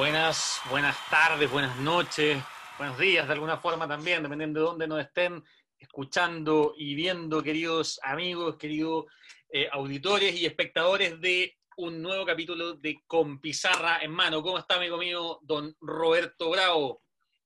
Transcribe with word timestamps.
Buenas, 0.00 0.62
buenas 0.70 0.96
tardes, 1.10 1.50
buenas 1.50 1.76
noches, 1.76 2.42
buenos 2.78 2.98
días 2.98 3.26
de 3.26 3.34
alguna 3.34 3.58
forma 3.58 3.86
también, 3.86 4.22
dependiendo 4.22 4.58
de 4.58 4.64
dónde 4.64 4.88
nos 4.88 4.98
estén 4.98 5.44
escuchando 5.78 6.72
y 6.74 6.94
viendo, 6.94 7.42
queridos 7.42 8.00
amigos, 8.02 8.56
queridos 8.56 9.04
eh, 9.52 9.68
auditores 9.70 10.40
y 10.40 10.46
espectadores 10.46 11.20
de 11.20 11.54
un 11.76 12.00
nuevo 12.00 12.24
capítulo 12.24 12.76
de 12.76 13.02
Con 13.06 13.42
Pizarra 13.42 13.98
en 14.00 14.12
Mano. 14.12 14.42
¿Cómo 14.42 14.56
está, 14.56 14.76
amigo 14.76 14.96
mío, 14.96 15.38
don 15.42 15.76
Roberto 15.82 16.48
Bravo? 16.48 17.02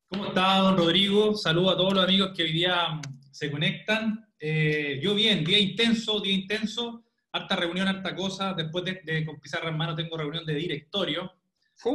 ¿Cómo 0.06 0.26
está, 0.26 0.58
don 0.58 0.76
Rodrigo? 0.76 1.34
Saludo 1.34 1.70
a 1.70 1.76
todos 1.76 1.94
los 1.94 2.04
amigos 2.04 2.30
que 2.36 2.44
hoy 2.44 2.52
día 2.52 3.00
se 3.32 3.50
conectan. 3.50 4.28
Eh, 4.38 5.00
yo 5.02 5.16
bien, 5.16 5.44
día 5.44 5.58
intenso, 5.58 6.20
día 6.20 6.34
intenso, 6.34 7.02
harta 7.32 7.56
reunión, 7.56 7.88
harta 7.88 8.14
cosa. 8.14 8.54
Después 8.54 8.84
de, 8.84 9.26
Con 9.26 9.40
Pizarra 9.40 9.70
en 9.70 9.76
Mano 9.76 9.96
tengo 9.96 10.16
reunión 10.16 10.46
de 10.46 10.54
directorio. 10.54 11.32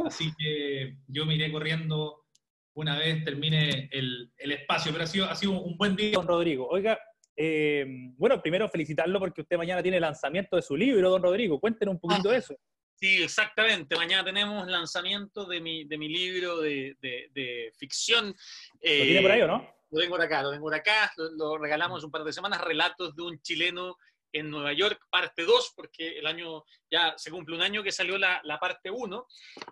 Así 0.06 0.32
que 0.38 0.96
yo 1.08 1.26
me 1.26 1.34
iré 1.34 1.50
corriendo 1.50 2.24
una 2.74 2.98
vez 2.98 3.24
termine 3.24 3.88
el, 3.92 4.32
espacio. 4.36 4.92
Pero 4.92 5.04
ha 5.04 5.06
sido, 5.06 5.26
ha 5.26 5.34
sido 5.34 5.52
un 5.52 5.76
buen 5.76 5.96
día. 5.96 6.12
Don 6.12 6.26
Rodrigo, 6.26 6.66
oiga, 6.68 6.98
eh, 7.36 7.86
bueno, 8.16 8.40
primero 8.40 8.68
felicitarlo 8.68 9.18
porque 9.18 9.42
usted 9.42 9.56
mañana 9.56 9.82
tiene 9.82 10.00
lanzamiento 10.00 10.56
de 10.56 10.62
su 10.62 10.76
libro, 10.76 11.10
don 11.10 11.22
Rodrigo. 11.22 11.58
Cuéntenos 11.60 11.94
un 11.94 12.00
poquito 12.00 12.30
de 12.30 12.38
eso. 12.38 12.56
Sí, 12.96 13.22
exactamente. 13.22 13.96
Mañana 13.96 14.24
tenemos 14.24 14.68
lanzamiento 14.68 15.46
de 15.46 15.60
mi, 15.60 15.84
de 15.84 15.96
mi 15.96 16.08
libro 16.08 16.58
de, 16.60 16.96
de, 17.00 17.72
ficción. 17.78 18.26
¿Lo 18.26 18.34
tiene 18.80 19.22
por 19.22 19.30
ahí 19.30 19.40
o 19.40 19.46
no? 19.46 19.62
Eh, 19.62 19.74
lo 19.90 20.00
tengo 20.00 20.16
por 20.16 20.22
acá, 20.22 20.42
lo 20.42 20.50
tengo 20.50 20.64
por 20.64 20.74
acá. 20.74 21.12
lo 21.16 21.56
regalamos 21.56 22.04
un 22.04 22.10
par 22.10 22.24
de 22.24 22.32
semanas. 22.32 22.60
Relatos 22.60 23.16
de 23.16 23.22
un 23.22 23.40
chileno 23.40 23.96
en 24.32 24.50
Nueva 24.50 24.72
York, 24.72 25.00
parte 25.10 25.44
2, 25.44 25.72
porque 25.74 26.18
el 26.18 26.26
año 26.26 26.64
ya 26.90 27.14
se 27.16 27.30
cumple 27.30 27.56
un 27.56 27.62
año 27.62 27.82
que 27.82 27.92
salió 27.92 28.18
la, 28.18 28.40
la 28.44 28.58
parte 28.58 28.90
1. 28.90 29.26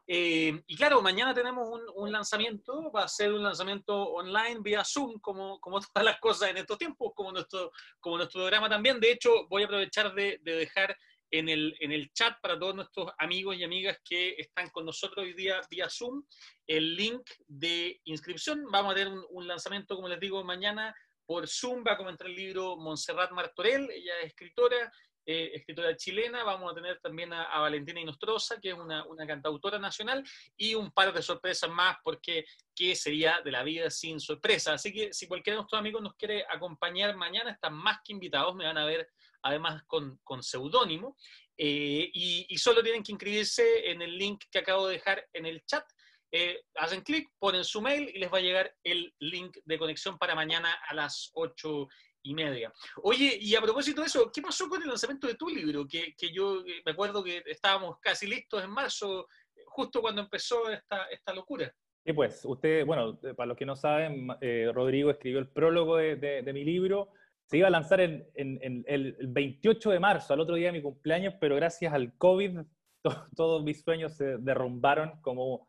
Eh, 0.07 0.63
y 0.67 0.77
claro, 0.77 1.01
mañana 1.03 1.35
tenemos 1.35 1.69
un, 1.69 1.83
un, 1.95 2.13
lanzamiento, 2.13 2.91
va 2.91 3.05
a 3.05 3.09
ser 3.09 3.33
un 3.33 3.43
lanzamiento 3.43 3.95
online 3.95 4.61
vía 4.61 4.85
Zoom, 4.85 5.19
como, 5.21 5.61
como 5.61 5.81
todas 5.93 6.05
las 6.05 6.19
cosas 6.21 6.51
en 6.51 6.59
estos 6.59 6.79
tiempos, 6.79 7.13
como 7.15 7.33
nuestro, 7.33 7.73
como 8.01 8.17
nuestro 8.17 8.41
programa 8.41 8.69
también. 8.69 9.01
De 9.01 9.13
hecho, 9.13 9.47
voy 9.49 9.63
a 9.63 9.67
aprovechar 9.67 10.15
de, 10.15 10.39
de 10.43 10.53
dejar 10.53 10.97
en 11.31 11.49
el, 11.49 11.77
en 11.81 11.93
el 11.93 12.11
chat 12.13 12.41
para 12.41 12.59
todos 12.59 12.75
nuestros 12.75 13.11
amigos 13.19 13.57
y 13.57 13.65
amigas 13.65 13.99
que 14.03 14.35
están 14.39 14.71
con 14.71 14.87
nosotros 14.87 15.25
hoy 15.25 15.35
día 15.35 15.61
vía 15.71 15.89
Zoom 15.91 16.25
el 16.67 16.97
link 16.97 17.23
de 17.47 18.01
inscripción. 18.05 18.65
Vamos 18.71 18.93
a 18.93 18.95
tener 18.95 19.13
un, 19.13 19.25
un 19.31 19.47
lanzamiento, 19.47 19.95
como 19.95 20.09
les 20.09 20.21
digo, 20.21 20.43
mañana 20.45 20.95
por 21.29 21.47
Zoom 21.47 21.85
va 21.87 21.93
a 21.93 21.97
comentar 21.99 22.27
el 22.27 22.35
libro 22.35 22.79
Montserrat 22.79 23.33
Martorell, 23.33 23.91
ella 23.91 24.19
es 24.23 24.29
escritora, 24.29 24.91
eh, 25.27 25.51
escritora 25.53 25.95
chilena, 25.95 26.43
vamos 26.43 26.73
a 26.73 26.75
tener 26.75 26.99
también 27.01 27.35
a, 27.35 27.59
Valentina 27.59 28.01
Inostroza, 28.01 28.59
que 28.59 28.71
es 28.71 28.75
una, 28.75 29.05
una, 29.05 29.27
cantautora 29.27 29.79
nacional, 29.79 30.25
y 30.57 30.75
un 30.75 30.91
par 30.91 31.13
de 31.13 31.21
sorpresas 31.21 31.69
más, 31.69 31.99
porque 32.03 32.47
qué 32.75 32.97
sería 32.97 33.43
de 33.45 33.51
la 33.51 33.63
vida 33.63 33.91
sin 33.91 34.19
sorpresa. 34.21 34.73
Así 34.73 34.91
que 34.91 35.13
si 35.13 35.29
cualquiera 35.29 35.57
de 35.57 35.59
nuestros 35.59 35.79
amigos 35.79 36.01
nos 36.01 36.15
quiere 36.15 36.47
acompañar 36.49 37.15
mañana, 37.15 37.51
están 37.51 37.75
más 37.75 37.99
que 38.03 38.15
invitados, 38.15 38.55
me 38.55 38.65
van 38.65 38.79
a 38.79 38.87
ver 38.87 39.07
además 39.43 39.83
con, 39.87 40.19
con 40.25 40.43
seudónimo, 40.43 41.15
eh, 41.59 42.09
y, 42.11 42.47
y 42.49 42.57
solo 42.57 42.83
tienen 42.83 43.03
que 43.03 43.13
inscribirse 43.13 43.91
en 43.91 44.01
el 44.01 44.17
link 44.17 44.45
que 44.51 44.61
acabo 44.61 44.87
de 44.87 44.95
dejar 44.95 45.29
en 45.35 45.45
el 45.45 45.63
chat 45.67 45.85
eh, 46.31 46.61
hacen 46.77 47.03
clic, 47.03 47.31
ponen 47.39 47.65
su 47.65 47.81
mail 47.81 48.11
y 48.15 48.19
les 48.19 48.33
va 48.33 48.39
a 48.39 48.43
llegar 48.43 48.75
el 48.85 49.15
link 49.21 49.57
de 49.65 49.79
conexión 49.79 50.19
para 50.19 50.35
mañana 50.35 50.73
a 50.89 50.95
las 50.95 51.31
ocho 51.35 51.89
y 52.23 52.35
media. 52.35 52.73
Oye, 53.03 53.39
y 53.41 53.55
a 53.55 53.63
propósito 53.63 54.03
de 54.03 54.09
eso, 54.09 54.31
¿qué 54.33 54.43
pasó 54.43 54.69
con 54.69 54.83
el 54.83 54.89
lanzamiento 54.89 55.27
de 55.27 55.35
tu 55.35 55.49
libro? 55.49 55.87
Que, 55.87 56.15
que 56.17 56.31
yo 56.31 56.61
eh, 56.67 56.83
me 56.85 56.93
acuerdo 56.93 57.23
que 57.25 57.43
estábamos 57.47 57.99
casi 58.01 58.27
listos 58.27 58.63
en 58.63 58.71
marzo, 58.71 59.29
justo 59.67 60.01
cuando 60.01 60.23
empezó 60.23 60.69
esta, 60.71 61.05
esta 61.07 61.33
locura. 61.33 61.73
Sí, 62.05 62.13
pues, 62.13 62.45
usted, 62.45 62.87
bueno, 62.87 63.19
para 63.37 63.49
los 63.49 63.57
que 63.57 63.67
no 63.67 63.77
saben, 63.77 64.29
eh, 64.41 64.71
Rodrigo 64.75 65.11
escribió 65.11 65.39
el 65.39 65.49
prólogo 65.49 65.97
de, 65.97 66.17
de, 66.17 66.53
mi 66.53 66.65
libro. 66.65 67.11
Se 67.45 67.59
iba 67.59 67.69
a 67.69 67.71
lanzar 67.71 68.01
en, 68.01 68.27
en, 68.35 68.85
el 68.87 69.17
28 69.29 69.91
de 69.91 70.01
marzo, 70.01 70.33
al 70.33 70.41
otro 70.41 70.55
día 70.55 70.69
de 70.69 70.73
mi 70.73 70.83
cumpleaños, 70.83 71.35
pero 71.41 71.57
gracias 71.57 71.93
al 71.93 72.17
COVID, 72.17 72.61
todos 73.37 73.63
mis 73.63 73.83
sueños 73.83 74.17
se 74.17 74.39
derrumbaron 74.39 75.21
como 75.23 75.68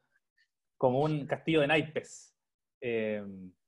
como 0.80 1.02
un 1.02 1.28
castillo 1.28 1.60
de 1.60 1.68
naipes. 1.68 2.34
Eh, 2.82 3.22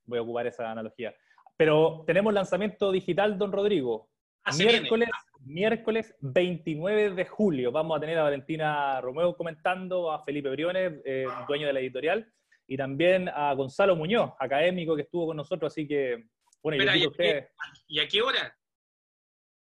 voy 0.06 0.18
a 0.18 0.22
ocupar 0.22 0.46
esa 0.46 0.72
analogía. 0.72 1.14
Pero 1.56 2.02
tenemos 2.06 2.32
lanzamiento 2.32 2.90
digital, 2.90 3.38
don 3.38 3.52
Rodrigo. 3.52 4.08
miércoles, 4.56 5.10
miércoles 5.44 6.16
29 6.20 7.10
de 7.10 7.24
julio. 7.26 7.70
Vamos 7.70 7.96
a 7.96 8.00
tener 8.00 8.18
a 8.18 8.22
Valentina 8.22 8.98
Romeo 9.02 9.36
comentando, 9.36 10.10
a 10.10 10.24
Felipe 10.24 10.48
Briones, 10.48 11.00
eh, 11.04 11.26
dueño 11.46 11.66
de 11.66 11.74
la 11.74 11.80
editorial, 11.80 12.32
y 12.66 12.78
también 12.78 13.28
a 13.28 13.52
Gonzalo 13.52 13.94
Muñoz, 13.94 14.32
académico 14.40 14.96
que 14.96 15.02
estuvo 15.02 15.26
con 15.26 15.36
nosotros. 15.36 15.70
Así 15.70 15.86
que, 15.86 16.24
bueno, 16.62 16.82
yo 16.82 17.10
usted, 17.10 17.50
¿y 17.88 18.00
a 18.00 18.08
qué 18.08 18.22
hora? 18.22 18.56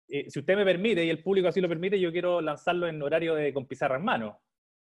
Eh, 0.07 0.29
si 0.29 0.39
usted 0.39 0.55
me 0.55 0.63
permite 0.63 1.03
y 1.03 1.09
el 1.09 1.21
público 1.21 1.49
así 1.49 1.59
lo 1.59 1.67
permite, 1.67 1.99
yo 1.99 2.13
quiero 2.13 2.39
lanzarlo 2.39 2.87
en 2.87 3.01
horario 3.01 3.35
de 3.35 3.53
con 3.53 3.67
pizarra 3.67 3.97
en 3.97 4.05
mano. 4.05 4.41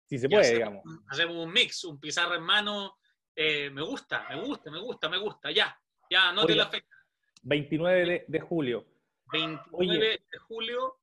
Si 0.10 0.18
se 0.18 0.28
puede, 0.28 0.54
digamos. 0.56 0.84
Hacemos 1.08 1.36
un 1.36 1.54
mix, 1.54 1.84
un 1.84 2.00
pizarra 2.00 2.36
en 2.36 2.44
mano. 2.44 2.98
Eh, 3.36 3.70
me 3.70 3.84
gusta, 3.84 4.26
me 4.30 4.42
gusta, 4.42 4.72
me 4.72 4.80
gusta, 4.80 5.08
me 5.08 5.18
gusta. 5.20 5.52
Ya, 5.52 5.80
ya, 6.10 6.32
no 6.32 6.46
te 6.46 6.56
la 6.56 6.68
fecha. 6.68 6.88
29 7.44 8.26
de, 8.28 8.40
julio. 8.40 8.86
29 9.32 10.00
de 10.32 10.38
julio, 10.40 11.00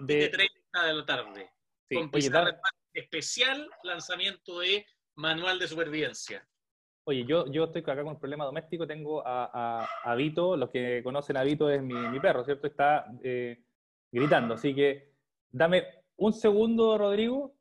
de 0.00 0.28
30 0.28 0.84
de 0.86 0.92
la 0.92 1.06
tarde. 1.06 1.50
con 1.88 2.10
pizarra 2.10 2.60
especial 2.92 3.70
lanzamiento 3.84 4.58
de 4.58 4.84
manual 5.14 5.60
de 5.60 5.68
supervivencia. 5.68 6.46
Oye, 7.04 7.24
yo, 7.24 7.46
yo 7.46 7.64
estoy 7.64 7.82
acá 7.82 8.02
con 8.02 8.14
un 8.14 8.20
problema 8.20 8.44
doméstico, 8.44 8.86
tengo 8.86 9.26
a, 9.26 9.86
a, 10.04 10.14
Vito, 10.14 10.56
los 10.56 10.70
que 10.70 11.00
conocen 11.02 11.36
a 11.36 11.42
Vito 11.42 11.70
es 11.70 11.82
mi, 11.82 11.94
mi 11.94 12.20
perro, 12.20 12.44
¿cierto? 12.44 12.66
Está 12.66 13.06
eh, 13.22 13.64
gritando, 14.10 14.54
así 14.54 14.74
que 14.74 15.12
dame 15.50 15.84
un 16.16 16.32
segundo, 16.32 16.96
Rodrigo, 16.98 17.56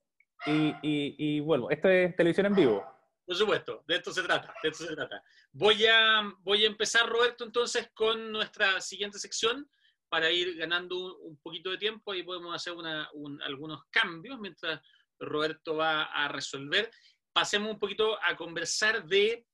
y, 0.45 0.75
y, 0.81 1.39
vuelvo. 1.39 1.69
Esto 1.69 1.89
es 1.89 2.15
televisión 2.15 2.47
en 2.47 2.55
vivo. 2.55 2.85
Por 3.25 3.35
supuesto, 3.35 3.83
de 3.87 3.95
esto 3.95 4.11
se 4.11 4.23
trata, 4.23 4.53
de 4.61 4.69
esto 4.69 4.85
se 4.85 4.95
trata. 4.95 5.23
Voy 5.53 5.85
a, 5.85 6.33
voy 6.39 6.63
a 6.65 6.67
empezar, 6.67 7.07
Roberto, 7.07 7.43
entonces 7.43 7.89
con 7.93 8.31
nuestra 8.31 8.81
siguiente 8.81 9.19
sección 9.19 9.69
para 10.09 10.29
ir 10.29 10.57
ganando 10.57 11.17
un, 11.19 11.37
poquito 11.37 11.69
de 11.69 11.77
tiempo 11.77 12.13
y 12.13 12.23
podemos 12.23 12.53
hacer 12.53 12.73
una, 12.73 13.09
algunos 13.45 13.85
cambios 13.89 14.39
mientras 14.39 14.81
Roberto 15.19 15.77
va 15.77 16.03
a 16.03 16.27
resolver. 16.27 16.91
Pasemos 17.31 17.71
un 17.71 17.79
poquito 17.79 18.21
a 18.21 18.35
conversar 18.35 19.05
de 19.05 19.45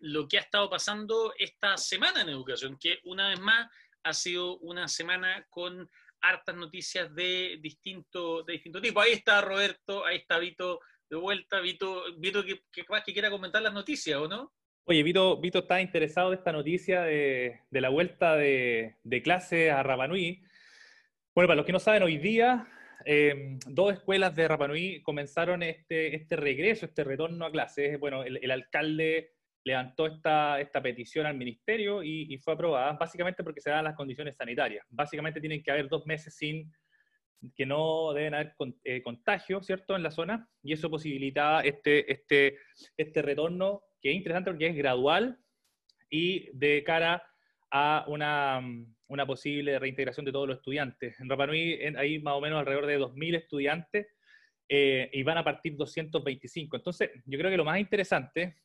lo 0.00 0.26
que 0.26 0.38
ha 0.38 0.40
estado 0.40 0.70
pasando 0.70 1.34
esta 1.36 1.76
semana 1.76 2.22
en 2.22 2.30
educación, 2.30 2.78
que 2.78 3.00
una 3.04 3.28
vez 3.28 3.40
más 3.40 3.70
ha 4.04 4.12
sido 4.14 4.56
una 4.58 4.88
semana 4.88 5.46
con 5.50 5.90
hartas 6.28 6.56
noticias 6.56 7.14
de 7.14 7.58
distinto, 7.60 8.42
de 8.42 8.54
distinto 8.54 8.80
tipo. 8.80 9.00
Ahí 9.00 9.12
está 9.12 9.40
Roberto, 9.40 10.04
ahí 10.04 10.16
está 10.16 10.38
Vito 10.38 10.80
de 11.08 11.16
vuelta. 11.16 11.60
Vito, 11.60 12.04
Vito 12.18 12.44
que, 12.44 12.62
que, 12.72 12.84
que 12.84 13.12
quiera 13.12 13.30
comentar 13.30 13.62
las 13.62 13.74
noticias, 13.74 14.18
¿o 14.18 14.28
no? 14.28 14.52
Oye, 14.84 15.02
Vito, 15.02 15.40
Vito 15.40 15.60
está 15.60 15.80
interesado 15.80 16.32
en 16.32 16.38
esta 16.38 16.52
noticia 16.52 17.02
de, 17.02 17.60
de 17.70 17.80
la 17.80 17.88
vuelta 17.88 18.36
de, 18.36 18.96
de, 19.02 19.22
clase 19.22 19.70
a 19.70 19.82
Rapanui. 19.82 20.42
Bueno, 21.34 21.48
para 21.48 21.56
los 21.56 21.66
que 21.66 21.72
no 21.72 21.80
saben, 21.80 22.02
hoy 22.02 22.18
día 22.18 22.68
eh, 23.04 23.58
dos 23.66 23.92
escuelas 23.92 24.34
de 24.36 24.48
Rapanui 24.48 25.02
comenzaron 25.02 25.62
este, 25.62 26.16
este 26.16 26.36
regreso, 26.36 26.86
este 26.86 27.04
retorno 27.04 27.46
a 27.46 27.50
clases. 27.50 27.98
Bueno, 27.98 28.24
el 28.24 28.50
alcalde 28.50 29.33
levantó 29.64 30.06
esta, 30.06 30.60
esta 30.60 30.82
petición 30.82 31.26
al 31.26 31.36
ministerio 31.36 32.02
y, 32.02 32.38
fue 32.38 32.54
aprobada, 32.54 32.92
básicamente 32.92 33.42
porque 33.42 33.60
se 33.60 33.70
dan 33.70 33.84
las 33.84 33.96
condiciones 33.96 34.36
sanitarias. 34.36 34.86
Básicamente 34.90 35.40
tienen 35.40 35.62
que 35.62 35.70
haber 35.70 35.88
dos 35.88 36.06
meses 36.06 36.36
sin 36.36 36.70
que 37.56 37.66
no 37.66 38.12
deben 38.12 38.34
haber 38.34 38.54
eh, 38.84 39.02
contagio, 39.02 39.62
¿cierto?, 39.62 39.96
en 39.96 40.02
la 40.02 40.10
zona, 40.10 40.48
y 40.62 40.72
eso 40.72 40.90
posibilita 40.90 41.60
este, 41.60 42.10
este, 42.10 42.58
este 42.96 43.22
retorno, 43.22 43.82
que 44.00 44.10
es 44.10 44.16
interesante 44.16 44.50
porque 44.50 44.68
es 44.68 44.76
gradual 44.76 45.38
y 46.10 46.50
de 46.56 46.82
cara 46.84 47.22
a 47.70 48.04
una, 48.06 48.60
una 49.08 49.26
posible 49.26 49.78
reintegración 49.78 50.24
de 50.24 50.32
todos 50.32 50.48
los 50.48 50.58
estudiantes. 50.58 51.18
En 51.20 51.28
Rapanui 51.28 51.80
hay 51.96 52.18
más 52.20 52.34
o 52.34 52.40
menos 52.40 52.60
alrededor 52.60 52.86
de 52.86 52.98
2.000 52.98 53.36
estudiantes 53.36 54.06
eh, 54.68 55.10
y 55.12 55.22
van 55.22 55.38
a 55.38 55.44
partir 55.44 55.76
225. 55.76 56.76
Entonces, 56.76 57.10
yo 57.26 57.38
creo 57.38 57.50
que 57.50 57.56
lo 57.56 57.64
más 57.64 57.78
interesante 57.78 58.56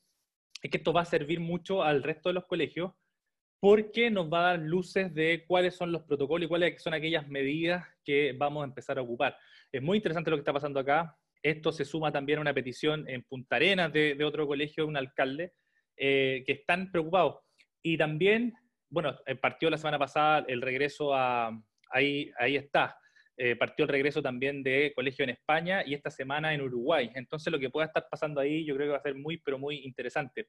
es 0.61 0.71
que 0.71 0.77
esto 0.77 0.93
va 0.93 1.01
a 1.01 1.05
servir 1.05 1.39
mucho 1.39 1.83
al 1.83 2.03
resto 2.03 2.29
de 2.29 2.33
los 2.33 2.45
colegios 2.45 2.91
porque 3.59 4.09
nos 4.09 4.31
va 4.31 4.39
a 4.39 4.51
dar 4.51 4.59
luces 4.59 5.13
de 5.13 5.43
cuáles 5.45 5.75
son 5.75 5.91
los 5.91 6.03
protocolos 6.03 6.45
y 6.45 6.49
cuáles 6.49 6.81
son 6.81 6.93
aquellas 6.93 7.27
medidas 7.27 7.85
que 8.05 8.33
vamos 8.37 8.61
a 8.61 8.65
empezar 8.65 8.97
a 8.97 9.01
ocupar. 9.01 9.37
Es 9.71 9.81
muy 9.81 9.97
interesante 9.97 10.29
lo 10.29 10.37
que 10.37 10.41
está 10.41 10.53
pasando 10.53 10.79
acá. 10.79 11.17
Esto 11.43 11.71
se 11.71 11.85
suma 11.85 12.11
también 12.11 12.39
a 12.39 12.41
una 12.41 12.53
petición 12.53 13.07
en 13.09 13.23
Punta 13.23 13.57
Arenas 13.57 13.91
de, 13.91 14.23
otro 14.23 14.47
colegio, 14.47 14.83
de 14.83 14.89
un 14.89 14.97
alcalde, 14.97 15.53
eh, 15.97 16.43
que 16.45 16.53
están 16.53 16.91
preocupados. 16.91 17.41
Y 17.81 17.97
también, 17.97 18.53
bueno, 18.89 19.17
partió 19.41 19.69
la 19.69 19.77
semana 19.77 19.99
pasada 19.99 20.45
el 20.47 20.61
regreso 20.61 21.13
a, 21.13 21.51
ahí, 21.91 22.31
ahí 22.37 22.55
está, 22.55 22.98
eh, 23.41 23.55
partió 23.55 23.83
el 23.83 23.89
regreso 23.89 24.21
también 24.21 24.61
de 24.63 24.91
colegio 24.93 25.23
en 25.23 25.29
España 25.29 25.81
y 25.85 25.93
esta 25.93 26.11
semana 26.11 26.53
en 26.53 26.59
Uruguay. 26.59 27.09
Entonces 27.15 27.49
lo 27.49 27.57
que 27.57 27.69
pueda 27.69 27.85
estar 27.87 28.05
pasando 28.11 28.41
ahí 28.41 28.65
yo 28.65 28.75
creo 28.75 28.87
que 28.87 28.91
va 28.91 28.97
a 28.97 29.01
ser 29.01 29.15
muy, 29.15 29.37
pero 29.37 29.57
muy 29.57 29.77
interesante. 29.77 30.47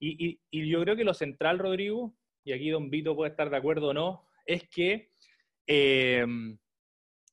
Y, 0.00 0.40
yo 0.50 0.82
creo 0.82 0.96
que 0.96 1.04
lo 1.04 1.14
central, 1.14 1.60
Rodrigo, 1.60 2.16
y 2.42 2.52
aquí 2.52 2.70
don 2.70 2.90
Vito 2.90 3.14
puede 3.14 3.30
estar 3.30 3.48
de 3.48 3.56
acuerdo 3.56 3.90
o 3.90 3.94
no, 3.94 4.26
es 4.44 4.68
que 4.68 5.12
eh, 5.68 6.26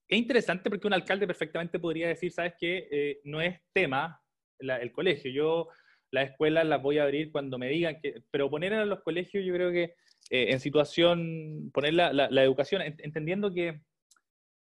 es 0.07 0.19
interesante 0.19 0.69
porque 0.69 0.85
un 0.85 0.93
alcalde 0.93 1.25
perfectamente 1.25 1.79
podría 1.79 2.07
decir, 2.07 2.31
sabes 2.31 2.53
que 2.59 2.87
eh, 2.91 3.19
no 3.23 3.41
es 3.41 3.59
tema 3.73 4.21
el 4.59 4.91
colegio. 4.91 5.31
Yo 5.31 5.69
las 6.11 6.29
escuelas 6.29 6.67
las 6.67 6.83
voy 6.83 6.99
a 6.99 7.03
abrir 7.05 7.31
cuando 7.31 7.57
me 7.57 7.69
digan 7.69 7.99
que, 7.99 8.21
pero 8.29 8.47
poner 8.51 8.75
a 8.75 8.85
los 8.85 9.01
colegios 9.01 9.43
yo 9.43 9.55
creo 9.55 9.71
que 9.71 9.95
en 10.29 10.59
situación, 10.59 11.71
poner 11.73 11.95
la, 11.95 12.13
la 12.13 12.43
educación, 12.43 12.83
entendiendo 12.83 13.51
que 13.51 13.81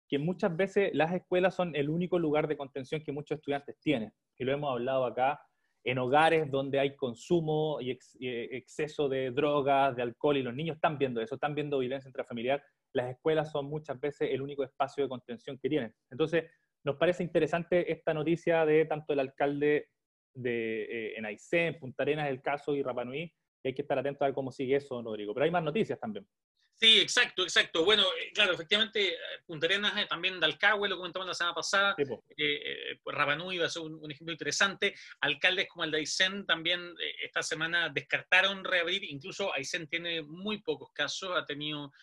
que 0.07 0.19
muchas 0.19 0.55
veces 0.55 0.91
las 0.93 1.13
escuelas 1.13 1.55
son 1.55 1.75
el 1.75 1.89
único 1.89 2.19
lugar 2.19 2.47
de 2.47 2.57
contención 2.57 3.01
que 3.01 3.11
muchos 3.11 3.37
estudiantes 3.37 3.77
tienen. 3.79 4.11
Y 4.37 4.43
lo 4.43 4.53
hemos 4.53 4.71
hablado 4.71 5.05
acá, 5.05 5.39
en 5.83 5.99
hogares 5.99 6.49
donde 6.49 6.79
hay 6.79 6.95
consumo 6.95 7.79
y, 7.79 7.97
exceso 8.21 9.07
de 9.07 9.31
drogas, 9.31 9.95
de 9.95 10.01
alcohol, 10.01 10.37
y 10.37 10.43
los 10.43 10.55
niños 10.55 10.75
están 10.75 10.97
viendo 10.97 11.21
eso, 11.21 11.35
están 11.35 11.53
viendo 11.53 11.79
violencia 11.79 12.09
intrafamiliar, 12.09 12.63
las 12.93 13.11
escuelas 13.11 13.51
son 13.51 13.67
muchas 13.67 13.99
veces 13.99 14.29
el 14.31 14.41
único 14.41 14.63
espacio 14.63 15.03
de 15.03 15.09
contención 15.09 15.59
que 15.61 15.69
tienen. 15.69 15.93
Entonces, 16.09 16.45
nos 16.83 16.95
parece 16.95 17.23
interesante 17.23 17.91
esta 17.91 18.13
noticia 18.13 18.65
de 18.65 18.85
tanto 18.85 19.13
el 19.13 19.19
alcalde 19.19 19.89
de, 20.33 20.83
eh, 20.83 21.17
en 21.17 21.25
Aysén, 21.25 21.77
Punta 21.79 22.03
Arenas, 22.03 22.29
el 22.29 22.41
caso, 22.41 22.75
y 22.75 22.81
Rapanui, 22.81 23.31
y 23.63 23.67
hay 23.67 23.73
que 23.73 23.81
estar 23.81 23.97
atento 23.97 24.23
a 24.23 24.27
ver 24.27 24.35
cómo 24.35 24.51
sigue 24.51 24.75
eso, 24.75 25.01
Rodrigo. 25.01 25.33
Pero 25.33 25.45
hay 25.45 25.51
más 25.51 25.63
noticias 25.63 25.99
también. 25.99 26.27
Sí, 26.77 26.99
exacto, 26.99 27.43
exacto. 27.43 27.85
Bueno, 27.85 28.03
eh, 28.03 28.31
claro, 28.33 28.53
efectivamente, 28.53 29.13
eh, 29.13 29.17
Punta 29.45 29.65
Arenas, 29.65 29.97
eh, 29.97 30.07
también 30.09 30.41
Dalcahue, 30.41 30.89
lo 30.89 30.97
comentamos 30.97 31.27
la 31.27 31.33
semana 31.33 31.55
pasada, 31.55 31.95
eh, 31.97 32.99
pues 33.01 33.15
Rabanui 33.15 33.57
va 33.57 33.67
a 33.67 33.69
ser 33.69 33.83
un, 33.83 34.11
ejemplo 34.11 34.33
interesante. 34.33 34.93
Alcaldes 35.21 35.69
como 35.69 35.85
el 35.85 35.91
de 35.91 35.99
Aysén 35.99 36.45
también 36.45 36.93
esta 37.23 37.41
semana 37.43 37.89
descartaron 37.89 38.65
reabrir, 38.65 39.05
incluso 39.05 39.53
Aysén 39.53 39.87
tiene 39.87 40.21
muy 40.21 40.61
pocos 40.61 40.91
casos, 40.91 41.31
ha 41.37 41.45
tenido, 41.45 41.93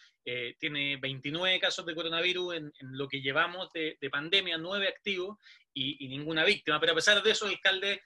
tiene 0.59 0.97
29 0.97 1.61
casos 1.61 1.85
de 1.85 1.95
coronavirus 1.95 2.57
en, 2.57 2.73
lo 2.81 3.09
que 3.09 3.21
llevamos 3.21 3.71
de, 3.73 3.99
pandemia, 4.11 4.57
9 4.57 4.89
activos 4.89 5.39
y, 5.75 6.03
y, 6.05 6.09
ninguna 6.09 6.45
víctima, 6.45 6.81
pero 6.81 6.93
a 6.93 6.95
pesar 6.95 7.23
de 7.23 7.31
eso, 7.31 7.47
el 7.47 7.53
alcalde 7.53 8.01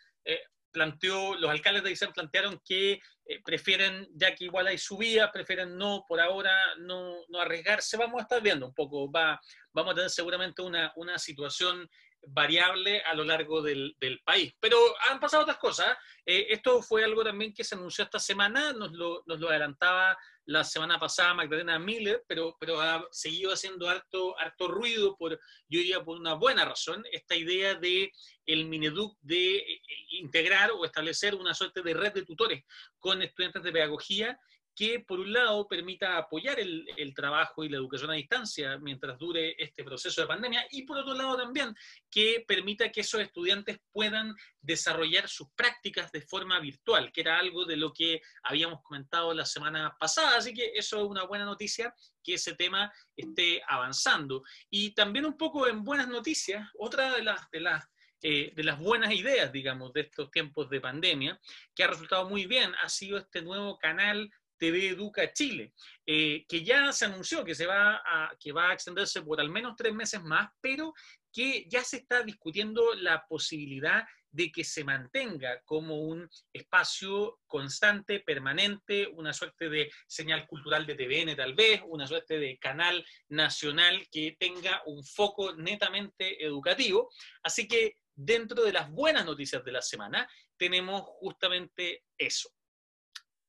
planteó, 0.76 1.34
los 1.36 1.50
alcaldes 1.50 1.82
de 1.84 1.88
Aysén 1.88 2.12
plantearon 2.12 2.60
que 2.62 3.00
eh, 3.24 3.42
prefieren, 3.42 4.06
ya 4.12 4.34
que 4.34 4.44
igual 4.44 4.66
hay 4.66 4.76
subidas, 4.76 5.30
prefieren 5.32 5.74
no, 5.78 6.04
por 6.06 6.20
ahora, 6.20 6.54
no, 6.80 7.14
no, 7.30 7.40
arriesgarse. 7.40 7.96
Vamos 7.96 8.18
a 8.18 8.24
estar 8.24 8.42
viendo 8.42 8.66
un 8.66 8.74
poco, 8.74 9.10
va, 9.10 9.40
vamos 9.72 9.92
a 9.92 9.94
tener 9.94 10.10
seguramente 10.10 10.60
una, 10.60 11.18
situación 11.18 11.88
variable 12.28 13.00
a 13.00 13.14
lo 13.14 13.24
largo 13.24 13.62
del, 13.62 13.96
país. 14.22 14.52
Pero 14.60 14.76
han 15.08 15.18
pasado 15.18 15.44
otras 15.44 15.56
cosas. 15.56 15.96
Eh, 16.26 16.48
esto 16.50 16.82
fue 16.82 17.04
algo 17.04 17.24
también 17.24 17.54
que 17.54 17.64
se 17.64 17.74
anunció 17.74 18.04
esta 18.04 18.18
semana, 18.18 18.74
nos 18.74 18.92
lo 18.92 19.48
adelantaba 19.48 20.14
la 20.46 20.62
semana 20.62 20.98
pasada 20.98 21.34
Magdalena 21.34 21.78
Miller, 21.78 22.24
pero, 22.26 22.56
pero 22.58 22.80
ha 22.80 23.06
seguido 23.10 23.52
haciendo 23.52 23.88
harto, 23.88 24.34
ruido, 24.68 25.16
por, 25.16 25.32
yo 25.68 25.80
diría 25.80 26.04
por 26.04 26.18
una 26.18 26.34
buena 26.34 26.64
razón, 26.64 27.04
esta 27.10 27.34
idea 27.34 27.74
de 27.74 28.12
el 28.46 28.66
Mineduc 28.66 29.18
de 29.20 29.56
eh, 29.56 29.82
integrar 30.10 30.70
o 30.70 30.84
establecer 30.84 31.34
una 31.34 31.52
suerte 31.52 31.82
de 31.82 31.94
red 31.94 32.12
de 32.12 32.24
tutores 32.24 32.64
con 32.98 33.22
estudiantes 33.22 33.62
de 33.62 33.72
pedagogía 33.72 34.40
que 34.76 35.00
por 35.00 35.18
un 35.18 35.32
lado 35.32 35.66
permita 35.66 36.18
apoyar 36.18 36.60
el, 36.60 37.14
trabajo 37.14 37.64
y 37.64 37.70
la 37.70 37.78
educación 37.78 38.10
a 38.10 38.14
distancia 38.14 38.76
mientras 38.76 39.18
dure 39.18 39.56
este 39.58 39.82
proceso 39.82 40.20
de 40.20 40.26
pandemia 40.26 40.66
y 40.70 40.82
por 40.82 40.98
otro 40.98 41.14
lado 41.14 41.34
también 41.38 41.74
que 42.10 42.44
permita 42.46 42.92
que 42.92 43.00
esos 43.00 43.22
estudiantes 43.22 43.80
puedan 43.90 44.34
desarrollar 44.60 45.28
sus 45.28 45.48
prácticas 45.52 46.12
de 46.12 46.20
forma 46.20 46.60
virtual, 46.60 47.10
que 47.10 47.22
era 47.22 47.38
algo 47.38 47.64
de 47.64 47.76
lo 47.76 47.90
que 47.90 48.20
habíamos 48.42 48.82
comentado 48.82 49.32
la 49.32 49.46
semana 49.46 49.96
pasada, 49.98 50.36
así 50.36 50.52
que 50.52 50.72
eso 50.74 50.98
es 50.98 51.08
una 51.08 51.24
buena 51.24 51.46
noticia 51.46 51.94
que 52.22 52.34
ese 52.34 52.54
tema 52.54 52.92
esté 53.16 53.62
avanzando. 53.66 54.42
Y 54.68 54.90
también 54.94 55.24
un 55.24 55.38
poco 55.38 55.66
en 55.68 55.84
buenas 55.84 56.08
noticias, 56.08 56.68
otra 56.78 57.14
de 57.14 57.22
las, 57.22 57.50
de 57.50 57.60
las 57.60 57.88
eh, 58.22 58.52
de 58.56 58.64
las 58.64 58.78
buenas 58.78 59.12
ideas, 59.12 59.52
digamos, 59.52 59.92
de 59.92 60.00
estos 60.00 60.30
tiempos 60.30 60.68
de 60.70 60.80
pandemia, 60.80 61.38
que 61.74 61.84
ha 61.84 61.86
resultado 61.86 62.28
muy 62.28 62.46
bien, 62.46 62.74
ha 62.82 62.88
sido 62.88 63.18
este 63.18 63.42
nuevo 63.42 63.78
canal 63.78 64.30
TV 64.58 64.88
Educa 64.88 65.32
Chile, 65.32 65.72
eh, 66.04 66.44
que 66.48 66.64
ya 66.64 66.92
se 66.92 67.04
anunció 67.04 67.44
que, 67.44 67.54
se 67.54 67.66
va 67.66 67.96
a, 67.96 68.32
que 68.38 68.52
va 68.52 68.70
a 68.70 68.74
extenderse 68.74 69.22
por 69.22 69.40
al 69.40 69.50
menos 69.50 69.74
tres 69.76 69.94
meses 69.94 70.22
más, 70.22 70.48
pero 70.60 70.94
que 71.32 71.66
ya 71.68 71.84
se 71.84 71.98
está 71.98 72.22
discutiendo 72.22 72.94
la 72.94 73.26
posibilidad 73.28 74.04
de 74.30 74.52
que 74.52 74.64
se 74.64 74.84
mantenga 74.84 75.62
como 75.64 76.00
un 76.02 76.28
espacio 76.52 77.40
constante, 77.46 78.20
permanente, 78.20 79.06
una 79.06 79.32
suerte 79.32 79.68
de 79.70 79.90
señal 80.06 80.46
cultural 80.46 80.86
de 80.86 80.94
TVN 80.94 81.34
tal 81.34 81.54
vez, 81.54 81.80
una 81.86 82.06
suerte 82.06 82.38
de 82.38 82.58
canal 82.58 83.04
nacional 83.28 84.06
que 84.10 84.36
tenga 84.38 84.82
un 84.84 85.02
foco 85.04 85.54
netamente 85.56 86.44
educativo. 86.44 87.10
Así 87.42 87.66
que 87.66 87.96
dentro 88.14 88.62
de 88.62 88.72
las 88.72 88.90
buenas 88.90 89.24
noticias 89.24 89.64
de 89.64 89.72
la 89.72 89.82
semana 89.82 90.28
tenemos 90.56 91.02
justamente 91.02 92.04
eso. 92.18 92.50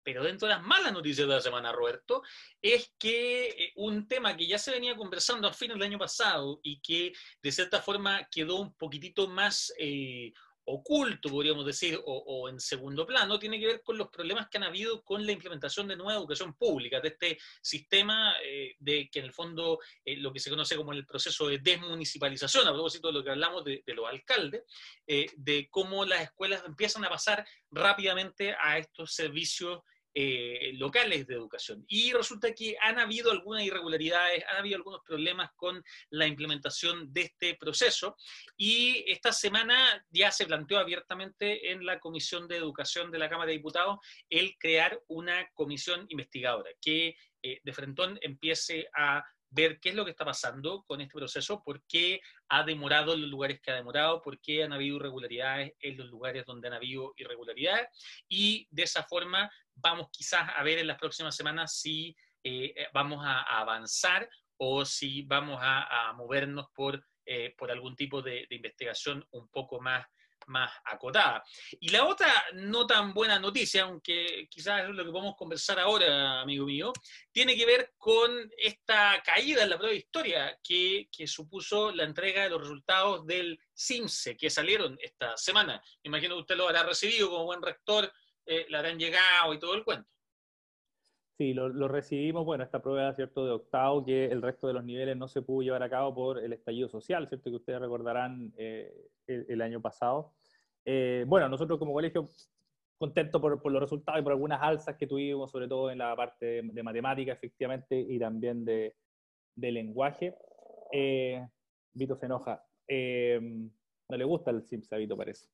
Pero 0.07 0.23
dentro 0.23 0.47
de 0.47 0.53
las 0.53 0.63
malas 0.63 0.93
noticias 0.93 1.27
de 1.27 1.33
la 1.33 1.41
semana, 1.41 1.73
Roberto, 1.73 2.23
es 2.61 2.93
que 2.97 3.49
eh, 3.49 3.73
un 3.75 4.07
tema 4.07 4.37
que 4.37 4.47
ya 4.47 4.57
se 4.57 4.71
venía 4.71 4.95
conversando 4.95 5.49
a 5.49 5.53
fines 5.53 5.75
del 5.75 5.83
año 5.83 5.99
pasado 5.99 6.61
y 6.63 6.79
que 6.79 7.11
de 7.43 7.51
cierta 7.51 7.81
forma 7.81 8.25
quedó 8.31 8.55
un 8.55 8.73
poquitito 8.75 9.27
más 9.27 9.73
eh, 9.77 10.31
oculto, 10.63 11.27
podríamos 11.27 11.65
decir, 11.65 11.99
o, 12.05 12.47
en 12.47 12.57
segundo 12.61 13.05
plano, 13.05 13.37
tiene 13.37 13.59
que 13.59 13.67
ver 13.67 13.83
con 13.83 13.97
los 13.97 14.07
problemas 14.07 14.47
que 14.47 14.57
han 14.57 14.63
habido 14.63 15.03
con 15.03 15.25
la 15.25 15.33
implementación 15.33 15.89
de 15.89 15.97
nueva 15.97 16.19
educación 16.19 16.53
pública, 16.53 17.01
de 17.01 17.09
este 17.09 17.37
sistema 17.61 18.33
eh, 18.41 18.75
de 18.79 19.09
que 19.09 19.19
en 19.19 19.25
el 19.25 19.33
fondo 19.33 19.79
lo 20.05 20.31
que 20.31 20.39
se 20.39 20.49
conoce 20.49 20.77
como 20.77 20.93
el 20.93 21.05
proceso 21.05 21.49
de 21.49 21.59
desmunicipalización, 21.59 22.65
a 22.65 22.71
propósito 22.71 23.07
de 23.07 23.13
lo 23.13 23.23
que 23.25 23.31
hablamos 23.31 23.65
de, 23.65 23.83
de 23.85 23.93
los 23.93 24.07
alcaldes, 24.07 24.63
de 25.05 25.67
cómo 25.69 26.05
las 26.05 26.21
escuelas 26.21 26.63
empiezan 26.65 27.03
a 27.03 27.09
pasar 27.09 27.45
rápidamente 27.71 28.55
a 28.57 28.77
estos 28.77 29.13
servicios 29.13 29.81
eh, 30.19 30.71
locales 30.73 31.27
de 31.27 31.35
educación. 31.35 31.85
Y 31.87 32.11
resulta 32.11 32.51
que 32.51 32.75
han 32.81 32.97
habido 32.97 33.29
algunas 33.29 33.61
irregularidades, 33.61 34.43
han 34.49 34.57
habido 34.57 34.77
algunos 34.77 35.01
problemas 35.05 35.51
con 35.55 35.83
la 36.09 36.25
implementación 36.25 37.13
de 37.13 37.21
este 37.21 37.53
proceso 37.53 38.17
y 38.57 39.05
esta 39.11 39.31
semana 39.31 40.03
ya 40.09 40.31
se 40.31 40.47
planteó 40.47 40.79
abiertamente 40.79 41.71
en 41.71 41.85
la 41.85 41.99
Comisión 41.99 42.47
de 42.47 42.57
Educación 42.57 43.11
de 43.11 43.19
la 43.19 43.29
Cámara 43.29 43.49
de 43.49 43.57
Diputados 43.57 43.99
el 44.27 44.57
crear 44.57 44.99
una 45.05 45.51
comisión 45.53 46.07
investigadora 46.09 46.71
que 46.81 47.15
eh, 47.43 47.61
de 47.63 47.73
frentón 47.73 48.17
empiece 48.23 48.89
a 48.95 49.23
ver 49.49 49.79
qué 49.79 49.89
es 49.89 49.95
lo 49.95 50.03
que 50.03 50.11
está 50.11 50.25
pasando 50.25 50.83
con 50.87 50.99
este 50.99 51.13
proceso, 51.13 51.63
por 51.63 51.83
qué 51.83 52.21
ha 52.49 52.63
demorado 52.63 53.13
en 53.13 53.21
los 53.21 53.29
lugares 53.29 53.61
que 53.61 53.71
ha 53.71 53.75
demorado, 53.75 54.21
por 54.21 54.39
qué 54.41 54.63
han 54.63 54.73
habido 54.73 54.97
irregularidades 54.97 55.73
en 55.79 55.97
los 55.97 56.07
lugares 56.07 56.45
donde 56.45 56.67
han 56.67 56.73
habido 56.73 57.13
irregularidades, 57.17 57.87
y 58.27 58.67
de 58.71 58.83
esa 58.83 59.03
forma 59.03 59.49
vamos 59.77 60.09
quizás 60.11 60.49
a 60.55 60.63
ver 60.63 60.79
en 60.79 60.87
las 60.87 60.97
próximas 60.97 61.35
semanas 61.35 61.79
si 61.79 62.15
eh, 62.43 62.87
vamos 62.93 63.25
a, 63.25 63.41
avanzar 63.59 64.29
o 64.57 64.85
si 64.85 65.23
vamos 65.23 65.59
a, 65.61 66.13
movernos 66.13 66.67
por, 66.73 67.03
eh, 67.25 67.53
por 67.57 67.71
algún 67.71 67.95
tipo 67.95 68.21
de, 68.21 68.47
investigación 68.49 69.25
un 69.31 69.47
poco 69.49 69.79
más 69.79 70.05
más 70.47 70.71
acotada. 70.85 71.43
Y 71.79 71.89
la 71.89 72.05
otra 72.05 72.31
no 72.53 72.87
tan 72.87 73.13
buena 73.13 73.37
noticia, 73.37 73.83
aunque 73.83 74.47
quizás 74.49 74.83
es 74.83 74.89
lo 74.89 75.03
que 75.03 75.11
podemos 75.11 75.35
conversar 75.35 75.77
ahora, 75.77 76.39
amigo 76.39 76.65
mío, 76.65 76.93
tiene 77.33 77.53
que 77.55 77.65
ver 77.65 77.93
con 77.97 78.49
esta 78.57 79.21
caída 79.25 79.63
en 79.63 79.69
la 79.71 79.77
prueba 79.77 79.91
de 79.91 79.99
historia 79.99 80.57
que, 80.63 81.09
que 81.11 81.27
supuso 81.27 81.91
la 81.91 82.03
entrega 82.03 82.43
de 82.43 82.49
los 82.49 82.61
resultados 82.61 83.27
del 83.27 83.59
CIMSE 83.75 84.37
que 84.37 84.49
salieron 84.49 84.97
esta 85.01 85.35
semana. 85.35 85.81
Imagino 86.03 86.35
que 86.35 86.41
usted 86.41 86.55
lo 86.55 86.67
habrá 86.67 86.83
recibido 86.83 87.29
como 87.29 87.43
buen 87.43 87.61
rector, 87.61 88.09
eh, 88.47 88.65
habrán 88.73 88.97
llegado 88.97 89.53
y 89.53 89.59
todo 89.59 89.75
el 89.75 89.83
cuento. 89.83 90.09
Sí, 91.37 91.53
lo, 91.53 91.87
recibimos, 91.87 92.45
bueno, 92.45 92.63
esta 92.63 92.81
prueba, 92.81 93.13
¿cierto?, 93.13 93.45
de 93.45 93.51
octavo, 93.51 94.03
que 94.03 94.25
el 94.25 94.41
resto 94.41 94.65
de 94.65 94.73
los 94.73 94.83
niveles 94.83 95.15
no 95.15 95.27
se 95.27 95.43
pudo 95.43 95.61
llevar 95.61 95.83
a 95.83 95.89
cabo 95.89 96.15
por 96.15 96.39
el 96.39 96.51
estallido 96.51 96.89
social, 96.89 97.27
¿cierto?, 97.27 97.51
que 97.51 97.57
ustedes 97.57 97.79
recordarán 97.79 98.51
eh, 98.57 98.91
el, 99.27 99.61
año 99.61 99.79
pasado. 99.79 100.33
Eh, 100.83 101.25
bueno, 101.27 101.47
nosotros 101.47 101.77
como 101.77 101.93
colegio, 101.93 102.27
contentos 102.97 103.39
por, 103.39 103.61
por, 103.61 103.71
los 103.71 103.81
resultados 103.81 104.19
y 104.19 104.23
por 104.23 104.31
algunas 104.31 104.59
alzas 104.63 104.95
que 104.97 105.05
tuvimos, 105.05 105.51
sobre 105.51 105.67
todo 105.67 105.91
en 105.91 105.99
la 105.99 106.15
parte 106.15 106.63
de, 106.63 106.83
matemática, 106.83 107.33
efectivamente, 107.33 107.99
y 107.99 108.17
también 108.17 108.65
de, 108.65 108.95
de 109.55 109.71
lenguaje. 109.71 110.35
Eh, 110.91 111.47
Vito 111.93 112.15
se 112.15 112.25
enoja. 112.25 112.65
no 112.89 114.17
le 114.17 114.23
gusta 114.23 114.49
el 114.49 114.63
Sims 114.63 114.91
a 114.91 114.97
Vito, 114.97 115.15
parece. 115.15 115.49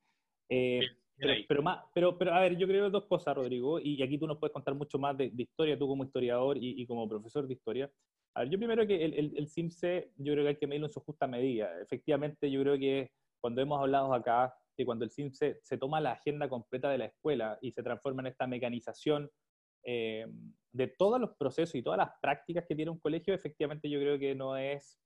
Pero, 1.47 1.61
más, 1.61 1.79
pero, 1.93 2.17
pero, 2.17 2.33
a 2.33 2.41
ver, 2.41 2.57
yo 2.57 2.67
creo 2.67 2.89
dos 2.89 3.05
cosas, 3.05 3.35
Rodrigo, 3.35 3.79
y 3.79 4.01
aquí 4.01 4.17
tú 4.17 4.27
nos 4.27 4.37
puedes 4.37 4.53
contar 4.53 4.75
mucho 4.75 4.97
más 4.99 5.17
de, 5.17 5.31
historia, 5.35 5.77
tú 5.77 5.87
como 5.87 6.03
historiador 6.03 6.57
y, 6.59 6.85
como 6.85 7.07
profesor 7.07 7.47
de 7.47 7.53
historia. 7.53 7.91
yo 8.49 8.57
primero 8.57 8.85
que 8.85 9.03
el, 9.03 9.13
el, 9.13 9.33
el, 9.37 9.47
CIMSE, 9.47 10.11
yo 10.17 10.33
creo 10.33 10.43
que 10.43 10.49
hay 10.49 10.57
que 10.57 10.67
medirlo 10.67 10.87
en 10.87 10.93
su 10.93 10.99
justa 11.01 11.27
medida. 11.27 11.69
Efectivamente, 11.81 12.49
yo 12.49 12.61
creo 12.61 12.77
que 12.77 13.11
cuando 13.39 13.61
hemos 13.61 13.79
hablado 13.79 14.13
acá, 14.13 14.53
que 14.75 14.85
cuando 14.85 15.05
el 15.05 15.11
CIMSE 15.11 15.59
se 15.61 15.77
toma 15.77 16.01
la 16.01 16.13
agenda 16.13 16.49
completa 16.49 16.89
de 16.89 16.97
la 16.97 17.05
escuela 17.05 17.57
y 17.61 17.71
se 17.71 17.83
transforma 17.83 18.21
en 18.21 18.27
esta 18.27 18.47
mecanización 18.47 19.29
eh, 19.83 20.25
de 20.71 20.87
todos 20.87 21.19
los 21.19 21.35
procesos 21.35 21.75
y 21.75 21.83
todas 21.83 21.97
las 21.97 22.11
prácticas 22.21 22.65
que 22.67 22.75
tiene 22.75 22.89
un 22.89 22.99
colegio, 22.99 23.33
efectivamente 23.33 23.89
yo 23.89 23.99
creo 23.99 24.17
que 24.17 24.33
no 24.33 24.57
es, 24.57 24.97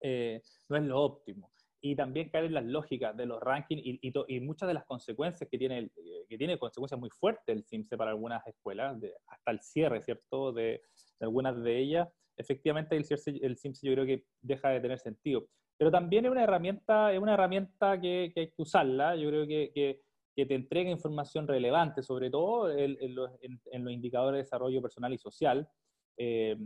eh, 0.00 0.40
no 0.68 0.76
es 0.76 0.82
lo 0.84 1.00
óptimo. 1.00 1.50
Y 1.80 1.94
también 1.94 2.30
caer 2.30 2.46
en 2.46 2.54
las 2.54 2.64
lógicas 2.64 3.16
de 3.16 3.26
los 3.26 3.40
rankings 3.40 3.82
y, 3.84 4.00
y, 4.02 4.40
muchas 4.40 4.66
de 4.66 4.74
las 4.74 4.84
consecuencias 4.86 5.48
que 5.48 5.58
tiene, 5.58 5.90
que 6.28 6.38
tiene 6.38 6.58
consecuencias 6.58 6.98
muy 6.98 7.10
fuertes 7.10 7.54
el 7.54 7.64
CIMSE 7.64 7.96
para 7.96 8.10
algunas 8.10 8.46
escuelas, 8.46 8.96
hasta 9.26 9.50
el 9.50 9.60
cierre, 9.60 10.02
¿cierto?, 10.02 10.52
de, 10.52 10.82
de, 11.20 11.24
algunas 11.26 11.62
de 11.62 11.78
ellas, 11.78 12.08
efectivamente 12.36 12.96
el, 12.96 13.04
el 13.42 13.56
CIMSE 13.56 13.86
yo 13.86 13.92
creo 13.92 14.06
que 14.06 14.24
deja 14.40 14.70
de 14.70 14.80
tener 14.80 14.98
sentido. 14.98 15.46
Pero 15.78 15.90
también 15.90 16.24
es 16.24 16.30
una 16.30 16.42
herramienta, 16.42 17.12
es 17.12 17.20
una 17.20 17.34
herramienta 17.34 18.00
que, 18.00 18.32
que 18.34 18.40
hay 18.40 18.46
que 18.48 18.62
usarla, 18.62 19.14
yo 19.14 19.28
creo 19.28 19.46
que, 19.46 19.70
que 19.74 20.00
que 20.36 20.44
te 20.44 20.54
entrega 20.54 20.90
información 20.90 21.48
relevante, 21.48 22.02
sobre 22.02 22.28
todo 22.30 22.70
en, 22.70 23.14
los, 23.14 23.30
indicadores 23.72 24.36
de 24.36 24.42
desarrollo 24.42 24.82
personal 24.82 25.14
y 25.14 25.18
social, 25.18 25.66
eh, 26.18 26.56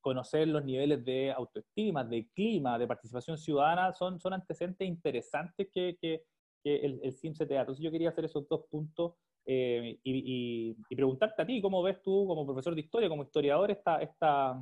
conocer 0.00 0.48
los 0.48 0.64
niveles 0.64 1.04
de 1.04 1.32
autoestima, 1.32 2.04
de 2.04 2.28
clima, 2.34 2.78
de 2.78 2.86
participación 2.86 3.38
ciudadana, 3.38 3.92
son, 3.92 4.20
son 4.20 4.32
antecedentes 4.32 4.86
interesantes 4.86 5.68
que, 5.72 5.96
que, 6.00 6.22
el, 6.64 7.00
el 7.02 7.12
CIMSE 7.14 7.46
te 7.46 7.54
da. 7.54 7.60
Entonces 7.60 7.82
yo 7.82 7.90
quería 7.90 8.10
hacer 8.10 8.24
esos 8.24 8.46
dos 8.48 8.64
puntos 8.70 9.14
eh, 9.46 9.98
y, 10.04 10.76
y, 10.90 10.94
preguntarte 10.94 11.40
a 11.40 11.46
ti, 11.46 11.62
¿cómo 11.62 11.82
ves 11.82 12.02
tú 12.02 12.26
como 12.26 12.44
profesor 12.44 12.74
de 12.74 12.82
historia, 12.82 13.08
como 13.08 13.22
historiador, 13.22 13.70
esta, 13.70 14.02
esta, 14.02 14.60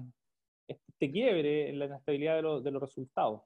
este 0.68 1.10
quiebre 1.10 1.70
en 1.70 1.80
la 1.80 1.86
inestabilidad 1.86 2.36
de, 2.36 2.42
los, 2.42 2.62
de 2.62 2.70
los 2.70 2.80
resultados? 2.80 3.42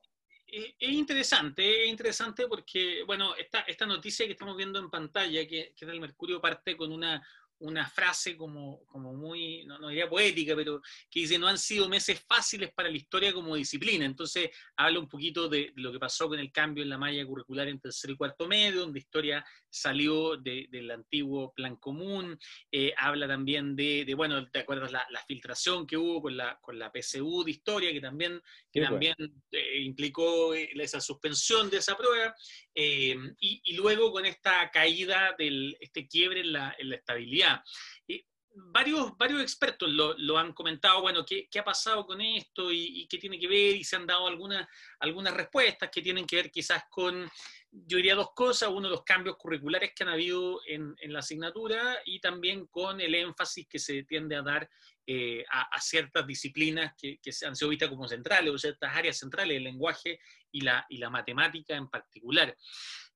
es 0.52 0.90
interesante, 0.90 1.85
es 1.85 1.90
interesante 1.90 2.47
porque, 2.49 3.04
bueno, 3.06 3.35
esta, 3.37 3.61
esta 3.61 3.87
noticia 3.87 4.26
que 4.26 4.32
estamos 4.32 4.56
viendo 4.56 4.78
en 4.78 4.90
pantalla, 4.90 5.47
que, 5.47 5.73
que 5.76 5.87
del 5.87 6.00
Mercurio, 6.00 6.40
parte 6.40 6.76
con 6.76 6.92
una, 6.92 7.25
una 7.61 7.88
frase 7.88 8.37
como, 8.37 8.85
como 8.87 9.12
muy, 9.12 9.64
no, 9.64 9.79
no, 9.79 9.88
diría 9.88 10.09
poética, 10.09 10.57
pero 10.57 10.81
que 11.11 11.21
dice, 11.21 11.38
no 11.38 11.47
han 11.47 11.59
sido 11.59 11.88
meses 11.88 12.21
fáciles 12.26 12.73
para 12.73 12.90
la 12.90 12.97
historia 12.97 13.33
como 13.33 13.55
disciplina. 13.55 14.05
Entonces 14.05 14.50
habla 14.76 14.99
un 14.99 15.09
poquito 15.09 15.49
de, 15.49 15.73
lo 15.76 15.93
que 15.93 15.99
pasó 15.99 16.29
con 16.29 16.38
el 16.38 16.52
cambio 16.52 16.83
en 16.83 16.88
la 16.88 16.99
malla 16.99 17.25
curricular 17.25 17.69
en 17.69 17.81
tercer 17.81 18.11
y 18.11 18.17
cuarto 18.17 18.47
medio, 18.49 18.81
donde 18.81 18.99
historia 18.99 19.45
salió 19.69 20.37
del 20.37 20.90
antiguo 20.90 21.52
plan 21.52 21.76
común. 21.76 22.38
Eh, 22.73 22.93
habla 22.97 23.29
también 23.29 23.76
de, 23.76 24.05
de, 24.05 24.14
bueno, 24.14 24.50
¿te 24.50 24.61
acuerdas 24.61 24.90
la, 24.90 25.07
la, 25.11 25.21
filtración 25.25 25.87
que 25.87 25.97
hubo 25.97 26.23
con 26.23 26.37
la, 26.37 26.59
con 26.61 26.79
la 26.79 26.90
PSU 26.90 27.45
de 27.45 27.50
historia, 27.50 27.93
que 27.93 28.00
también, 28.00 28.40
que 28.73 28.81
también 28.81 29.14
eh, 29.52 29.81
implicó 29.83 30.55
eh, 30.55 30.71
esa 30.75 31.00
suspensión 31.00 31.71
de 31.71 31.76
esa 31.79 31.97
prueba? 31.97 32.35
y, 32.75 33.12
y, 33.38 33.75
luego 33.75 34.11
con 34.11 34.25
esta 34.25 34.71
caída, 34.71 35.35
del, 35.37 35.76
este 35.81 36.09
quiebre 36.09 36.40
en 36.40 36.52
la, 36.52 36.75
en 36.79 36.88
la 36.88 36.97
estabilidad 36.97 37.50
varios, 38.52 39.16
varios 39.16 39.42
expertos 39.42 39.88
lo, 39.88 40.38
han 40.38 40.52
comentado, 40.52 41.02
bueno, 41.02 41.25
¿qué, 41.25 41.49
¿qué, 41.50 41.59
ha 41.59 41.64
pasado 41.64 42.04
con 42.07 42.21
esto 42.21 42.71
y, 42.71 43.02
y, 43.02 43.09
qué 43.09 43.19
tiene 43.19 43.38
que 43.38 43.49
ver? 43.49 43.76
Y 43.76 43.85
se 43.85 43.97
han 43.97 44.07
dado 44.07 44.26
algunas, 44.26 44.66
algunas 44.99 45.35
respuestas 45.35 45.90
que 45.90 46.02
tienen 46.02 46.26
que 46.26 46.37
ver 46.37 46.50
quizás 46.50 46.85
con, 46.90 47.28
yo 47.73 47.97
diría 47.97 48.15
dos 48.15 48.33
cosas, 48.35 48.69
uno, 48.71 48.89
los 48.89 49.05
cambios 49.05 49.37
curriculares 49.37 49.93
que 49.95 50.03
han 50.03 50.09
habido 50.09 50.61
en, 50.67 50.95
en 51.00 51.12
la 51.12 51.21
asignatura 51.21 51.99
y 52.05 52.21
también 52.21 52.67
con 52.67 53.00
el 53.00 53.15
énfasis 53.15 53.67
que 53.69 53.79
se 53.79 54.03
tiende 54.03 54.37
a 54.37 54.43
dar 54.43 54.69
eh, 55.07 55.45
a, 55.50 55.81
ciertas 55.81 56.27
disciplinas 56.27 56.95
que, 56.97 57.19
que 57.21 57.31
han 57.47 57.57
sido 57.57 57.71
vistas 57.71 57.89
como 57.89 58.09
centrales 58.09 58.53
o 58.53 58.59
ciertas 58.59 58.95
áreas 58.95 59.19
centrales, 59.19 59.57
el 59.57 59.65
lenguaje 59.65 60.21
y 60.53 60.62
la, 60.62 60.85
y 60.89 60.99
la 60.99 61.11
matemática 61.11 61.77
en 61.77 61.89
particular 61.89 62.57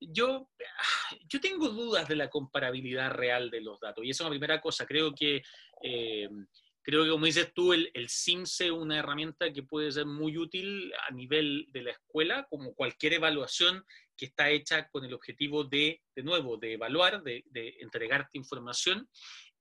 yo, 0.00 0.50
yo 1.28 1.40
tengo 1.40 1.68
dudas 1.68 2.08
de 2.08 2.16
la 2.16 2.28
comparabilidad 2.28 3.10
real 3.10 3.50
de 3.50 3.60
los 3.60 3.80
datos. 3.80 4.04
Y 4.04 4.10
esa 4.10 4.22
es 4.24 4.26
una 4.26 4.30
primera 4.30 4.60
cosa. 4.60 4.86
Creo 4.86 5.14
que, 5.14 5.42
eh, 5.82 6.28
creo 6.82 7.04
que 7.04 7.10
como 7.10 7.26
dices 7.26 7.52
tú, 7.54 7.72
el, 7.72 7.90
el 7.94 8.08
CIMSE 8.08 8.66
es 8.66 8.70
una 8.70 8.98
herramienta 8.98 9.52
que 9.52 9.62
puede 9.62 9.92
ser 9.92 10.06
muy 10.06 10.36
útil 10.36 10.92
a 11.08 11.12
nivel 11.12 11.66
de 11.70 11.82
la 11.82 11.90
escuela, 11.92 12.46
como 12.50 12.74
cualquier 12.74 13.14
evaluación 13.14 13.84
que 14.16 14.26
está 14.26 14.50
hecha 14.50 14.88
con 14.88 15.04
el 15.04 15.14
objetivo 15.14 15.64
de, 15.64 16.02
de 16.14 16.22
nuevo, 16.22 16.56
de 16.56 16.74
evaluar, 16.74 17.22
de, 17.22 17.44
de 17.46 17.76
entregarte 17.80 18.38
información. 18.38 19.08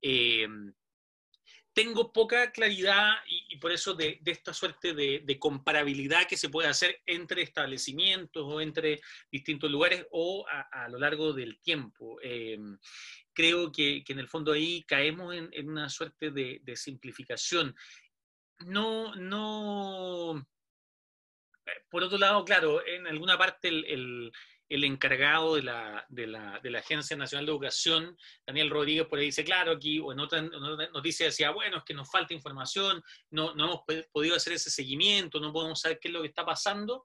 Eh, 0.00 0.46
tengo 1.74 2.12
poca 2.12 2.52
claridad 2.52 3.14
y, 3.26 3.56
por 3.56 3.72
eso 3.72 3.94
de, 3.94 4.20
esta 4.24 4.54
suerte 4.54 4.94
de, 4.94 5.38
comparabilidad 5.38 6.26
que 6.28 6.36
se 6.36 6.48
puede 6.48 6.68
hacer 6.68 7.02
entre 7.04 7.42
establecimientos 7.42 8.44
o 8.46 8.60
entre 8.60 9.00
distintos 9.30 9.70
lugares 9.70 10.06
o 10.12 10.46
a, 10.48 10.88
lo 10.88 10.98
largo 10.98 11.32
del 11.32 11.60
tiempo. 11.60 12.18
Eh, 12.22 12.58
creo 13.32 13.72
que, 13.72 14.04
en 14.06 14.18
el 14.20 14.28
fondo 14.28 14.52
ahí 14.52 14.84
caemos 14.84 15.34
en, 15.34 15.68
una 15.68 15.90
suerte 15.90 16.30
de, 16.30 16.76
simplificación. 16.76 17.74
No, 18.66 19.14
no. 19.16 20.46
Eh, 21.66 21.84
por 21.90 22.02
otro 22.02 22.18
lado, 22.18 22.44
claro, 22.44 22.84
en 22.86 23.06
alguna 23.06 23.38
parte 23.38 23.68
el 23.68 24.32
el 24.68 24.84
encargado 24.84 25.56
de 25.56 25.62
la, 25.62 26.06
de, 26.08 26.26
la, 26.26 26.58
de 26.62 26.70
la, 26.70 26.78
Agencia 26.78 27.16
Nacional 27.16 27.46
de 27.46 27.52
Educación, 27.52 28.16
Daniel 28.46 28.70
Rodríguez, 28.70 29.06
por 29.06 29.18
ahí 29.18 29.26
dice, 29.26 29.44
claro, 29.44 29.72
aquí, 29.72 29.98
o 29.98 30.12
en 30.12 30.20
otra, 30.20 30.40
noticia 30.42 31.26
decía, 31.26 31.50
bueno, 31.50 31.78
es 31.78 31.84
que 31.84 31.94
nos 31.94 32.10
falta 32.10 32.34
información, 32.34 33.02
no, 33.30 33.54
no 33.54 33.64
hemos 33.64 34.06
podido 34.10 34.36
hacer 34.36 34.54
ese 34.54 34.70
seguimiento, 34.70 35.38
no 35.38 35.52
podemos 35.52 35.80
saber 35.80 35.98
qué 36.00 36.08
es 36.08 36.14
lo 36.14 36.22
que 36.22 36.28
está 36.28 36.44
pasando. 36.44 37.04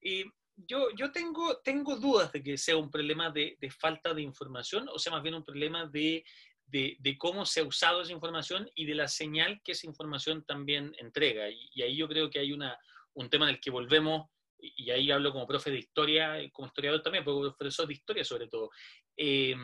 Y 0.00 0.24
yo, 0.56 0.88
yo 0.94 1.10
tengo, 1.10 1.58
tengo 1.64 1.96
dudas 1.96 2.32
de 2.32 2.42
que 2.42 2.58
sea 2.58 2.76
un 2.76 2.90
problema 2.90 3.30
de, 3.30 3.56
de 3.58 3.70
falta 3.70 4.12
de 4.12 4.22
información, 4.22 4.88
o 4.88 4.98
sea, 4.98 5.12
más 5.12 5.22
bien 5.22 5.34
un 5.34 5.44
problema 5.44 5.86
de, 5.86 6.22
de, 6.66 6.96
de, 7.00 7.18
cómo 7.18 7.46
se 7.46 7.60
ha 7.60 7.64
usado 7.64 8.02
esa 8.02 8.12
información 8.12 8.70
y 8.74 8.84
de 8.84 8.94
la 8.94 9.08
señal 9.08 9.60
que 9.64 9.72
esa 9.72 9.86
información 9.86 10.44
también 10.44 10.94
entrega. 10.98 11.48
Y, 11.48 11.70
y 11.72 11.82
ahí 11.82 11.96
yo 11.96 12.06
creo 12.08 12.28
que 12.28 12.40
hay 12.40 12.52
una, 12.52 12.78
un 13.14 13.28
tema 13.28 13.48
en 13.48 13.54
el 13.54 13.60
que 13.60 13.70
volvemos 13.70 14.28
y 14.62 14.90
ahí 14.90 15.10
hablo 15.10 15.32
como 15.32 15.46
profe 15.46 15.70
de 15.70 15.78
historia, 15.78 16.36
como 16.52 16.68
historiador 16.68 17.02
también, 17.02 17.24
pero 17.24 17.56
profesor 17.56 17.86
de 17.86 17.94
historia 17.94 18.24
sobre 18.24 18.48
todo, 18.48 18.70
eh, 19.16 19.54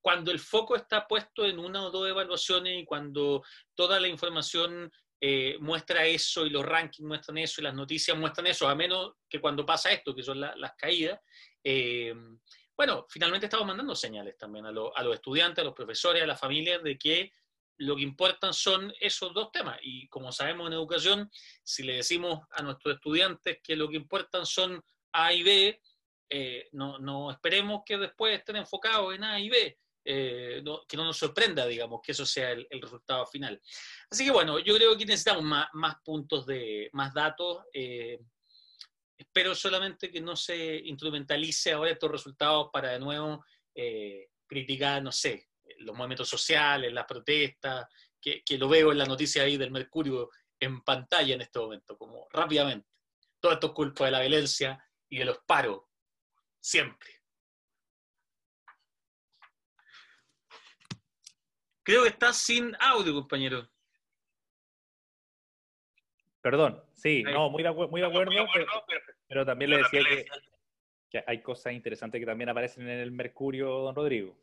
cuando 0.00 0.30
el 0.30 0.38
foco 0.38 0.76
está 0.76 1.06
puesto 1.06 1.44
en 1.44 1.58
una 1.58 1.84
o 1.84 1.90
dos 1.90 2.08
evaluaciones 2.08 2.82
y 2.82 2.84
cuando 2.84 3.42
toda 3.74 4.00
la 4.00 4.08
información 4.08 4.90
eh, 5.20 5.56
muestra 5.60 6.06
eso 6.06 6.46
y 6.46 6.50
los 6.50 6.64
rankings 6.64 7.06
muestran 7.06 7.38
eso 7.38 7.60
y 7.60 7.64
las 7.64 7.74
noticias 7.74 8.16
muestran 8.16 8.46
eso, 8.46 8.68
a 8.68 8.74
menos 8.74 9.12
que 9.28 9.40
cuando 9.40 9.66
pasa 9.66 9.90
esto, 9.90 10.14
que 10.14 10.22
son 10.22 10.40
las 10.40 10.72
caídas, 10.76 11.20
eh, 11.62 12.14
bueno, 12.76 13.06
finalmente 13.08 13.46
estamos 13.46 13.66
mandando 13.66 13.94
señales 13.96 14.38
también 14.38 14.64
a, 14.66 14.68
a 14.68 15.02
los 15.02 15.14
estudiantes, 15.14 15.62
a 15.62 15.64
los 15.64 15.74
profesores, 15.74 16.22
a 16.22 16.26
las 16.26 16.38
familias 16.38 16.82
de 16.82 16.96
que 16.96 17.32
lo 17.78 17.96
que 17.96 18.02
importan 18.02 18.52
son 18.52 18.92
esos 19.00 19.32
dos 19.32 19.50
temas. 19.52 19.78
Y 19.82 20.08
como 20.08 20.32
sabemos 20.32 20.66
en 20.66 20.74
educación, 20.74 21.30
si 21.62 21.82
le 21.82 21.96
decimos 21.96 22.40
a 22.50 22.62
nuestros 22.62 22.96
estudiantes 22.96 23.58
que 23.62 23.76
lo 23.76 23.88
que 23.88 23.96
importan 23.96 24.44
son 24.44 24.82
A 25.12 25.32
y 25.32 25.42
B, 25.42 25.80
eh, 26.30 26.68
no, 26.72 27.30
esperemos 27.30 27.82
que 27.86 27.96
después 27.96 28.36
estén 28.38 28.56
enfocados 28.56 29.14
en 29.14 29.24
A 29.24 29.40
y 29.40 29.48
B. 29.48 29.78
Eh, 30.10 30.64
que 30.88 30.96
no 30.96 31.04
nos 31.04 31.18
sorprenda, 31.18 31.66
digamos, 31.66 32.00
que 32.02 32.12
eso 32.12 32.24
sea 32.24 32.52
el, 32.52 32.66
resultado 32.80 33.26
final. 33.26 33.60
Así 34.10 34.24
que 34.24 34.30
bueno, 34.30 34.58
yo 34.58 34.74
creo 34.74 34.96
que 34.96 35.04
necesitamos 35.04 35.44
más, 35.44 35.68
más 35.74 35.96
puntos 36.02 36.46
de, 36.46 36.88
más 36.94 37.12
datos. 37.12 37.64
Eh, 37.74 38.18
espero 39.18 39.54
solamente 39.54 40.10
que 40.10 40.20
no 40.22 40.34
se 40.34 40.76
instrumentalice 40.76 41.72
ahora 41.72 41.90
estos 41.90 42.10
resultados 42.10 42.70
para 42.72 42.92
de 42.92 43.00
nuevo 43.00 43.44
criticar, 44.48 45.02
no 45.02 45.12
sé, 45.12 45.47
los 45.78 45.96
movimientos 45.96 46.28
sociales, 46.28 46.92
las 46.92 47.04
protestas, 47.04 47.86
que, 48.20 48.42
que, 48.42 48.58
lo 48.58 48.68
veo 48.68 48.92
en 48.92 48.98
la 48.98 49.04
noticia 49.04 49.42
ahí 49.42 49.56
del 49.56 49.70
Mercurio 49.70 50.30
en 50.60 50.82
pantalla 50.82 51.34
en 51.34 51.40
este 51.42 51.58
momento, 51.58 51.96
como 51.96 52.26
rápidamente. 52.30 52.88
Todo 53.40 53.52
esto 53.52 53.68
es 53.68 53.72
culpa 53.72 54.06
de 54.06 54.10
la 54.10 54.20
violencia 54.20 54.84
y 55.08 55.18
de 55.18 55.24
los 55.24 55.38
paros, 55.46 55.82
siempre. 56.60 57.08
Creo 61.82 62.02
que 62.02 62.08
está 62.10 62.32
sin 62.32 62.76
audio, 62.80 63.14
compañero. 63.14 63.68
Perdón, 66.42 66.82
sí, 66.94 67.22
no, 67.22 67.50
muy 67.50 67.62
de, 67.62 67.72
muy 67.72 68.00
de 68.00 68.06
acuerdo, 68.06 68.32
pero, 69.26 69.44
también 69.44 69.70
le 69.70 69.78
decía 69.78 70.02
que, 70.02 70.26
que 71.10 71.24
hay 71.26 71.42
cosas 71.42 71.72
interesantes 71.72 72.20
que 72.20 72.26
también 72.26 72.50
aparecen 72.50 72.88
en 72.88 73.00
el 73.00 73.10
Mercurio, 73.10 73.68
don 73.68 73.94
Rodrigo. 73.94 74.36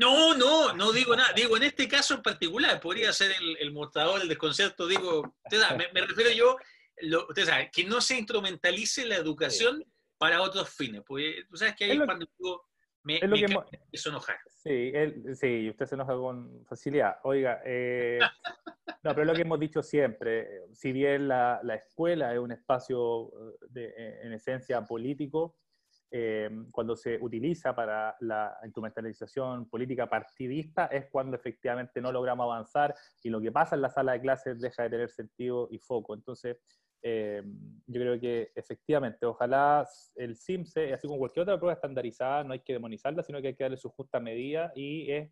No, 0.00 0.34
no, 0.34 0.72
no 0.74 0.92
digo 0.92 1.14
nada. 1.14 1.32
Digo, 1.34 1.56
en 1.56 1.64
este 1.64 1.86
caso 1.86 2.14
en 2.14 2.22
particular, 2.22 2.80
podría 2.80 3.12
ser 3.12 3.32
el, 3.38 3.56
el 3.58 3.70
mostrador, 3.72 4.22
el 4.22 4.28
desconcierto. 4.28 4.86
Digo, 4.86 5.34
me, 5.76 5.88
me, 5.92 6.06
refiero 6.06 6.30
yo, 6.30 6.56
lo, 7.02 7.26
usted 7.28 7.44
sabe, 7.44 7.70
que 7.72 7.84
no 7.84 8.00
se 8.00 8.16
instrumentalice 8.18 9.04
la 9.04 9.16
educación 9.16 9.84
para 10.18 10.40
otros 10.42 10.70
fines. 10.70 11.02
Porque 11.06 11.44
tú 11.50 11.56
sabes 11.56 11.74
que 11.76 11.84
ahí 11.84 11.98
cuando 11.98 12.26
digo, 12.38 12.66
me, 13.02 13.16
Es 13.16 13.22
lo 13.22 13.28
me 13.30 13.36
que 13.40 13.44
ca- 13.46 13.52
hemos- 13.52 13.64
hizo 13.92 14.08
enojar. 14.08 14.38
Sí, 14.48 14.90
él, 14.94 15.36
sí, 15.36 15.68
usted 15.70 15.86
se 15.86 15.94
enoja 15.94 16.14
con 16.14 16.64
facilidad. 16.66 17.16
Oiga, 17.24 17.60
eh, 17.64 18.18
no, 19.02 19.10
pero 19.14 19.22
es 19.22 19.26
lo 19.26 19.34
que 19.34 19.42
hemos 19.42 19.60
dicho 19.60 19.82
siempre, 19.82 20.48
si 20.72 20.92
bien 20.92 21.28
la, 21.28 21.60
la 21.62 21.74
escuela 21.76 22.32
es 22.32 22.38
un 22.38 22.52
espacio 22.52 23.28
eh, 23.28 23.56
de, 23.68 24.20
en 24.22 24.32
esencia 24.32 24.82
político, 24.82 25.56
eh, 26.12 26.50
cuando 26.72 26.96
se 26.96 27.18
utiliza 27.20 27.74
para 27.74 28.16
la 28.20 28.58
instrumentalización 28.64 29.68
política 29.68 30.08
partidista 30.08 30.86
es 30.86 31.06
cuando 31.06 31.36
efectivamente 31.36 32.00
no 32.00 32.10
logramos 32.10 32.44
avanzar 32.44 32.94
y 33.22 33.30
lo 33.30 33.40
que 33.40 33.52
pasa 33.52 33.76
en 33.76 33.82
la 33.82 33.90
sala 33.90 34.12
de 34.12 34.20
clases 34.20 34.60
deja 34.60 34.82
de 34.82 34.90
tener 34.90 35.10
sentido 35.10 35.68
y 35.70 35.78
foco. 35.78 36.14
Entonces, 36.14 36.56
eh, 37.02 37.42
yo 37.86 38.00
creo 38.00 38.20
que 38.20 38.52
efectivamente, 38.54 39.24
ojalá 39.24 39.86
el 40.16 40.36
CIMSE, 40.36 40.92
así 40.92 41.06
como 41.06 41.18
cualquier 41.18 41.44
otra 41.44 41.58
prueba 41.58 41.74
estandarizada, 41.74 42.44
no 42.44 42.52
hay 42.52 42.60
que 42.60 42.74
demonizarla, 42.74 43.22
sino 43.22 43.40
que 43.40 43.48
hay 43.48 43.54
que 43.54 43.64
darle 43.64 43.76
su 43.76 43.88
justa 43.90 44.20
medida 44.20 44.72
y 44.74 45.10
es 45.10 45.30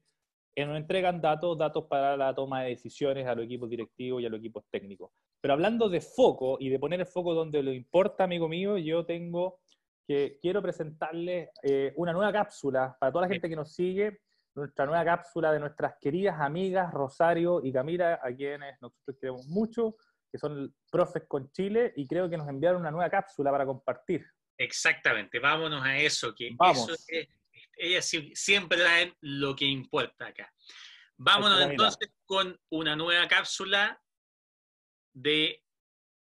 que 0.55 0.65
nos 0.65 0.77
entregan 0.77 1.21
datos, 1.21 1.59
datos 1.59 1.85
para 1.85 2.17
la 2.17 2.35
toma 2.35 2.63
de 2.63 2.71
decisiones 2.71 3.27
a 3.27 3.35
los 3.35 3.45
equipos 3.45 3.69
directivos 3.69 4.23
y 4.23 4.27
a 4.27 4.29
los 4.29 4.41
equipos 4.41 4.65
técnicos. 4.71 5.11
Pero 5.41 5.55
hablando 5.55 5.89
de 5.89 6.01
foco 6.01 6.57
y 6.59 6.69
de 6.69 6.79
poner 6.79 7.01
el 7.01 7.07
foco 7.07 7.35
donde 7.35 7.63
lo 7.63 7.73
importa, 7.73 8.25
amigo 8.25 8.49
mío, 8.49 8.79
yo 8.79 9.05
tengo 9.05 9.61
que 10.09 10.39
quiero 10.41 10.63
presentarles 10.63 11.51
eh, 11.63 11.93
una 11.97 12.15
nueva 12.15 12.33
cápsula 12.33 12.97
para 12.99 13.13
toda 13.13 13.27
la 13.27 13.33
gente 13.33 13.47
que 13.47 13.55
nos 13.55 13.75
sigue, 13.75 14.23
nuestra 14.55 14.87
nueva 14.87 15.05
cápsula 15.05 15.53
de 15.53 15.61
nuestras 15.61 15.97
queridas 16.01 16.41
amigas 16.41 16.91
Rosario 16.95 17.61
y 17.63 17.71
Camila, 17.71 18.19
a 18.23 18.35
quienes 18.35 18.81
nosotros 18.81 19.19
queremos 19.21 19.47
mucho, 19.49 19.97
que 20.33 20.39
son 20.39 20.75
profes 20.91 21.25
con 21.29 21.53
Chile, 21.53 21.93
y 21.95 22.09
creo 22.09 22.29
que 22.31 22.39
nos 22.39 22.49
enviaron 22.49 22.81
una 22.81 22.91
nueva 22.91 23.11
cápsula 23.11 23.51
para 23.51 23.67
compartir. 23.67 24.25
Exactamente, 24.57 25.39
vámonos 25.39 25.85
a 25.85 25.99
eso, 25.99 26.35
que 26.35 26.53
Vamos. 26.57 26.89
eso 26.89 26.97
es- 27.07 27.29
ellas 27.77 28.11
siempre 28.35 28.79
traen 28.79 29.15
lo 29.21 29.55
que 29.55 29.67
importa 29.67 30.29
acá. 30.29 30.51
Vámonos 31.19 31.61
entonces 31.61 32.11
con 32.25 32.59
una 32.71 32.97
nueva 32.97 33.29
cápsula 33.29 34.01
de 35.13 35.63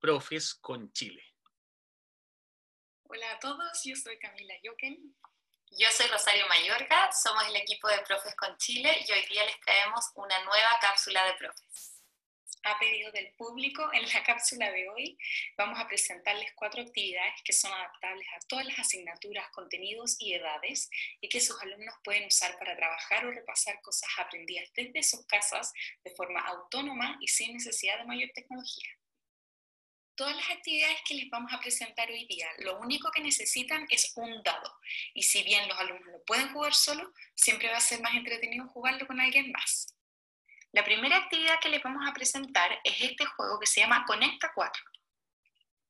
profes 0.00 0.54
con 0.54 0.90
Chile. 0.92 1.23
Hola 3.11 3.33
a 3.33 3.38
todos, 3.38 3.81
yo 3.85 3.97
soy 3.97 4.19
Camila 4.19 4.55
Yoken. 4.62 5.17
Yo 5.71 5.88
soy 5.91 6.07
Rosario 6.09 6.47
Mayorga, 6.47 7.11
somos 7.11 7.43
el 7.49 7.57
equipo 7.57 7.88
de 7.88 8.03
Profes 8.03 8.37
con 8.37 8.55
Chile 8.59 8.95
y 9.00 9.11
hoy 9.11 9.25
día 9.31 9.47
les 9.47 9.59
traemos 9.61 10.12
una 10.15 10.38
nueva 10.45 10.79
cápsula 10.79 11.25
de 11.25 11.33
profes. 11.38 12.03
A 12.65 12.79
pedido 12.79 13.11
del 13.12 13.33
público, 13.33 13.91
en 13.95 14.07
la 14.12 14.23
cápsula 14.23 14.71
de 14.71 14.91
hoy 14.91 15.19
vamos 15.57 15.81
a 15.81 15.88
presentarles 15.88 16.53
cuatro 16.55 16.83
actividades 16.83 17.33
que 17.43 17.55
son 17.55 17.73
adaptables 17.73 18.27
a 18.37 18.47
todas 18.47 18.67
las 18.67 18.79
asignaturas, 18.79 19.49
contenidos 19.53 20.17
y 20.19 20.35
edades 20.35 20.91
y 21.23 21.31
que 21.31 21.41
sus 21.41 21.59
alumnos 21.62 21.95
pueden 22.05 22.27
usar 22.27 22.59
para 22.59 22.77
trabajar 22.77 23.25
o 23.25 23.31
repasar 23.31 23.81
cosas 23.81 24.11
aprendidas 24.19 24.69
desde 24.75 25.03
sus 25.03 25.25
casas 25.25 25.73
de 26.05 26.15
forma 26.15 26.41
autónoma 26.43 27.17
y 27.23 27.29
sin 27.29 27.55
necesidad 27.55 27.97
de 27.97 28.05
mayor 28.05 28.29
tecnología. 28.35 28.99
Todas 30.19 30.35
las 30.35 30.51
actividades 30.51 31.01
que 31.07 31.15
les 31.15 31.31
vamos 31.31 31.53
a 31.53 31.61
presentar 31.61 32.11
hoy 32.11 32.27
día, 32.27 32.49
lo 32.59 32.81
único 32.81 33.09
que 33.13 33.23
necesitan 33.23 33.87
es 33.89 34.15
un 34.17 34.43
dado. 34.43 34.81
Y 35.15 35.23
si 35.23 35.45
bien 35.45 35.69
los 35.69 35.79
alumnos 35.79 36.09
lo 36.11 36.25
pueden 36.25 36.53
jugar 36.53 36.75
solo, 36.75 37.13
siempre 37.37 37.71
va 37.71 37.77
a 37.77 37.81
ser 37.81 38.03
más 38.03 38.13
entretenido 38.17 38.67
jugarlo 38.67 39.07
con 39.07 39.21
alguien 39.21 39.53
más. 39.53 39.95
La 40.73 40.83
primera 40.83 41.19
actividad 41.19 41.61
que 41.61 41.69
les 41.69 41.81
vamos 41.85 42.05
a 42.05 42.13
presentar 42.13 42.81
es 42.83 43.01
este 43.01 43.27
juego 43.27 43.61
que 43.61 43.69
se 43.69 43.81
llama 43.81 44.05
Conecta 44.09 44.51
4. 44.57 44.83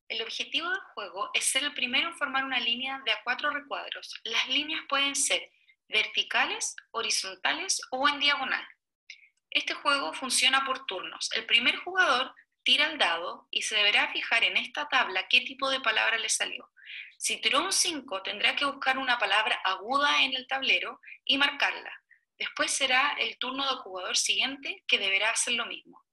El 0.08 0.20
objetivo 0.20 0.68
del 0.68 0.80
juego 0.92 1.30
es 1.32 1.44
ser 1.46 1.64
el 1.64 1.72
primero 1.72 2.08
en 2.08 2.18
formar 2.18 2.44
una 2.44 2.60
línea 2.60 3.00
de 3.06 3.12
a 3.12 3.22
cuatro 3.24 3.48
recuadros. 3.48 4.14
Las 4.24 4.46
líneas 4.50 4.82
pueden 4.90 5.16
ser 5.16 5.50
verticales, 5.88 6.76
horizontales 6.90 7.80
o 7.92 8.06
en 8.06 8.20
diagonal. 8.20 8.68
Este 9.48 9.72
juego 9.72 10.12
funciona 10.12 10.66
por 10.66 10.84
turnos. 10.84 11.30
El 11.32 11.46
primer 11.46 11.76
jugador 11.78 12.34
tira 12.68 12.84
el 12.84 12.98
dado 12.98 13.48
y 13.50 13.62
se 13.62 13.76
deberá 13.76 14.12
fijar 14.12 14.44
en 14.44 14.58
esta 14.58 14.86
tabla 14.90 15.26
qué 15.26 15.40
tipo 15.40 15.70
de 15.70 15.80
palabra 15.80 16.18
le 16.18 16.28
salió. 16.28 16.70
Si 17.16 17.40
tiró 17.40 17.64
un 17.64 17.72
5, 17.72 18.20
tendrá 18.22 18.54
que 18.56 18.66
buscar 18.66 18.98
una 18.98 19.18
palabra 19.18 19.58
aguda 19.64 20.22
en 20.22 20.34
el 20.34 20.46
tablero 20.46 21.00
y 21.24 21.38
marcarla. 21.38 21.90
Después 22.36 22.70
será 22.70 23.16
el 23.20 23.38
turno 23.38 23.66
del 23.66 23.78
jugador 23.78 24.18
siguiente 24.18 24.84
que 24.86 24.98
deberá 24.98 25.30
hacer 25.30 25.54
lo 25.54 25.64
mismo. 25.64 26.04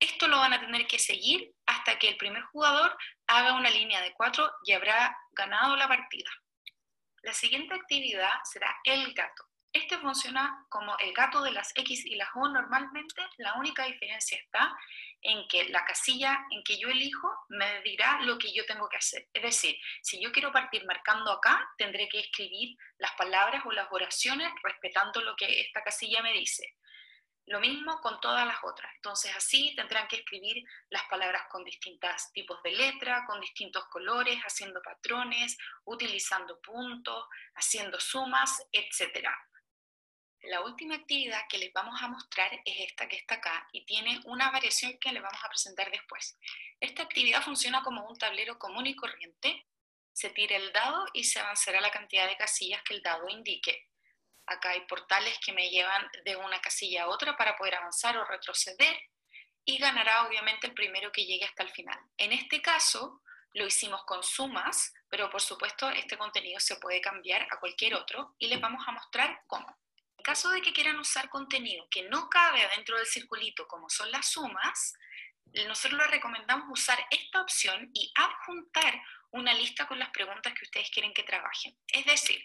Esto 0.00 0.26
lo 0.26 0.38
van 0.38 0.54
a 0.54 0.58
tener 0.58 0.88
que 0.88 0.98
seguir 0.98 1.54
hasta 1.64 1.96
que 1.96 2.08
el 2.08 2.16
primer 2.16 2.42
jugador 2.46 2.98
haga 3.28 3.52
una 3.52 3.70
línea 3.70 4.00
de 4.00 4.14
4 4.14 4.50
y 4.64 4.72
habrá 4.72 5.16
ganado 5.30 5.76
la 5.76 5.86
partida. 5.86 6.28
La 7.22 7.32
siguiente 7.32 7.72
actividad 7.72 8.32
será 8.42 8.76
el 8.82 9.14
gato. 9.14 9.44
Este 9.74 9.98
funciona 9.98 10.64
como 10.68 10.96
el 10.98 11.12
gato 11.12 11.42
de 11.42 11.50
las 11.50 11.72
X 11.74 12.06
y 12.06 12.14
las 12.14 12.28
O 12.36 12.48
normalmente. 12.48 13.20
La 13.38 13.54
única 13.54 13.84
diferencia 13.84 14.38
está 14.38 14.72
en 15.20 15.48
que 15.48 15.68
la 15.68 15.84
casilla 15.84 16.46
en 16.52 16.62
que 16.62 16.78
yo 16.78 16.88
elijo 16.88 17.28
me 17.48 17.82
dirá 17.82 18.20
lo 18.22 18.38
que 18.38 18.52
yo 18.52 18.64
tengo 18.66 18.88
que 18.88 18.98
hacer. 18.98 19.26
Es 19.34 19.42
decir, 19.42 19.76
si 20.00 20.22
yo 20.22 20.30
quiero 20.30 20.52
partir 20.52 20.86
marcando 20.86 21.32
acá, 21.32 21.68
tendré 21.76 22.08
que 22.08 22.20
escribir 22.20 22.76
las 22.98 23.10
palabras 23.16 23.66
o 23.66 23.72
las 23.72 23.88
oraciones 23.90 24.48
respetando 24.62 25.20
lo 25.22 25.34
que 25.34 25.62
esta 25.62 25.82
casilla 25.82 26.22
me 26.22 26.32
dice. 26.34 26.76
Lo 27.46 27.58
mismo 27.58 28.00
con 28.00 28.20
todas 28.20 28.46
las 28.46 28.62
otras. 28.62 28.94
Entonces 28.94 29.34
así 29.34 29.74
tendrán 29.74 30.06
que 30.06 30.16
escribir 30.16 30.62
las 30.90 31.02
palabras 31.06 31.48
con 31.50 31.64
distintos 31.64 32.30
tipos 32.32 32.62
de 32.62 32.70
letra, 32.70 33.24
con 33.26 33.40
distintos 33.40 33.86
colores, 33.86 34.38
haciendo 34.38 34.80
patrones, 34.82 35.58
utilizando 35.84 36.60
puntos, 36.60 37.26
haciendo 37.56 37.98
sumas, 37.98 38.64
etc. 38.70 39.28
La 40.46 40.60
última 40.60 40.96
actividad 40.96 41.40
que 41.48 41.56
les 41.56 41.72
vamos 41.72 42.00
a 42.02 42.08
mostrar 42.08 42.52
es 42.66 42.80
esta 42.90 43.08
que 43.08 43.16
está 43.16 43.36
acá 43.36 43.66
y 43.72 43.86
tiene 43.86 44.20
una 44.26 44.50
variación 44.50 44.98
que 44.98 45.10
les 45.10 45.22
vamos 45.22 45.42
a 45.42 45.48
presentar 45.48 45.90
después. 45.90 46.36
Esta 46.80 47.02
actividad 47.02 47.42
funciona 47.42 47.82
como 47.82 48.06
un 48.06 48.18
tablero 48.18 48.58
común 48.58 48.86
y 48.86 48.94
corriente. 48.94 49.66
Se 50.12 50.28
tira 50.30 50.56
el 50.56 50.70
dado 50.72 51.06
y 51.14 51.24
se 51.24 51.40
avanzará 51.40 51.80
la 51.80 51.90
cantidad 51.90 52.28
de 52.28 52.36
casillas 52.36 52.82
que 52.82 52.92
el 52.92 53.02
dado 53.02 53.26
indique. 53.28 53.88
Acá 54.44 54.70
hay 54.70 54.82
portales 54.82 55.38
que 55.38 55.54
me 55.54 55.70
llevan 55.70 56.06
de 56.26 56.36
una 56.36 56.60
casilla 56.60 57.04
a 57.04 57.08
otra 57.08 57.38
para 57.38 57.56
poder 57.56 57.76
avanzar 57.76 58.18
o 58.18 58.26
retroceder 58.26 58.98
y 59.64 59.78
ganará 59.78 60.26
obviamente 60.26 60.66
el 60.66 60.74
primero 60.74 61.10
que 61.10 61.24
llegue 61.24 61.46
hasta 61.46 61.62
el 61.62 61.70
final. 61.70 61.98
En 62.18 62.32
este 62.32 62.60
caso 62.60 63.22
lo 63.54 63.66
hicimos 63.66 64.04
con 64.04 64.22
sumas, 64.22 64.92
pero 65.08 65.30
por 65.30 65.40
supuesto 65.40 65.88
este 65.88 66.18
contenido 66.18 66.60
se 66.60 66.76
puede 66.76 67.00
cambiar 67.00 67.46
a 67.50 67.58
cualquier 67.58 67.94
otro 67.94 68.34
y 68.38 68.48
les 68.48 68.60
vamos 68.60 68.86
a 68.86 68.92
mostrar 68.92 69.42
cómo. 69.46 69.83
Caso 70.24 70.48
de 70.48 70.62
que 70.62 70.72
quieran 70.72 70.98
usar 70.98 71.28
contenido 71.28 71.86
que 71.90 72.08
no 72.08 72.30
cabe 72.30 72.66
dentro 72.74 72.96
del 72.96 73.04
circulito 73.04 73.68
como 73.68 73.90
son 73.90 74.10
las 74.10 74.30
sumas, 74.30 74.94
nosotros 75.68 76.00
les 76.00 76.10
recomendamos 76.12 76.66
usar 76.70 76.98
esta 77.10 77.42
opción 77.42 77.90
y 77.92 78.10
adjuntar 78.16 79.02
una 79.32 79.52
lista 79.52 79.86
con 79.86 79.98
las 79.98 80.08
preguntas 80.08 80.54
que 80.54 80.64
ustedes 80.64 80.88
quieren 80.90 81.12
que 81.12 81.24
trabajen. 81.24 81.78
Es 81.88 82.06
decir, 82.06 82.42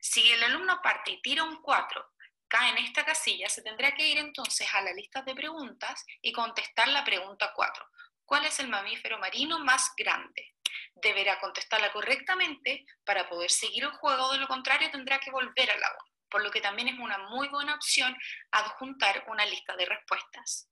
si 0.00 0.32
el 0.32 0.42
alumno 0.42 0.80
parte 0.80 1.10
y 1.12 1.20
tira 1.20 1.44
un 1.44 1.60
4, 1.60 2.12
cae 2.48 2.70
en 2.70 2.78
esta 2.78 3.04
casilla, 3.04 3.46
se 3.50 3.60
tendrá 3.60 3.92
que 3.92 4.08
ir 4.08 4.16
entonces 4.16 4.66
a 4.72 4.80
la 4.80 4.94
lista 4.94 5.20
de 5.20 5.34
preguntas 5.34 6.06
y 6.22 6.32
contestar 6.32 6.88
la 6.88 7.04
pregunta 7.04 7.52
4. 7.54 7.90
¿Cuál 8.24 8.46
es 8.46 8.58
el 8.58 8.68
mamífero 8.68 9.18
marino 9.18 9.58
más 9.58 9.92
grande? 9.98 10.54
Deberá 10.94 11.38
contestarla 11.40 11.92
correctamente 11.92 12.86
para 13.04 13.28
poder 13.28 13.50
seguir 13.50 13.84
el 13.84 13.92
juego, 13.92 14.32
de 14.32 14.38
lo 14.38 14.48
contrario 14.48 14.90
tendrá 14.90 15.18
que 15.18 15.30
volver 15.30 15.70
al 15.70 15.84
agua, 15.84 16.06
por 16.32 16.42
lo 16.42 16.50
que 16.50 16.62
también 16.62 16.88
es 16.88 16.98
una 16.98 17.18
muy 17.28 17.48
buena 17.48 17.74
opción 17.74 18.16
adjuntar 18.50 19.24
una 19.28 19.44
lista 19.44 19.76
de 19.76 19.84
respuestas. 19.84 20.68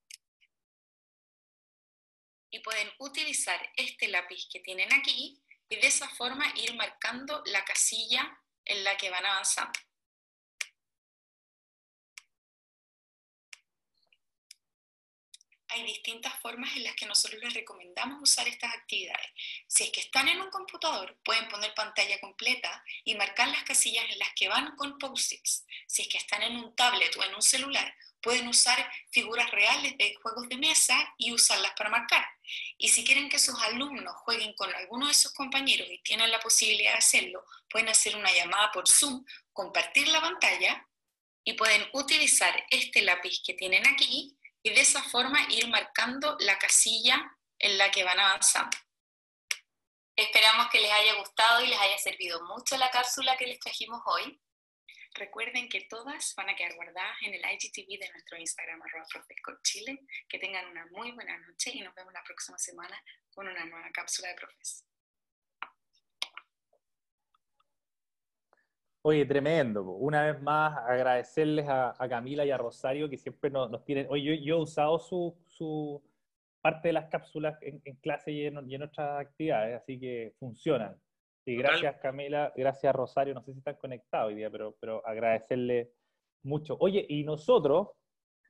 Y 2.51 2.61
pueden 2.61 2.91
utilizar 2.99 3.61
este 3.77 4.09
lápiz 4.09 4.49
que 4.51 4.61
tienen 4.61 4.93
aquí 4.93 5.41
y 5.69 5.77
de 5.77 5.87
esa 5.87 6.09
forma 6.09 6.45
ir 6.57 6.75
marcando 6.75 7.43
la 7.47 7.65
casilla 7.65 8.41
en 8.65 8.83
la 8.83 8.97
que 8.97 9.11
van 9.11 9.27
avanzando. 9.27 9.79
Hay 15.73 15.85
distintas 15.85 16.39
formas 16.41 16.75
en 16.77 16.83
las 16.83 16.95
que 16.97 17.07
nosotros 17.07 17.41
les 17.43 17.55
recomendamos 17.55 18.21
usar 18.21 18.49
estas 18.49 18.75
actividades. 18.75 19.27
Si 19.69 19.85
es 19.85 19.91
que 19.91 20.01
están 20.01 20.27
en 20.29 20.41
un 20.41 20.51
computador, 20.51 21.17
pueden 21.25 21.49
poner 21.49 21.73
pantalla 21.75 22.19
completa 22.21 22.85
y 23.05 23.15
marcar 23.15 23.49
las 23.49 23.63
casillas 23.63 24.05
en 24.11 24.19
las 24.19 24.33
que 24.35 24.49
van 24.49 24.75
con 24.77 24.99
post-its. 24.99 25.65
Si 25.87 26.03
es 26.03 26.09
que 26.09 26.19
están 26.19 26.43
en 26.43 26.57
un 26.57 26.75
tablet 26.75 27.17
o 27.17 27.23
en 27.23 27.35
un 27.35 27.43
celular, 27.43 27.95
pueden 28.21 28.49
usar 28.49 28.91
figuras 29.11 29.51
reales 29.51 29.97
de 29.97 30.15
juegos 30.17 30.49
de 30.49 30.57
mesa 30.57 31.15
y 31.17 31.33
usarlas 31.33 31.73
para 31.77 31.91
marcar. 31.91 32.27
Y 32.77 32.89
si 32.89 33.05
quieren 33.05 33.29
que 33.29 33.39
sus 33.39 33.59
alumnos 33.63 34.15
jueguen 34.17 34.53
con 34.55 34.75
alguno 34.75 35.07
de 35.07 35.15
sus 35.15 35.33
compañeros 35.33 35.89
y 35.91 35.99
tienen 35.99 36.31
la 36.31 36.41
posibilidad 36.41 36.93
de 36.93 36.99
hacerlo, 36.99 37.45
pueden 37.69 37.89
hacer 37.89 38.17
una 38.17 38.33
llamada 38.33 38.73
por 38.73 38.89
Zoom, 38.89 39.25
compartir 39.53 40.09
la 40.09 40.21
pantalla 40.21 40.87
y 41.45 41.55
pueden 41.55 41.89
utilizar 41.93 42.67
este 42.71 43.03
lápiz 43.03 43.41
que 43.45 43.55
tienen 43.55 43.87
aquí 43.87 44.37
y 44.63 44.71
de 44.71 44.81
esa 44.81 45.03
forma 45.03 45.47
ir 45.51 45.69
marcando 45.69 46.37
la 46.41 46.59
casilla 46.59 47.37
en 47.59 47.79
la 47.79 47.91
que 47.91 48.05
van 48.05 48.19
avanzando. 48.19 48.77
Esperamos 50.17 50.69
que 50.71 50.81
les 50.81 50.93
haya 50.93 51.15
gustado 51.15 51.63
y 51.65 51.69
les 51.69 51.79
haya 51.79 51.97
servido 51.99 52.43
mucho 52.45 52.77
la 52.77 52.91
cápsula 52.91 53.37
que 53.37 53.47
les 53.47 53.59
trajimos 53.59 54.03
hoy. 54.05 54.41
Recuerden 55.15 55.69
que 55.69 55.87
todas 55.89 56.35
van 56.35 56.51
a 56.51 56.55
quedar 56.55 56.75
guardadas 56.75 57.17
en 57.23 57.35
el 57.35 57.41
IGTV 57.41 57.99
de 57.99 58.11
nuestro 58.11 58.39
Instagram, 58.39 58.81
arroba 58.83 59.07
Chile. 59.63 60.01
Que 60.29 60.39
tengan 60.39 60.67
una 60.67 60.87
muy 60.91 61.11
buena 61.13 61.37
noche 61.39 61.71
y 61.73 61.81
nos 61.81 61.95
vemos 61.95 62.13
la 62.13 62.23
próxima 62.23 62.59
semana 62.59 63.03
con 63.31 63.49
una 63.49 63.65
nueva 63.65 63.91
cápsula 63.93 64.29
de 64.29 64.35
profes. 64.35 64.85
Oye, 69.03 69.25
tremendo. 69.25 69.83
Una 69.83 70.31
vez 70.31 70.43
más, 70.43 70.77
agradecerles 70.77 71.67
a, 71.69 71.95
Camila 72.09 72.45
y 72.45 72.51
a 72.51 72.59
Rosario 72.59 73.09
que 73.09 73.17
siempre 73.17 73.51
nos, 73.51 73.83
tienen. 73.85 74.07
Oye, 74.11 74.43
yo, 74.43 74.57
he 74.57 74.61
usado 74.61 74.99
su, 74.99 76.03
parte 76.61 76.89
de 76.89 76.93
las 76.93 77.09
cápsulas 77.09 77.57
en, 77.63 77.81
clase 77.97 78.31
y 78.31 78.45
en, 78.45 78.83
otras 78.83 79.21
actividades, 79.21 79.81
así 79.81 79.99
que 79.99 80.35
funcionan. 80.39 81.01
Y 81.47 81.57
gracias 81.57 81.97
Camila, 82.03 82.53
gracias 82.55 82.95
Rosario, 82.95 83.33
no 83.33 83.43
sé 83.43 83.53
si 83.53 83.59
están 83.59 83.77
conectados 83.77 84.29
hoy 84.29 84.35
día, 84.35 84.51
pero, 84.51 84.77
pero 84.79 85.05
agradecerle 85.07 85.91
mucho. 86.43 86.77
Oye, 86.79 87.07
y 87.09 87.25
nosotros, 87.25 87.89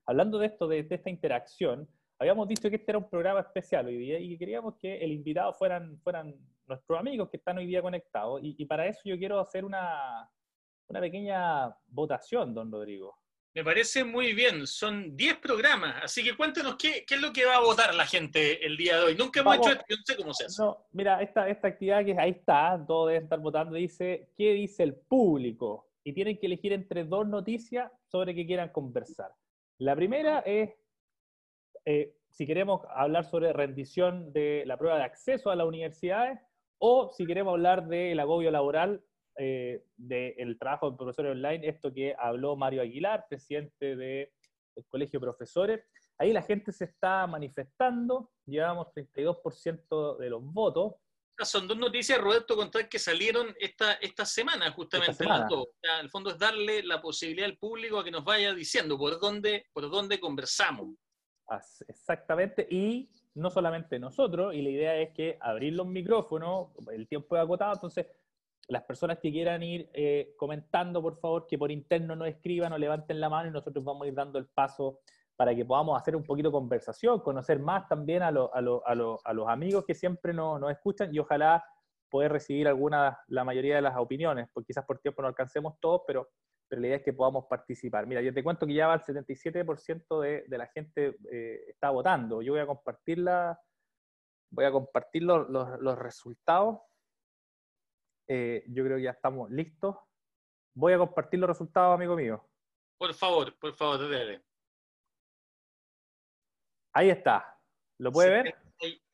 hablando 0.05 0.41
de 0.41 0.47
esto, 0.47 0.67
de, 0.67 0.85
esta 0.91 1.09
interacción, 1.09 1.89
habíamos 2.19 2.49
dicho 2.49 2.69
que 2.69 2.77
este 2.77 2.91
era 2.91 2.99
un 2.99 3.09
programa 3.09 3.41
especial 3.41 3.87
hoy 3.87 3.97
día 3.97 4.19
y 4.19 4.37
queríamos 4.37 4.75
que 4.77 4.99
el 4.99 5.13
invitado 5.13 5.55
fueran, 5.55 5.97
fueran 6.01 6.35
nuestros 6.67 6.99
amigos 6.99 7.31
que 7.31 7.37
están 7.37 7.59
hoy 7.59 7.67
día 7.67 7.81
conectados. 7.81 8.41
y 8.43 8.65
para 8.65 8.89
eso 8.89 9.01
yo 9.05 9.17
quiero 9.17 9.39
hacer 9.39 9.65
una, 9.65 10.29
una 10.91 11.01
pequeña 11.01 11.75
votación, 11.87 12.53
don 12.53 12.71
Rodrigo. 12.71 13.17
Me 13.55 13.65
parece 13.65 14.05
muy 14.05 14.33
bien, 14.33 14.67
son 14.67 15.17
10 15.17 15.39
programas, 15.39 16.05
así 16.05 16.23
que 16.23 16.37
cuéntenos 16.37 16.77
qué, 16.77 17.05
qué, 17.07 17.17
es 17.17 17.21
lo 17.21 17.33
que 17.33 17.45
va 17.45 17.57
a 17.57 17.61
votar 17.61 17.93
la 17.95 18.07
gente 18.07 18.65
el 18.65 18.77
día 18.77 18.97
de 18.97 19.05
hoy. 19.05 19.17
Nunca 19.17 19.41
hemos 19.41 19.57
hecho 19.57 19.71
esto, 19.71 19.85
no 19.89 20.03
sé 20.05 20.17
cómo 20.17 20.35
se 20.35 20.45
hace. 20.45 20.63
No, 20.63 20.87
mira, 20.93 21.21
esta, 21.21 21.49
esta 21.49 21.69
actividad 21.69 22.05
que 22.05 22.17
ahí 22.19 22.31
está, 22.31 22.83
todos 22.87 23.09
deben 23.09 23.25
estar 23.25 23.41
votando, 23.41 23.75
dice, 23.75 24.31
¿qué 24.37 24.53
dice 24.53 24.85
el 24.85 24.95
público? 24.95 25.89
Y 26.05 26.13
tienen 26.13 26.39
que 26.39 26.47
elegir 26.47 26.73
entre 26.73 27.05
dos 27.05 27.27
noticias 27.27 27.91
sobre 28.07 28.35
que 28.35 28.47
quieran 28.47 28.71
conversar. 28.71 29.33
La 29.79 29.97
primera 29.97 30.41
es, 30.41 30.71
eh, 31.85 32.15
si 32.29 32.47
queremos 32.47 32.83
hablar 32.95 33.25
sobre 33.25 33.53
rendición 33.53 34.33
de 34.33 34.63
la 34.65 34.77
prueba 34.77 34.99
de 34.99 35.05
acceso 35.05 35.51
a 35.51 35.57
las 35.57 35.67
universidades, 35.67 36.39
o 36.79 37.11
si 37.11 37.27
queremos 37.27 37.53
hablar 37.53 37.89
del 37.89 38.19
agobio 38.21 38.51
laboral 38.51 39.03
eh, 39.37 39.85
del 39.97 40.59
trabajo 40.59 40.91
de 40.91 40.97
profesores 40.97 41.33
online, 41.33 41.69
esto 41.69 41.93
que 41.93 42.15
habló 42.19 42.57
Mario 42.57 42.83
Aguilar, 42.83 43.27
presidente 43.29 43.97
del 43.97 44.29
Colegio 44.89 45.19
de 45.19 45.27
Profesores. 45.27 45.85
Ahí 46.19 46.33
la 46.33 46.43
gente 46.43 46.73
se 46.73 46.85
está 46.85 47.27
manifestando, 47.27 48.31
llevamos 48.45 48.89
32% 48.95 50.19
de 50.19 50.31
los 50.31 50.43
votos. 50.43 50.95
Son 51.43 51.67
dos 51.67 51.79
noticias, 51.79 52.21
Roberto, 52.21 52.55
contar 52.55 52.87
que 52.87 52.99
salieron 52.99 53.55
esta, 53.59 53.95
esta 53.95 54.27
semana, 54.27 54.71
justamente. 54.73 55.25
el 56.03 56.11
fondo 56.11 56.31
es 56.31 56.39
darle 56.39 56.83
la 56.83 57.01
posibilidad 57.01 57.49
al 57.49 57.57
público 57.57 57.99
a 57.99 58.05
que 58.05 58.11
nos 58.11 58.25
vaya 58.25 58.53
diciendo 58.53 58.99
por 58.99 59.19
dónde, 59.19 59.65
por 59.73 59.91
dónde 59.91 60.21
conversamos. 60.21 60.91
Exactamente, 61.89 62.67
y 62.71 63.11
no 63.35 63.51
solamente 63.51 63.99
nosotros, 63.99 64.55
y 64.55 64.63
la 64.63 64.71
idea 64.71 64.97
es 64.97 65.11
que 65.15 65.39
abrir 65.41 65.73
los 65.73 65.87
micrófonos, 65.87 66.69
el 66.93 67.09
tiempo 67.09 67.37
es 67.37 67.43
acotado, 67.43 67.75
entonces 67.75 68.07
las 68.71 68.85
personas 68.85 69.19
que 69.19 69.33
quieran 69.33 69.63
ir 69.63 69.91
eh, 69.93 70.33
comentando, 70.37 71.03
por 71.03 71.19
favor, 71.19 71.47
que 71.49 71.59
por 71.59 71.73
interno 71.73 72.15
nos 72.15 72.29
escriban 72.29 72.73
o 72.73 72.79
levanten 72.79 73.21
la 73.21 73.29
mano 73.29 73.49
y 73.49 73.53
nosotros 73.53 73.85
vamos 73.85 74.05
a 74.05 74.09
ir 74.09 74.15
dando 74.15 74.39
el 74.39 74.47
paso 74.47 75.01
para 75.37 75.55
que 75.55 75.65
podamos 75.65 76.01
hacer 76.01 76.15
un 76.15 76.23
poquito 76.23 76.51
de 76.51 76.53
conversación, 76.53 77.21
conocer 77.21 77.59
más 77.59 77.89
también 77.89 78.23
a, 78.23 78.31
los 78.31 79.49
amigos 79.49 79.85
que 79.85 79.95
siempre 79.95 80.33
nos, 80.33 80.71
escuchan 80.71 81.13
y 81.13 81.19
ojalá 81.19 81.65
poder 82.09 82.31
recibir 82.31 82.69
alguna, 82.69 83.19
la 83.27 83.43
mayoría 83.43 83.77
de 83.77 83.83
las 83.83 83.97
opiniones, 83.97 84.49
porque 84.53 84.69
quizás 84.69 84.85
por 84.85 85.01
tiempo 85.01 85.23
no 85.23 85.29
alcancemos 85.29 85.75
todos, 85.81 86.03
pero, 86.07 86.29
pero 86.69 86.81
la 86.81 86.89
idea 86.89 86.97
es 86.99 87.03
que 87.03 87.13
podamos 87.13 87.47
participar. 87.47 88.07
Mira, 88.07 88.21
yo 88.21 88.33
te 88.33 88.45
cuento 88.45 88.67
que 88.67 88.75
ya 88.75 88.87
va 88.87 88.95
el 88.95 89.01
77% 89.01 90.21
de, 90.21 90.45
de 90.47 90.59
la 90.59 90.67
gente 90.69 91.17
eh, 91.33 91.65
está 91.69 91.91
votando. 91.91 92.43
Yo 92.43 92.53
voy 92.53 92.61
a 92.61 92.67
compartir, 92.67 93.25
voy 94.51 94.65
a 94.65 94.71
compartir 94.71 95.23
los 95.25 95.99
resultados 95.99 96.79
eh, 98.29 98.65
yo 98.69 98.85
creo 98.85 98.97
que 98.97 99.05
ya 99.05 99.11
estamos 99.11 99.51
listos. 99.51 99.97
Voy 100.75 100.93
a 100.93 100.99
compartir 100.99 101.41
los 101.41 101.49
resultados, 101.49 101.95
amigo 101.95 102.17
mío. 102.17 102.49
Por 102.99 103.15
favor, 103.15 103.57
por 103.59 103.75
favor, 103.75 104.11
dale. 104.11 104.45
Ahí 106.93 107.11
está. 107.11 107.59
¿Lo 107.99 108.13
puede 108.13 108.31
ver? 108.31 108.55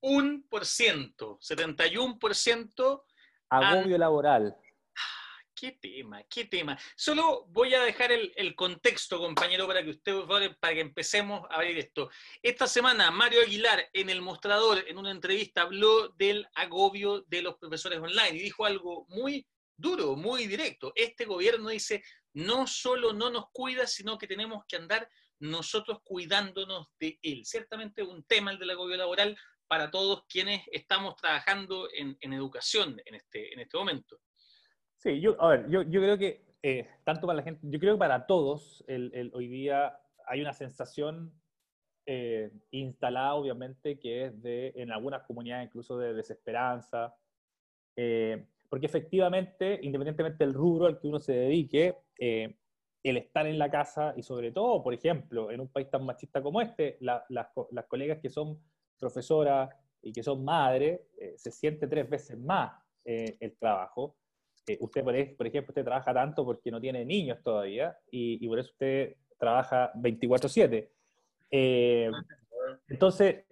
71%, 0.03 1.39
71% 1.39 3.03
agobio 3.51 3.99
laboral. 3.99 4.57
Qué 5.59 5.73
tema, 5.73 6.23
qué 6.25 6.45
tema. 6.45 6.79
Solo 6.95 7.47
voy 7.49 7.73
a 7.73 7.81
dejar 7.81 8.13
el, 8.13 8.55
contexto, 8.55 9.19
compañero, 9.19 9.67
para 9.67 9.83
que 9.83 9.89
usted, 9.89 10.15
para 10.61 10.75
que 10.75 10.81
empecemos 10.81 11.47
a 11.49 11.61
ver 11.61 11.79
esto. 11.79 12.11
Esta 12.43 12.67
semana, 12.67 13.11
Mario 13.11 13.41
Aguilar, 13.41 13.89
en 13.95 14.11
el 14.11 14.21
mostrador, 14.21 14.85
en 14.87 14.99
una 14.99 15.11
entrevista, 15.11 15.63
habló 15.63 16.11
del 16.11 16.47
agobio 16.55 17.23
de 17.29 17.41
los 17.41 17.57
profesores 17.57 18.01
online 18.01 18.37
y 18.37 18.43
dijo 18.43 18.67
algo 18.67 19.07
muy 19.09 19.47
duro, 19.75 20.15
muy 20.15 20.47
directo. 20.47 20.93
Este 20.95 21.25
gobierno 21.25 21.71
dice, 21.71 22.05
no 22.35 22.67
solo 22.67 23.15
no 23.15 23.31
nos 23.31 23.47
cuida, 23.51 23.87
sino 23.87 24.19
que 24.19 24.27
tenemos 24.27 24.63
que 24.69 24.77
andar 24.77 25.09
nosotros 25.39 26.01
cuidándonos 26.05 26.89
de 27.01 27.19
él. 27.23 27.47
Ciertamente 27.47 28.03
un 28.03 28.25
tema 28.25 28.51
el 28.51 28.59
del 28.59 28.71
agobio 28.71 28.99
laboral 28.99 29.39
para 29.67 29.91
todos 29.91 30.25
quienes 30.29 30.65
estamos 30.71 31.17
trabajando 31.17 31.89
en, 31.95 32.19
en 32.21 32.35
educación 32.35 33.01
en 33.07 33.15
este, 33.15 33.55
en 33.55 33.61
este 33.61 33.79
momento. 33.79 34.21
Sí, 35.07 35.21
yo, 35.21 35.41
a 35.41 35.51
ver, 35.51 35.69
yo, 35.69 35.83
yo 35.83 36.01
creo 36.01 36.19
que 36.19 36.43
eh, 36.65 36.85
tanto 37.05 37.29
para 37.29 37.37
la 37.37 37.45
gente, 37.45 37.61
yo 37.63 37.79
creo 37.79 37.95
que 37.95 37.99
para 38.01 38.27
todos 38.27 38.83
el, 38.89 39.13
el, 39.15 39.31
hoy 39.35 39.47
día 39.47 40.01
hay 40.27 40.41
una 40.41 40.53
sensación 40.53 41.33
eh, 42.07 42.51
instalada, 42.73 43.35
obviamente, 43.35 44.01
que 44.01 44.25
es 44.25 44.43
de, 44.43 44.73
en 44.75 44.91
algunas 44.91 45.23
comunidades 45.23 45.69
incluso 45.69 45.97
de 45.97 46.13
desesperanza, 46.13 47.15
eh, 47.95 48.49
porque 48.69 48.87
efectivamente, 48.87 49.79
independientemente 49.81 50.45
del 50.45 50.55
rubro 50.55 50.87
al 50.87 50.99
que 50.99 51.07
uno 51.07 51.21
se 51.21 51.35
dedique, 51.35 51.95
el 52.19 53.17
estar 53.17 53.47
en 53.47 53.61
la 53.61 53.71
casa 53.71 54.13
y 54.17 54.25
sobre 54.25 54.51
todo, 54.51 54.83
por 54.83 54.93
ejemplo, 54.93 55.53
en 55.53 55.61
un 55.61 55.69
país 55.69 55.89
tan 55.89 56.05
machista 56.05 56.43
como 56.43 56.61
este, 56.61 56.97
las, 56.99 57.23
las 57.29 57.87
colegas 57.87 58.19
que 58.21 58.29
son 58.29 58.61
profesoras 58.99 59.71
y 60.03 60.11
que 60.11 60.25
son 60.25 60.45
madres, 60.45 61.01
se 61.37 61.53
siente 61.53 61.87
tres 61.87 62.11
veces 62.11 62.37
más 62.37 62.73
el 63.05 63.57
trabajo 63.57 64.17
usted, 64.81 65.05
por 65.05 65.47
ejemplo, 65.47 65.71
usted 65.71 65.85
trabaja 65.85 66.13
tanto 66.13 66.45
porque 66.45 66.71
no 66.71 66.81
tiene 66.81 67.05
niños 67.05 67.39
todavía 67.43 67.97
y, 68.11 68.47
por 68.49 68.59
eso 68.59 68.71
usted 68.71 69.17
trabaja 69.39 69.93
24/7. 69.95 70.91
Eh, 71.51 72.11
entonces, 72.89 73.45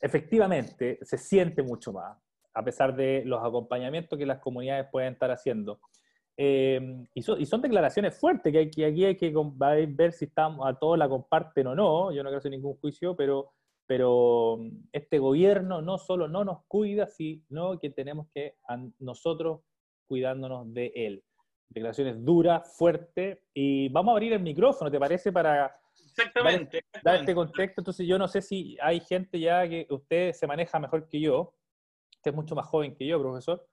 efectivamente, 0.00 0.98
se 1.02 1.18
siente 1.18 1.62
mucho 1.62 1.92
más, 1.92 2.18
a 2.54 2.64
pesar 2.64 2.94
de 2.94 3.22
los 3.24 3.42
acompañamientos 3.42 4.18
que 4.18 4.26
las 4.26 4.40
comunidades 4.40 4.86
pueden 4.90 5.14
estar 5.14 5.30
haciendo. 5.30 5.80
Eh, 6.36 7.04
y, 7.14 7.22
son 7.22 7.60
declaraciones 7.60 8.18
fuertes, 8.18 8.52
que, 8.52 8.58
hay, 8.58 8.70
que 8.70 8.86
aquí 8.86 9.04
hay 9.04 9.16
que 9.16 9.32
ver 9.88 10.12
si 10.12 10.30
a 10.36 10.78
todos 10.78 10.98
la 10.98 11.08
comparten 11.08 11.66
o 11.66 11.74
no, 11.74 12.12
yo 12.12 12.22
no 12.22 12.30
quiero 12.30 12.38
hacer 12.38 12.50
ningún 12.50 12.76
juicio, 12.76 13.14
pero 13.16 13.52
este 14.92 15.18
gobierno 15.18 15.82
no 15.82 15.98
solo 15.98 16.28
no 16.28 16.44
nos 16.44 16.64
cuida, 16.66 17.08
sino 17.08 17.78
que 17.80 17.90
tenemos 17.90 18.28
que 18.32 18.54
nosotros 19.00 19.62
cuidándonos 20.10 20.74
de 20.74 20.92
él. 20.96 21.22
Declaraciones 21.68 22.24
duras, 22.24 22.76
fuertes, 22.76 23.38
y 23.54 23.88
vamos 23.90 24.10
a 24.10 24.12
abrir 24.14 24.32
el 24.32 24.40
micrófono, 24.40 24.90
¿te 24.90 24.98
parece? 24.98 25.30
Para 25.30 25.72
exactamente, 26.04 26.84
dar, 27.04 27.20
este 27.20 27.32
contexto. 27.32 27.80
Entonces 27.80 28.08
yo 28.08 28.18
no 28.18 28.26
sé 28.26 28.42
si 28.42 28.76
hay 28.82 28.98
gente 28.98 29.38
ya 29.38 29.68
que 29.68 29.86
usted 29.88 30.32
se 30.32 30.48
maneja 30.48 30.80
mejor 30.80 31.08
que 31.08 31.20
yo, 31.20 31.54
usted 32.16 32.32
es 32.32 32.34
mucho 32.34 32.56
más 32.56 32.66
joven 32.66 32.96
que 32.96 33.06
yo, 33.06 33.20
profesor, 33.20 33.64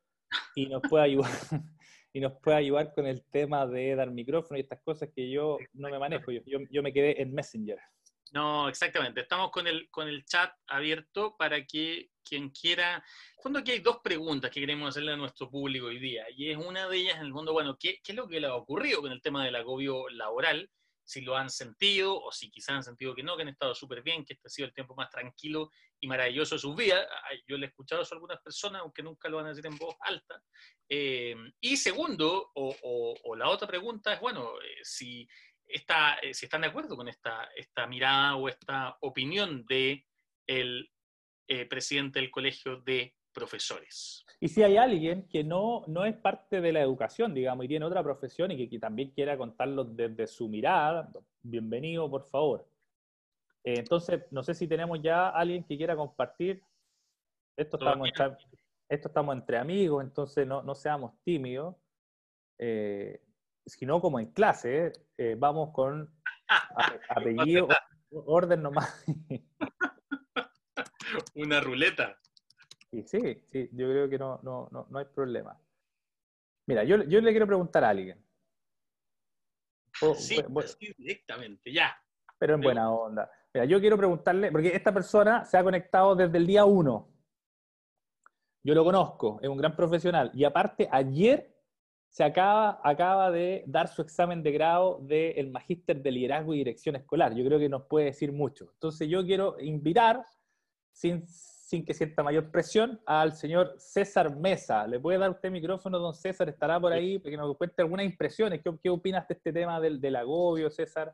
y 0.56 0.68
nos 0.68 0.84
puede 0.88 1.06
ayudar. 1.06 1.32
y 2.14 2.20
nos 2.20 2.34
puede 2.34 2.58
ayudar 2.58 2.94
con 2.94 3.08
el 3.08 3.24
tema 3.24 3.66
de 3.66 3.96
dar 3.96 4.12
micrófono 4.12 4.60
y 4.60 4.62
estas 4.62 4.82
cosas 4.82 5.10
que 5.16 5.28
yo 5.32 5.58
no 5.74 5.90
me 5.90 5.98
manejo. 5.98 6.32
Yo, 6.32 6.42
yo, 6.70 6.84
me 6.84 6.94
quedé 6.94 7.20
en 7.20 7.34
Messenger. 7.34 7.80
No, 8.32 8.68
exactamente. 8.68 9.22
Estamos 9.22 9.52
con 9.52 9.68
el, 9.68 9.90
con 9.90 10.08
el 10.08 10.26
chat 10.26 10.54
abierto 10.68 11.36
para 11.38 11.66
que 11.66 12.10
quien 12.24 12.50
quiera. 12.50 13.04
Fondo, 13.42 13.60
aquí 13.60 13.72
hay 13.72 13.80
dos 13.80 14.00
preguntas 14.04 14.52
que 14.52 14.60
queremos 14.60 14.90
hacerle 14.90 15.14
a 15.14 15.18
nuestro 15.18 15.50
público 15.50 15.88
hoy 15.88 16.00
día. 16.00 16.26
Y 16.36 16.52
es 16.52 16.58
una 16.58 16.88
de 16.88 16.98
ellas, 16.98 17.18
en 17.18 17.28
el 17.28 17.32
fondo, 17.32 17.54
bueno, 17.54 17.78
¿qué, 17.80 18.00
qué 18.04 18.12
es 18.12 18.16
lo 18.16 18.28
que 18.28 18.40
le 18.40 18.48
ha 18.48 18.56
ocurrido 18.56 19.02
con 19.02 19.12
el 19.12 19.22
tema 19.22 19.46
del 19.46 19.56
agobio 19.56 20.10
laboral? 20.10 20.70
Si 21.06 21.22
lo 21.22 21.38
han 21.38 21.50
sentido 21.50 22.20
o 22.22 22.34
si 22.34 22.52
quizás 22.52 22.76
han 22.76 22.84
sentido 22.84 23.16
que 23.16 23.24
no, 23.24 23.38
que 23.38 23.44
han 23.44 23.48
estado 23.48 23.74
súper 23.74 24.04
bien, 24.04 24.26
que 24.26 24.34
este 24.34 24.48
ha 24.48 24.52
sido 24.52 24.68
el 24.68 24.74
tiempo 24.74 24.94
más 24.94 25.10
tranquilo 25.10 25.72
y 26.02 26.08
maravilloso 26.08 26.56
de 26.56 26.60
sus 26.60 26.76
vidas. 26.76 27.08
Yo 27.48 27.58
le 27.58 27.68
he 27.68 27.70
escuchado 27.70 28.02
eso 28.02 28.14
a 28.14 28.18
algunas 28.18 28.42
personas, 28.42 28.82
aunque 28.82 29.04
nunca 29.04 29.30
lo 29.30 29.38
van 29.38 29.46
a 29.46 29.50
decir 29.50 29.66
en 29.66 29.78
voz 29.78 29.96
alta. 30.02 30.44
Eh, 30.90 31.34
y 31.62 31.78
segundo, 31.78 32.52
o, 32.56 33.16
o, 33.24 33.36
la 33.38 33.48
otra 33.48 33.68
pregunta 33.68 34.14
es, 34.14 34.20
bueno, 34.20 34.52
eh, 34.62 34.80
si 34.84 35.26
está, 35.68 36.16
eh, 36.20 36.34
si 36.34 36.46
están 36.46 36.62
de 36.62 36.68
acuerdo 36.68 36.96
con 36.96 37.08
esta, 37.08 37.50
esta 37.56 37.88
mirada 37.88 38.36
o 38.36 38.48
esta 38.50 38.98
opinión 39.02 39.66
de 39.66 40.06
el 40.48 40.90
eh, 41.48 41.66
presidente 41.66 42.20
del 42.20 42.32
Colegio 42.32 42.78
de 42.82 43.16
profesores. 43.34 44.26
Y 44.40 44.48
si 44.48 44.64
hay 44.64 44.78
alguien 44.78 45.28
que 45.28 45.44
no, 45.44 45.84
no 45.88 46.06
es 46.06 46.16
parte 46.16 46.60
de 46.60 46.72
la 46.72 46.82
educación, 46.82 47.34
digamos, 47.34 47.66
y 47.66 47.68
tiene 47.68 47.86
otra 47.86 48.04
profesión 48.04 48.52
y 48.52 48.68
que, 48.68 48.80
también 48.80 49.12
quiera 49.12 49.38
contarlo 49.38 49.84
desde 49.84 50.28
su 50.28 50.50
mirada, 50.50 51.10
bienvenido, 51.42 52.10
por 52.10 52.24
favor. 52.24 52.68
Eh, 53.64 53.76
entonces, 53.78 54.24
no 54.32 54.44
sé 54.44 54.54
si 54.54 54.68
tenemos 54.68 55.02
ya 55.02 55.30
alguien 55.30 55.64
que 55.64 55.78
quiera 55.78 55.96
compartir. 55.96 56.64
Esto 57.56 57.78
estamos, 57.78 58.08
entre, 58.08 58.38
esto 58.90 59.08
estamos 59.08 59.36
entre 59.36 59.58
amigos, 59.58 60.04
entonces 60.04 60.48
no, 60.48 60.62
no 60.64 60.76
seamos 60.76 61.14
tímidos. 61.24 61.76
Eh, 62.60 63.22
sino 63.68 64.02
como 64.02 64.20
en 64.20 64.32
clase, 64.32 64.94
eh, 65.18 65.36
vamos 65.38 65.72
con 65.74 66.10
apellido, 67.10 67.68
orden 68.10 68.64
nomás. 68.64 69.06
Una 71.36 71.60
ruleta. 71.60 72.18
Sí, 72.92 73.04
sí, 73.04 73.44
sí, 73.46 73.70
yo 73.74 73.90
creo 73.90 74.10
que 74.10 74.18
no, 74.18 74.40
no, 74.44 74.70
no, 74.72 74.88
no 74.90 75.00
hay 75.00 75.06
problema. 75.06 75.60
Mira, 76.68 76.84
yo, 76.84 77.04
yo, 77.04 77.22
le 77.22 77.32
quiero 77.32 77.48
preguntar 77.48 77.84
a 77.84 77.90
alguien. 77.90 78.24
sí, 80.16 80.38
directamente, 80.98 81.72
ya. 81.72 81.96
Pero 82.40 82.56
en 82.56 82.62
buena 82.62 82.92
onda. 82.92 83.30
Mira, 83.54 83.66
yo 83.66 83.80
quiero 83.80 83.98
preguntarle, 83.98 84.52
porque 84.52 84.76
esta 84.76 84.94
persona 84.94 85.46
se 85.46 85.58
ha 85.58 85.64
conectado 85.64 86.16
desde 86.16 86.38
el 86.38 86.48
día 86.48 86.66
uno. 86.66 87.10
Yo 88.64 88.74
lo 88.74 88.84
conozco, 88.84 89.40
es 89.42 89.50
un 89.50 89.58
gran 89.58 89.76
profesional. 89.76 90.32
Y 90.34 90.44
aparte, 90.44 90.90
ayer 90.92 91.57
se 92.10 92.24
acaba, 92.24 92.80
acaba 92.84 93.32
de 93.32 93.64
dar 93.68 93.88
su 93.88 94.02
examen 94.02 94.42
de 94.42 94.52
grado 94.52 95.00
del 95.02 95.52
Magíster 95.52 96.02
de 96.02 96.12
Liderazgo 96.12 96.54
y 96.54 96.60
Dirección 96.60 96.96
Escolar. 96.96 97.34
Yo 97.36 97.46
creo 97.46 97.60
que 97.60 97.70
nos 97.70 97.84
puede 97.84 98.06
decir 98.06 98.32
mucho. 98.32 98.70
Entonces 98.74 99.08
yo 99.08 99.24
quiero 99.26 99.60
invitar, 99.60 100.24
sin, 100.92 101.28
sin 101.28 101.86
que 101.86 101.94
sienta 101.94 102.24
mayor 102.24 102.50
presión, 102.50 103.00
al 103.06 103.34
señor 103.34 103.76
César 103.78 104.36
Mesa. 104.36 104.88
¿Le 104.88 105.00
puede 105.00 105.20
dar 105.20 105.30
usted 105.30 105.52
micrófono, 105.52 106.00
don 106.00 106.14
César? 106.14 106.50
Estará 106.50 106.80
por 106.80 106.92
ahí, 106.92 107.20
para 107.20 107.32
que 107.32 107.38
nos 107.38 107.58
cuente 107.58 107.82
algunas 107.82 108.06
impresiones. 108.06 108.62
¿Qué, 108.64 108.72
qué 108.82 108.90
opinas 108.90 109.28
de 109.28 109.36
este 109.36 109.54
tema 109.54 109.80
del, 109.80 110.00
del, 110.00 110.16
agobio, 110.16 110.72
César? 110.72 111.14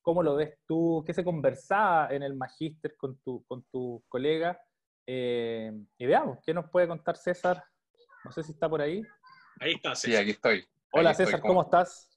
¿Cómo 0.00 0.22
lo 0.22 0.36
ves 0.36 0.56
tú? 0.66 1.02
¿Qué 1.04 1.12
se 1.12 1.24
conversaba 1.24 2.08
en 2.10 2.22
el 2.22 2.34
Magíster 2.34 2.96
con 2.96 3.18
tu, 3.18 3.44
con 3.44 3.64
tu 3.64 4.02
colega? 4.08 4.58
Eh, 5.06 5.72
y 5.98 6.06
veamos, 6.06 6.38
¿qué 6.44 6.54
nos 6.54 6.70
puede 6.70 6.86
contar 6.86 7.16
César? 7.16 7.62
No 8.24 8.30
sé 8.30 8.42
si 8.42 8.52
está 8.52 8.68
por 8.68 8.80
ahí. 8.80 9.02
Ahí 9.60 9.72
está, 9.72 9.94
César. 9.94 10.10
Sí, 10.10 10.16
aquí 10.16 10.30
estoy. 10.30 10.64
Hola, 10.92 11.14
César, 11.14 11.40
¿cómo 11.40 11.62
estás? 11.62 12.08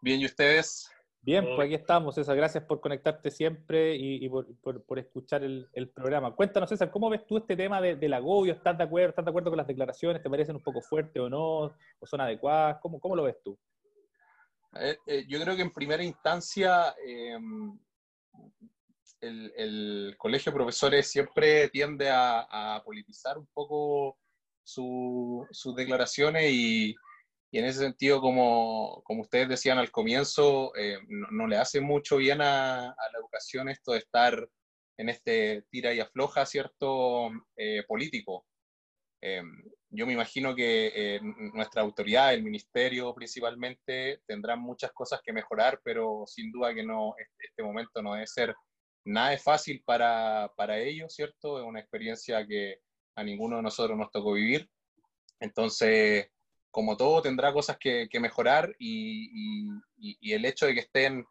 Bien, 0.00 0.20
¿y 0.20 0.26
ustedes? 0.26 0.90
Bien, 1.22 1.44
pues 1.44 1.66
aquí 1.66 1.74
estamos, 1.74 2.14
César. 2.14 2.36
Gracias 2.36 2.64
por 2.64 2.80
conectarte 2.80 3.30
siempre 3.30 3.96
y, 3.96 4.28
por, 4.28 4.98
escuchar 4.98 5.42
el, 5.42 5.90
programa. 5.94 6.34
Cuéntanos, 6.34 6.68
César, 6.68 6.90
¿cómo 6.90 7.10
ves 7.10 7.26
tú 7.26 7.38
este 7.38 7.56
tema 7.56 7.80
del 7.80 8.12
agobio? 8.12 8.52
¿Estás 8.52 8.78
de 8.78 8.84
acuerdo? 8.84 9.10
¿Estás 9.10 9.24
de 9.24 9.30
acuerdo 9.30 9.50
con 9.50 9.56
las 9.56 9.66
declaraciones? 9.66 10.22
¿Te 10.22 10.30
parecen 10.30 10.56
un 10.56 10.62
poco 10.62 10.80
fuertes 10.82 11.20
o 11.20 11.28
no? 11.28 11.74
¿O 11.98 12.06
son 12.06 12.20
adecuadas? 12.20 12.78
¿Cómo, 12.80 13.00
cómo 13.00 13.16
lo 13.16 13.24
ves 13.24 13.36
tú? 13.42 13.58
Eh, 14.78 14.98
eh, 15.06 15.24
yo 15.26 15.40
creo 15.40 15.56
que 15.56 15.62
en 15.62 15.72
primera 15.72 16.04
instancia 16.04 16.94
em, 17.04 17.76
el, 19.20 20.14
colegio 20.18 20.52
de 20.52 20.56
profesores 20.56 21.10
siempre 21.10 21.68
tiende 21.70 22.08
a 22.10 22.82
politizar 22.84 23.38
un 23.38 23.46
poco 23.46 24.18
sus 24.66 25.76
declaraciones 25.76 26.50
y, 26.52 26.94
en 27.52 27.64
ese 27.64 27.78
sentido, 27.78 28.20
como, 28.20 29.02
como 29.04 29.22
ustedes 29.22 29.48
decían 29.48 29.78
al 29.78 29.90
comienzo, 29.90 30.76
eh, 30.76 30.98
no, 31.08 31.46
le 31.46 31.56
hace 31.56 31.80
mucho 31.80 32.18
bien 32.18 32.42
a, 32.42 32.82
la 32.88 33.18
educación 33.18 33.70
esto 33.70 33.92
de 33.92 33.98
estar 33.98 34.46
en 34.98 35.08
este 35.08 35.64
tira 35.70 35.94
y 35.94 36.00
afloja, 36.00 36.44
¿cierto?, 36.44 37.30
eh, 37.56 37.82
político. 37.88 38.44
Eh, 39.22 39.42
yo 39.88 40.06
me 40.06 40.12
imagino 40.12 40.54
que 40.54 41.18
nuestra 41.54 41.80
autoridad, 41.80 42.34
el 42.34 42.42
ministerio 42.42 43.14
principalmente, 43.14 44.20
tendrán 44.26 44.60
muchas 44.60 44.92
cosas 44.92 45.20
que 45.24 45.32
mejorar, 45.32 45.80
pero 45.82 46.24
sin 46.26 46.52
duda 46.52 46.74
que 46.74 46.84
no, 46.84 47.14
este, 47.38 47.62
momento 47.62 48.02
no 48.02 48.12
debe 48.12 48.26
ser 48.26 48.54
nada 49.06 49.30
de 49.30 49.38
fácil 49.38 49.82
para, 49.86 50.52
para 50.56 50.78
ellos, 50.78 51.14
¿cierto? 51.14 51.58
Es 51.58 51.64
una 51.64 51.80
experiencia 51.80 52.46
que, 52.46 52.80
a 53.16 53.24
ninguno 53.24 53.56
de 53.56 53.62
nosotros 53.62 53.98
nos 53.98 54.10
tocó 54.10 54.34
vivir. 54.34 54.68
Entonces, 55.40 56.28
como 56.70 56.96
todo, 56.96 57.22
tendrá 57.22 57.52
cosas 57.52 57.78
que, 57.78 58.08
mejorar 58.20 58.74
y, 58.78 59.68
el 60.20 60.44
hecho 60.44 60.66
de 60.66 60.74
que 60.74 60.80
estén 60.80 61.26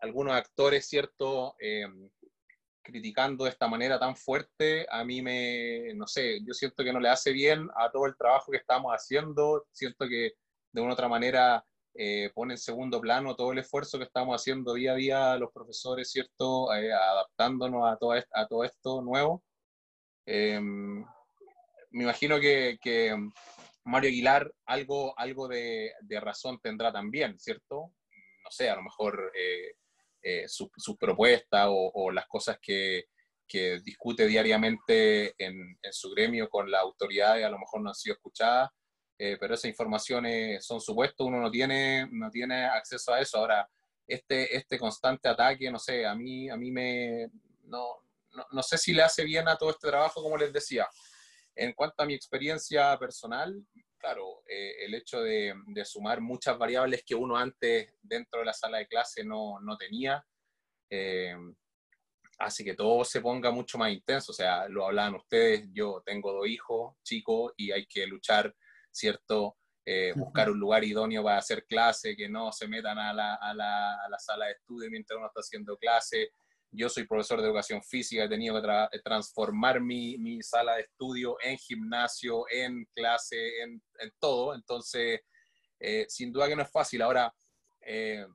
algunos 0.00 0.34
actores, 0.34 0.86
¿cierto?, 0.86 1.54
em, 1.58 2.10
criticando 2.82 3.44
de 3.44 3.50
esta 3.50 3.68
manera 3.68 3.98
tan 3.98 4.16
fuerte, 4.16 4.86
a 4.90 5.04
mí 5.04 5.20
me, 5.20 5.92
no 5.94 6.06
sé, 6.06 6.38
yo 6.46 6.54
siento 6.54 6.84
que 6.84 6.92
no 6.92 7.00
le 7.00 7.08
hace 7.08 7.32
bien 7.32 7.68
a 7.76 7.90
todo 7.90 8.06
el 8.06 8.16
trabajo 8.16 8.52
que 8.52 8.58
estamos 8.58 8.92
haciendo, 8.92 9.66
siento 9.72 10.08
que 10.08 10.32
de 10.72 10.80
una 10.80 10.92
otra 10.92 11.08
manera 11.08 11.64
eh, 11.94 12.30
pone 12.34 12.54
en 12.54 12.58
segundo 12.58 13.00
plano 13.00 13.34
todo 13.34 13.52
el 13.52 13.58
esfuerzo 13.58 13.98
que 13.98 14.04
estamos 14.04 14.40
haciendo 14.40 14.74
día 14.74 14.92
a 14.92 14.96
día 14.96 15.36
los 15.36 15.52
profesores, 15.52 16.10
¿cierto?, 16.10 16.72
eh, 16.74 16.92
adaptándonos 16.92 17.90
a 17.90 17.96
todo, 17.96 18.12
a 18.12 18.46
todo 18.46 18.64
esto 18.64 19.02
nuevo. 19.02 19.42
Em, 20.26 21.04
me 21.96 22.04
imagino 22.04 22.38
que, 22.38 22.78
Mario 23.84 24.10
Aguilar 24.10 24.52
algo, 24.66 25.18
algo 25.18 25.48
de, 25.48 25.92
razón 26.20 26.60
tendrá 26.60 26.92
también, 26.92 27.38
¿cierto? 27.38 27.94
No 28.44 28.50
sé, 28.50 28.68
a 28.68 28.76
lo 28.76 28.82
mejor 28.82 29.32
eh, 29.34 29.72
eh, 30.22 30.44
sus 30.46 30.68
su 30.76 30.96
propuestas 30.98 31.68
o, 31.70 32.10
las 32.10 32.26
cosas 32.26 32.58
que, 32.60 33.04
discute 33.82 34.26
diariamente 34.26 35.34
en, 35.38 35.78
su 35.90 36.10
gremio 36.10 36.50
con 36.50 36.70
las 36.70 36.82
autoridades 36.82 37.44
a 37.44 37.48
lo 37.48 37.58
mejor 37.58 37.80
no 37.80 37.88
han 37.88 37.94
sido 37.94 38.16
escuchadas, 38.16 38.68
eh, 39.18 39.38
pero 39.40 39.54
esas 39.54 39.70
informaciones 39.70 40.66
son 40.66 40.80
supuestos, 40.80 41.26
uno 41.26 41.40
no 41.40 41.50
tiene, 41.50 42.06
no 42.10 42.28
tiene 42.30 42.66
acceso 42.66 43.14
a 43.14 43.20
eso. 43.20 43.38
Ahora, 43.38 43.66
este, 44.06 44.54
este 44.54 44.78
constante 44.78 45.30
ataque, 45.30 45.70
no 45.70 45.78
sé, 45.78 46.04
a 46.04 46.14
mí, 46.14 46.50
a 46.50 46.56
mí 46.58 46.70
me, 46.70 47.30
no, 47.62 47.86
no 48.50 48.62
sé 48.62 48.76
si 48.76 48.92
le 48.92 49.02
hace 49.02 49.24
bien 49.24 49.48
a 49.48 49.56
todo 49.56 49.70
este 49.70 49.88
trabajo, 49.88 50.22
como 50.22 50.36
les 50.36 50.52
decía. 50.52 50.86
En 51.56 51.72
cuanto 51.72 52.02
a 52.02 52.06
mi 52.06 52.12
experiencia 52.14 52.98
personal, 52.98 53.64
claro, 53.98 54.42
eh, 54.46 54.84
el 54.84 54.94
hecho 54.94 55.20
de, 55.22 55.54
sumar 55.84 56.20
muchas 56.20 56.58
variables 56.58 57.02
que 57.04 57.14
uno 57.14 57.36
antes 57.36 57.94
dentro 58.02 58.40
de 58.40 58.46
la 58.46 58.52
sala 58.52 58.78
de 58.78 58.86
clase 58.86 59.24
no, 59.24 59.58
no 59.60 59.76
tenía, 59.78 60.22
eh, 60.90 61.34
hace 62.38 62.62
que 62.62 62.74
todo 62.74 63.04
se 63.04 63.22
ponga 63.22 63.50
mucho 63.50 63.78
más 63.78 63.90
intenso. 63.90 64.32
O 64.32 64.34
sea, 64.34 64.68
lo 64.68 64.86
hablaban 64.86 65.14
ustedes, 65.14 65.68
yo 65.72 66.02
tengo 66.04 66.32
dos 66.32 66.46
hijos 66.46 66.94
chicos 67.02 67.52
y 67.56 67.72
hay 67.72 67.86
que 67.86 68.06
luchar, 68.06 68.54
¿cierto? 68.92 69.56
Eh, 69.84 70.12
buscar 70.14 70.50
un 70.50 70.58
lugar 70.58 70.84
idóneo 70.84 71.22
para 71.22 71.38
hacer 71.38 71.64
clase, 71.64 72.16
que 72.16 72.28
no 72.28 72.52
se 72.52 72.68
metan 72.68 72.98
a 72.98 73.14
la, 73.14 73.36
a 73.36 73.54
la, 73.54 73.94
a 74.04 74.08
la 74.10 74.18
sala 74.18 74.46
de 74.46 74.52
estudio 74.52 74.90
mientras 74.90 75.16
uno 75.16 75.28
está 75.28 75.40
haciendo 75.40 75.78
clase, 75.78 76.32
yo 76.70 76.88
soy 76.88 77.06
profesor 77.06 77.40
de 77.40 77.46
educación 77.46 77.82
física, 77.82 78.24
he 78.24 78.28
tenido 78.28 78.60
que 78.60 78.68
eh, 78.68 79.00
transformar 79.02 79.80
mi, 79.80 80.42
sala 80.42 80.76
de 80.76 80.82
estudio 80.82 81.36
en 81.42 81.56
gimnasio, 81.58 82.44
en 82.50 82.84
clase, 82.94 83.62
en, 83.62 83.82
todo. 84.18 84.54
Entonces, 84.54 85.20
eh, 85.80 86.06
sin 86.08 86.32
duda 86.32 86.48
que 86.48 86.56
no 86.56 86.62
es 86.62 86.70
fácil. 86.70 87.02
Ahora, 87.02 87.32
eh, 87.80 88.26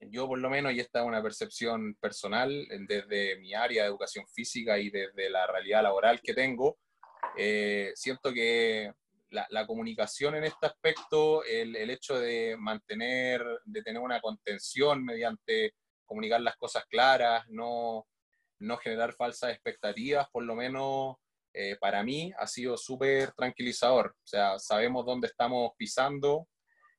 yo 0.00 0.26
por 0.26 0.38
lo 0.38 0.50
menos, 0.50 0.72
y 0.72 0.80
esta 0.80 1.00
es 1.00 1.06
una 1.06 1.22
percepción 1.22 1.94
personal 1.96 2.66
desde 2.86 3.38
mi 3.38 3.54
área 3.54 3.82
de 3.82 3.88
educación 3.88 4.26
física 4.28 4.78
y 4.78 4.90
desde 4.90 5.28
la 5.28 5.46
realidad 5.46 5.82
laboral 5.82 6.20
que 6.20 6.34
tengo, 6.34 6.78
siento 7.94 8.32
que 8.32 8.92
la, 9.30 9.46
la, 9.50 9.66
comunicación 9.66 10.36
en 10.36 10.44
este 10.44 10.66
aspecto, 10.66 11.44
el, 11.44 11.74
el 11.74 11.90
hecho 11.90 12.18
de 12.18 12.56
mantener, 12.56 13.44
de 13.64 13.82
tener 13.82 14.00
una 14.00 14.20
contención 14.20 15.04
mediante 15.04 15.74
comunicar 16.08 16.40
las 16.40 16.56
cosas 16.56 16.84
claras, 16.86 17.44
no, 17.48 18.08
no 18.60 18.76
generar 18.78 19.12
falsas 19.14 19.52
expectativas, 19.52 20.28
por 20.30 20.42
lo 20.42 20.54
menos 20.56 21.16
eh, 21.54 21.76
para 21.80 22.02
mí 22.02 22.32
ha 22.38 22.46
sido 22.46 22.76
súper 22.76 23.32
tranquilizador. 23.32 24.14
O 24.16 24.26
sea, 24.26 24.58
sabemos 24.58 25.06
dónde 25.06 25.28
estamos 25.28 25.72
pisando, 25.76 26.48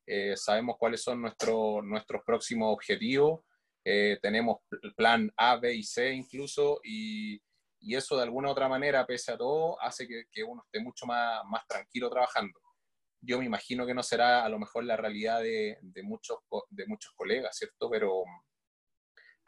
eh, 0.05 0.35
sabemos 0.35 0.75
cuáles 0.79 1.03
son 1.03 1.21
nuestros 1.21 1.83
nuestros 1.83 2.23
próximos 2.25 2.73
objetivos, 2.73 3.41
eh, 3.85 4.17
tenemos 4.21 4.57
plan 4.95 5.31
A, 5.37 5.57
B 5.57 5.73
y 5.73 5.83
C 5.83 6.11
incluso, 6.13 6.79
y, 6.83 7.41
y, 7.79 7.95
eso 7.95 8.17
de 8.17 8.23
alguna 8.23 8.49
u 8.49 8.51
otra 8.51 8.67
manera, 8.67 9.05
pese 9.05 9.31
a 9.31 9.37
todo, 9.37 9.81
hace 9.81 10.07
que, 10.07 10.23
que, 10.31 10.43
uno 10.43 10.63
esté 10.65 10.83
mucho 10.83 11.05
más, 11.05 11.41
más 11.45 11.65
tranquilo 11.67 12.09
trabajando. 12.09 12.59
Yo 13.21 13.39
me 13.39 13.45
imagino 13.45 13.85
que 13.85 13.93
no 13.93 14.03
será 14.03 14.45
a 14.45 14.49
lo 14.49 14.59
mejor 14.59 14.83
la 14.85 14.97
realidad 14.97 15.41
de, 15.41 15.77
de 15.81 16.03
muchos, 16.03 16.39
de 16.69 16.85
muchos 16.87 17.13
colegas, 17.15 17.55
¿cierto? 17.57 17.89
Pero, 17.89 18.23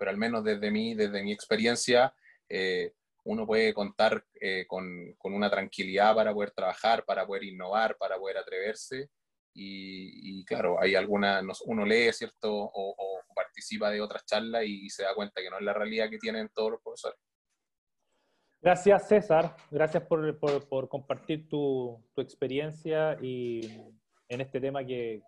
pero 0.02 0.10
al 0.10 0.18
menos 0.18 0.44
desde 0.44 0.72
mi, 0.72 0.96
desde 0.96 1.22
mi 1.22 1.32
experiencia, 1.32 2.12
eh, 2.50 2.92
uno 3.26 3.46
puede 3.46 3.72
contar 3.72 4.26
eh, 4.42 4.66
con, 4.68 5.14
con, 5.20 5.32
una 5.32 5.48
tranquilidad 5.48 6.16
para 6.16 6.34
poder 6.34 6.50
trabajar, 6.50 7.06
para 7.06 7.24
poder 7.28 7.44
innovar, 7.44 7.96
para 8.00 8.18
poder 8.18 8.40
atreverse. 8.40 9.12
Y, 9.54 10.44
claro, 10.46 10.82
hay 10.82 10.96
alguna, 10.96 11.44
uno 11.66 11.86
lee, 11.86 12.12
¿cierto? 12.14 12.50
O, 12.52 13.22
participa 13.36 13.92
de 13.92 14.02
otras 14.02 14.26
charlas 14.26 14.64
y, 14.66 14.90
se 14.90 15.04
da 15.04 15.14
cuenta 15.14 15.40
que 15.40 15.52
no 15.52 15.60
es 15.60 15.66
la 15.66 15.74
realidad 15.74 16.10
que 16.10 16.18
tienen 16.18 16.50
todos 16.52 16.72
los 16.72 16.82
profesores. 16.82 17.20
Gracias, 18.60 19.08
César. 19.08 19.56
Gracias 19.70 20.02
por, 20.08 20.40
por, 20.40 20.68
por 20.68 20.90
compartir 20.90 21.48
tu, 21.48 22.04
tu, 22.16 22.22
experiencia 22.22 23.20
y 23.22 23.70
en 24.30 24.42
este 24.42 24.60
tema 24.60 24.84
que, 24.84 25.22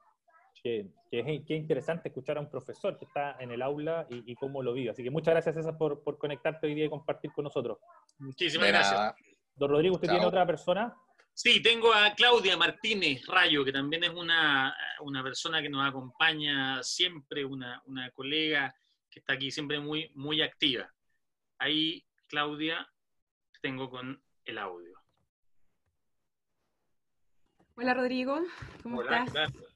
que, 0.63 0.87
que, 1.11 1.19
es, 1.19 1.25
que, 1.45 1.55
es, 1.55 1.61
interesante 1.61 2.07
escuchar 2.07 2.37
a 2.37 2.39
un 2.39 2.49
profesor 2.49 2.97
que 2.97 3.05
está 3.05 3.35
en 3.39 3.51
el 3.51 3.61
aula 3.61 4.07
y, 4.09 4.31
y 4.31 4.35
cómo 4.35 4.63
lo 4.63 4.73
vive. 4.73 4.91
Así 4.91 5.03
que 5.03 5.11
muchas 5.11 5.33
gracias, 5.33 5.55
César, 5.55 5.77
por, 5.77 6.01
por, 6.03 6.17
conectarte 6.17 6.67
hoy 6.67 6.73
día 6.73 6.85
y 6.85 6.89
compartir 6.89 7.31
con 7.33 7.43
nosotros. 7.43 7.77
Muchísimas 8.17 8.69
gracias. 8.69 9.13
Don 9.55 9.69
Rodrigo, 9.69 9.95
¿usted 9.95 10.07
Chao. 10.07 10.15
tiene 10.15 10.27
otra 10.27 10.47
persona? 10.47 10.95
Sí, 11.33 11.61
tengo 11.61 11.93
a 11.93 12.13
Claudia 12.15 12.55
Martínez 12.55 13.25
Rayo, 13.27 13.65
que 13.65 13.71
también 13.71 14.03
es 14.03 14.11
una, 14.11 14.75
una 15.01 15.21
persona 15.21 15.61
que 15.61 15.69
nos 15.69 15.87
acompaña 15.87 16.81
siempre, 16.81 17.43
una, 17.43 17.81
una 17.85 18.09
colega 18.11 18.73
que 19.09 19.19
está 19.19 19.33
aquí 19.33 19.51
siempre 19.51 19.79
muy, 19.79 20.11
muy 20.15 20.41
activa. 20.41 20.89
Ahí, 21.59 22.05
Claudia, 22.27 22.87
tengo 23.61 23.89
con 23.89 24.21
el 24.45 24.57
audio. 24.57 24.97
Hola 27.75 27.95
Rodrigo, 27.95 28.39
¿cómo 28.83 28.99
Hola, 28.99 29.23
estás? 29.23 29.33
Gracias. 29.33 29.72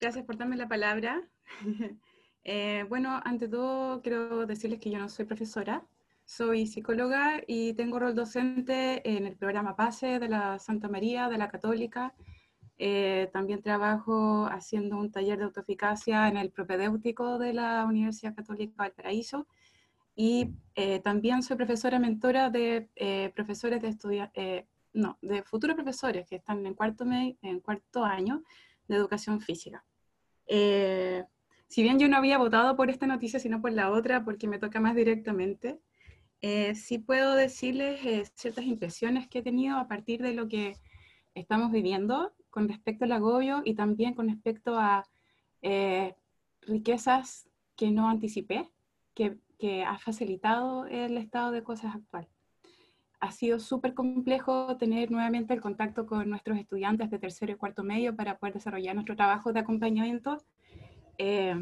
Gracias 0.00 0.24
por 0.24 0.36
darme 0.36 0.56
la 0.56 0.68
palabra. 0.68 1.22
eh, 2.44 2.84
bueno, 2.88 3.20
ante 3.24 3.48
todo 3.48 4.02
quiero 4.02 4.46
decirles 4.46 4.80
que 4.80 4.90
yo 4.90 4.98
no 4.98 5.08
soy 5.08 5.24
profesora, 5.24 5.86
soy 6.24 6.66
psicóloga 6.66 7.42
y 7.46 7.72
tengo 7.74 7.98
rol 7.98 8.14
docente 8.14 9.08
en 9.08 9.26
el 9.26 9.36
programa 9.36 9.76
PASE 9.76 10.18
de 10.18 10.28
la 10.28 10.58
Santa 10.58 10.88
María, 10.88 11.28
de 11.28 11.38
la 11.38 11.48
Católica. 11.48 12.14
Eh, 12.80 13.28
también 13.32 13.60
trabajo 13.60 14.46
haciendo 14.46 14.98
un 14.98 15.10
taller 15.10 15.38
de 15.38 15.44
autoeficacia 15.44 16.28
en 16.28 16.36
el 16.36 16.50
propedéutico 16.50 17.38
de 17.38 17.52
la 17.52 17.84
Universidad 17.84 18.36
Católica 18.36 18.84
del 18.84 18.92
Paraíso 18.92 19.48
y 20.14 20.54
eh, 20.76 21.00
también 21.00 21.42
soy 21.42 21.56
profesora 21.56 21.98
mentora 21.98 22.50
de 22.50 22.88
eh, 22.94 23.32
profesores 23.34 23.82
de 23.82 23.88
estudiantes, 23.88 24.64
no, 24.92 25.18
de 25.22 25.42
futuros 25.42 25.74
profesores 25.74 26.26
que 26.28 26.36
están 26.36 26.64
en 26.66 26.74
cuarto, 26.74 27.04
en 27.10 27.60
cuarto 27.60 28.04
año 28.04 28.44
de 28.86 28.96
educación 28.96 29.40
física. 29.40 29.84
Eh, 30.48 31.24
si 31.68 31.82
bien 31.82 31.98
yo 31.98 32.08
no 32.08 32.16
había 32.16 32.38
votado 32.38 32.76
por 32.76 32.90
esta 32.90 33.06
noticia, 33.06 33.38
sino 33.40 33.60
por 33.60 33.72
la 33.72 33.90
otra, 33.90 34.24
porque 34.24 34.48
me 34.48 34.58
toca 34.58 34.80
más 34.80 34.96
directamente, 34.96 35.78
eh, 36.40 36.74
sí 36.74 36.98
puedo 36.98 37.34
decirles 37.34 38.32
ciertas 38.34 38.64
impresiones 38.64 39.28
que 39.28 39.40
he 39.40 39.42
tenido 39.42 39.76
a 39.78 39.88
partir 39.88 40.22
de 40.22 40.34
lo 40.34 40.48
que 40.48 40.76
estamos 41.34 41.70
viviendo 41.72 42.32
con 42.50 42.68
respecto 42.68 43.04
al 43.04 43.12
agobio 43.12 43.62
y 43.64 43.74
también 43.74 44.14
con 44.14 44.28
respecto 44.28 44.78
a 44.78 45.04
riquezas 46.62 47.48
que 47.76 47.90
no 47.90 48.08
anticipé, 48.08 48.70
que 49.14 49.38
que 49.58 49.82
ha 49.82 49.98
facilitado 49.98 50.86
el 50.86 51.18
estado 51.18 51.50
de 51.50 51.62
cosas 51.62 51.94
actual. 51.94 52.28
Ha 53.20 53.32
sido 53.32 53.58
súper 53.58 53.94
complejo 53.94 54.76
tener 54.76 55.10
nuevamente 55.10 55.52
el 55.52 55.60
contacto 55.60 56.06
con 56.06 56.28
nuestros 56.30 56.58
estudiantes 56.58 57.10
de 57.10 57.18
tercero 57.18 57.52
y 57.52 57.56
cuarto 57.56 57.82
medio 57.82 58.14
para 58.14 58.38
poder 58.38 58.54
desarrollar 58.54 58.94
nuestro 58.94 59.16
trabajo 59.16 59.52
de 59.52 59.60
acompañamiento, 59.60 60.38
eh, 61.18 61.56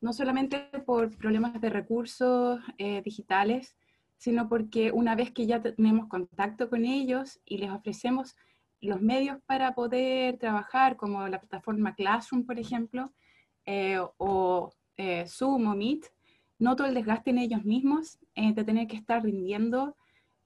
no 0.00 0.12
solamente 0.12 0.68
por 0.86 1.16
problemas 1.16 1.60
de 1.60 1.70
recursos 1.70 2.60
eh, 2.78 3.02
digitales, 3.02 3.76
sino 4.16 4.48
porque 4.48 4.92
una 4.92 5.14
vez 5.14 5.30
que 5.30 5.46
ya 5.46 5.62
tenemos 5.62 6.08
contacto 6.08 6.68
con 6.68 6.84
ellos 6.84 7.40
y 7.44 7.58
les 7.58 7.70
ofrecemos 7.70 8.36
los 8.80 9.00
medios 9.00 9.38
para 9.46 9.74
poder 9.74 10.38
trabajar, 10.38 10.96
como 10.96 11.26
la 11.28 11.40
plataforma 11.40 11.94
Classroom, 11.94 12.44
por 12.44 12.58
ejemplo, 12.58 13.12
eh, 13.66 13.98
o 14.18 14.72
eh, 14.96 15.24
Zoom 15.26 15.66
o 15.66 15.74
Meet, 15.74 16.04
noto 16.58 16.84
el 16.84 16.94
desgaste 16.94 17.30
en 17.30 17.38
ellos 17.38 17.64
mismos 17.64 18.18
de 18.34 18.64
tener 18.64 18.86
que 18.86 18.96
estar 18.96 19.22
rindiendo 19.22 19.96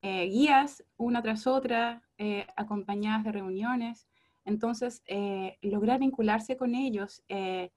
eh, 0.03 0.27
guías 0.27 0.85
una 0.97 1.23
tras 1.23 1.47
otra, 1.47 2.03
eh, 2.19 2.47
acompañadas 2.57 3.25
de 3.25 3.33
reuniones. 3.33 4.09
Entonces, 4.45 5.03
eh, 5.07 5.59
lograr 5.63 6.01
vincularse 6.01 6.57
con 6.57 6.75
ellos 6.75 7.23
eh, 7.29 7.71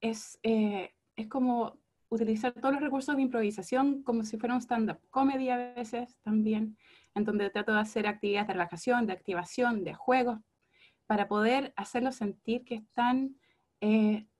es, 0.00 0.38
es 0.42 1.28
como 1.28 1.78
utilizar 2.08 2.52
todos 2.52 2.74
los 2.74 2.82
recursos 2.82 3.16
de 3.16 3.22
improvisación 3.22 4.02
como 4.02 4.24
si 4.24 4.36
fuera 4.36 4.54
un 4.54 4.60
stand-up 4.60 5.00
comedy 5.10 5.48
a 5.48 5.56
veces 5.56 6.18
también, 6.22 6.76
en 7.14 7.24
donde 7.24 7.50
trato 7.50 7.72
de 7.72 7.80
hacer 7.80 8.06
actividades 8.06 8.48
de 8.48 8.52
relajación, 8.52 9.06
de 9.06 9.12
activación, 9.14 9.84
de 9.84 9.94
juegos, 9.94 10.38
para 11.06 11.28
poder 11.28 11.72
hacerlos 11.76 12.16
sentir 12.16 12.64
que 12.64 12.74
están 12.74 13.36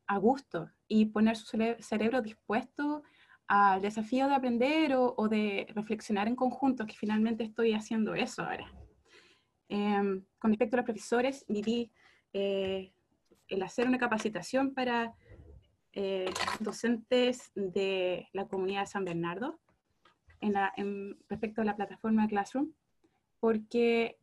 a 0.07 0.19
gusto 0.19 0.71
y 0.89 1.07
poner 1.07 1.37
su 1.37 1.47
cere 1.47 1.83
cerebro 1.83 2.23
dispuesto 2.23 3.03
al 3.49 3.81
desafío 3.81 4.29
de 4.29 4.35
aprender 4.35 4.95
o, 4.95 5.15
o, 5.17 5.29
de 5.29 5.67
reflexionar 5.75 6.29
en 6.29 6.37
conjunto, 6.37 6.87
que 6.87 6.95
finalmente 6.95 7.45
estoy 7.45 7.73
haciendo 7.73 8.15
eso 8.15 8.43
ahora. 8.43 8.73
Eh, 9.69 10.23
con 10.39 10.51
respecto 10.51 10.77
a 10.77 10.79
los 10.79 10.85
profesores, 10.85 11.45
viví 11.49 11.91
eh, 12.33 12.93
el 13.49 13.63
hacer 13.63 13.87
una 13.87 13.99
capacitación 13.99 14.75
para 14.75 15.15
eh, 15.93 16.31
docentes 16.61 17.51
de 17.55 18.29
la 18.33 18.47
comunidad 18.47 18.83
de 18.83 18.87
San 18.87 19.05
Bernardo 19.05 19.59
en 20.41 20.53
la, 20.53 20.73
en, 20.77 21.19
respecto 21.29 21.63
a 21.63 21.65
la 21.65 21.77
plataforma 21.77 22.29
Classroom, 22.29 22.73
porque 23.41 24.19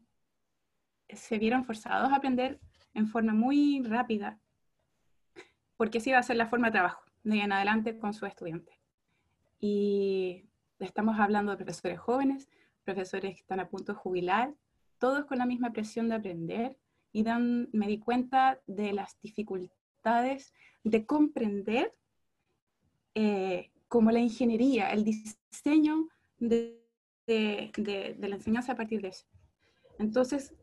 se 1.09 1.37
vieron 1.37 1.65
forzados 1.65 2.11
a 2.11 2.15
aprender 2.15 2.59
en 2.93 3.07
forma 3.07 3.33
muy 3.33 3.81
rápida 3.83 4.39
porque 5.77 5.97
esa 5.97 6.11
iba 6.11 6.19
a 6.19 6.23
ser 6.23 6.37
la 6.37 6.47
forma 6.47 6.67
de 6.67 6.73
trabajo 6.73 7.03
de 7.23 7.39
en 7.39 7.51
adelante 7.51 7.97
con 7.97 8.13
sus 8.13 8.29
estudiantes. 8.29 8.82
Y 9.65 10.43
estamos 10.79 11.17
hablando 11.17 11.53
de 11.53 11.57
profesores 11.63 11.97
jóvenes, 11.97 12.49
profesores 12.83 13.33
que 13.33 13.39
están 13.39 13.61
a 13.61 13.69
punto 13.69 13.93
de 13.93 13.97
jubilar, 13.97 14.53
todos 14.97 15.23
con 15.23 15.37
la 15.37 15.45
misma 15.45 15.71
presión 15.71 16.09
de 16.09 16.15
aprender 16.15 16.77
y 17.13 17.23
dan, 17.23 17.69
me 17.71 17.87
di 17.87 17.97
cuenta 17.97 18.59
de 18.67 18.91
las 18.91 19.17
dificultades 19.21 20.53
de 20.83 21.05
comprender 21.05 21.95
eh, 23.15 23.71
como 23.87 24.11
la 24.11 24.19
ingeniería, 24.19 24.91
el 24.91 25.05
diseño 25.05 26.09
de, 26.39 26.85
de, 27.25 27.71
de, 27.77 28.27
la 28.27 28.35
enseñanza 28.35 28.73
a 28.73 28.75
partir 28.75 29.01
de 29.01 29.07
eso. 29.07 29.25
Entonces 29.97 30.53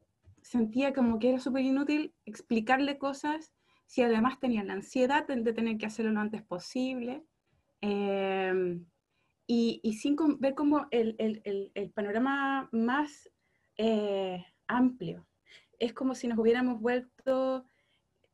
sentía 0.43 0.93
como 0.93 1.19
que 1.19 1.31
era 1.31 1.39
súper 1.39 1.65
inútil 1.65 2.13
explicarle 2.27 2.99
cosas 2.99 3.55
si 3.87 4.03
además 4.03 4.39
tenían 4.41 4.67
la 4.67 4.75
ansiedad 4.75 5.27
de 5.27 5.53
tener 5.55 5.79
que 5.79 5.87
hacerlo 5.87 6.13
lo 6.13 6.21
antes 6.21 6.43
posible, 6.43 7.25
eh, 7.81 8.81
y, 9.47 9.81
y, 9.83 9.95
sin 9.95 10.17
ver 10.39 10.55
como 10.55 10.87
el, 10.91 11.17
el, 11.19 11.73
el, 11.75 11.91
panorama 11.91 12.69
más 12.71 13.29
eh, 13.77 14.45
amplio. 14.69 15.27
Es 15.79 15.93
como 15.93 16.15
si 16.15 16.29
nos 16.29 16.39
hubiéramos 16.39 16.81
vuelto 16.81 17.65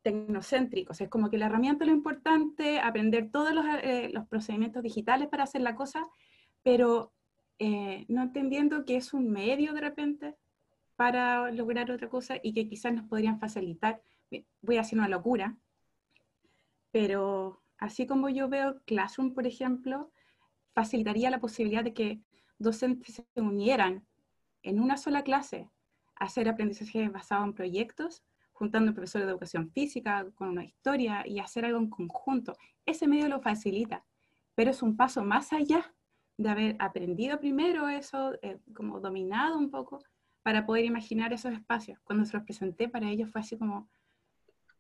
tecnocéntricos, 0.03 1.01
es 1.01 1.09
como 1.09 1.31
que 1.31 1.39
la 1.39 1.47
herramienta 1.47 1.85
es 1.85 1.91
lo 1.91 1.97
importante, 1.97 2.79
aprender 2.81 3.31
todos 3.31 3.55
los, 3.55 3.65
eh, 3.83 4.11
los 4.13 4.27
procedimientos 4.29 4.83
digitales 4.83 5.29
para 5.29 5.45
hacer 5.45 5.63
la 5.63 5.75
cosa, 5.75 6.07
pero 6.63 7.13
eh, 7.59 8.05
no 8.09 8.23
entendiendo 8.23 8.85
que 8.85 8.97
es 8.97 9.15
un 9.15 9.31
medio 9.31 9.73
de 9.73 9.81
repente 9.81 10.35
para 10.97 11.51
lograr 11.51 11.91
otra 11.91 12.09
cosa 12.09 12.37
y 12.43 12.53
que 12.53 12.69
quizás 12.69 12.93
nos 12.93 13.09
podrían 13.09 13.41
facilitar 13.41 14.03
voy 14.61 14.77
a 14.77 14.81
hacer 14.83 14.99
una 14.99 15.09
locura, 15.09 15.57
pero 16.91 17.63
así 17.79 18.07
como 18.07 18.29
yo 18.29 18.49
veo 18.49 18.81
Classroom, 18.85 19.35
por 19.35 19.47
ejemplo, 19.47 20.11
facilitaría 20.75 21.31
la 21.31 21.41
posibilidad 21.41 21.85
de 21.85 21.95
que 21.95 22.21
docentes 22.59 23.15
se 23.15 23.41
unieran 23.41 24.07
en 24.63 24.81
una 24.81 24.97
sola 24.97 25.23
clase 25.23 25.71
a 26.17 26.25
hacer 26.25 26.49
aprendizaje 26.49 27.09
basado 27.09 27.45
en 27.45 27.55
proyectos, 27.55 28.25
juntando 28.53 28.91
un 28.91 28.95
profesor 28.95 29.23
de 29.23 29.29
educación 29.29 29.71
física 29.71 30.27
con 30.35 30.49
una 30.49 30.65
historia 30.65 31.27
y 31.27 31.41
hacer 31.41 31.65
algo 31.65 31.79
en 31.79 31.91
conjunto. 31.91 32.57
Ese 32.87 33.07
medio 33.07 33.29
lo 33.29 33.41
facilita, 33.41 34.05
pero 34.55 34.71
es 34.71 34.83
un 34.83 34.97
paso 34.97 35.23
más 35.23 35.53
allá 35.53 35.95
de 36.39 36.49
haber 36.49 36.77
aprendido 36.79 37.39
primero 37.39 37.89
eso, 37.89 38.35
eh, 38.43 38.59
como 38.75 39.01
dominado 39.01 39.59
un 39.59 39.71
poco, 39.71 40.03
para 40.43 40.65
poder 40.65 40.85
imaginar 40.85 41.33
esos 41.33 41.53
espacios. 41.53 41.99
Cuando 42.05 42.25
se 42.25 42.37
los 42.37 42.45
presenté 42.45 42.89
para 42.89 43.09
ellos 43.09 43.31
fue 43.31 43.41
así 43.41 43.59
como, 43.59 43.89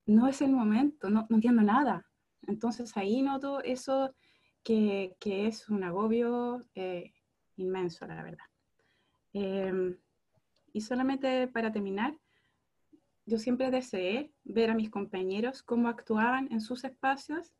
no 0.06 0.28
es 0.28 0.40
el 0.40 0.52
momento, 0.52 1.10
no, 1.10 1.26
no 1.28 1.36
entiendo 1.36 1.62
nada. 1.62 2.06
Entonces 2.46 2.96
ahí 2.96 3.22
noto 3.22 3.62
eso 3.62 4.14
que, 4.62 5.16
que 5.20 5.46
es 5.46 5.68
un 5.68 5.84
agobio 5.84 6.64
eh, 6.74 7.12
inmenso, 7.56 8.06
la 8.06 8.22
verdad. 8.22 8.46
Eh, 9.32 9.96
y 10.72 10.80
solamente 10.80 11.48
para 11.48 11.72
terminar, 11.72 12.18
yo 13.26 13.38
siempre 13.38 13.70
deseé 13.70 14.30
ver 14.44 14.70
a 14.70 14.74
mis 14.74 14.90
compañeros 14.90 15.62
cómo 15.62 15.88
actuaban 15.88 16.48
en 16.52 16.60
sus 16.60 16.84
espacios 16.84 17.52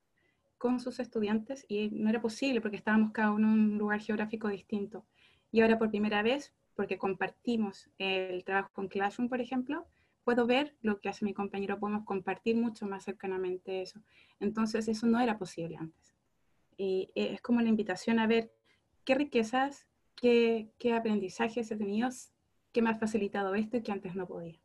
con 0.59 0.81
sus 0.81 1.01
estudiantes 1.01 1.67
y 1.69 1.91
no 1.91 2.09
era 2.09 2.21
posible 2.21 2.61
porque 2.61 2.77
estábamos 2.77 3.13
cada 3.13 3.33
uno 3.33 3.53
en 3.53 3.61
un 3.61 3.79
lugar 3.79 4.01
geográfico 4.01 4.49
distinto. 4.49 5.05
Y 5.51 5.61
ahora 5.61 5.79
por 5.79 5.91
primera 5.91 6.23
vez, 6.23 6.55
porque 6.75 6.99
compartimos 6.99 7.91
el 7.99 8.45
trabajo 8.45 8.71
con 8.73 8.89
Classroom, 8.89 9.29
por 9.29 9.41
ejemplo, 9.41 9.87
puedo 10.27 10.45
ver 10.45 10.75
lo 10.83 11.01
que 11.01 11.09
hace 11.09 11.25
mi 11.25 11.33
compañero, 11.33 11.79
podemos 11.79 12.05
compartir 12.05 12.57
mucho 12.57 12.85
más 12.85 13.05
cercanamente 13.05 13.81
eso. 13.81 14.01
Entonces, 14.41 14.89
eso 14.89 15.07
no 15.07 15.21
era 15.21 15.39
posible 15.39 15.77
antes. 15.77 16.17
Y 16.77 17.13
es 17.15 17.41
como 17.41 17.61
la 17.61 17.69
invitación 17.69 18.19
a 18.19 18.27
ver 18.27 18.51
qué 19.05 19.15
riquezas 19.15 19.87
qué, 20.17 20.73
qué 20.79 20.95
aprendizajes 20.95 21.71
he 21.71 21.77
tenido 21.77 22.09
que 22.73 22.83
me 22.83 22.91
ha 22.91 22.97
facilitado 22.97 23.55
esto 23.55 23.77
y 23.77 23.83
que 23.83 23.93
antes 23.93 24.17
no 24.17 24.27
podía. 24.27 24.59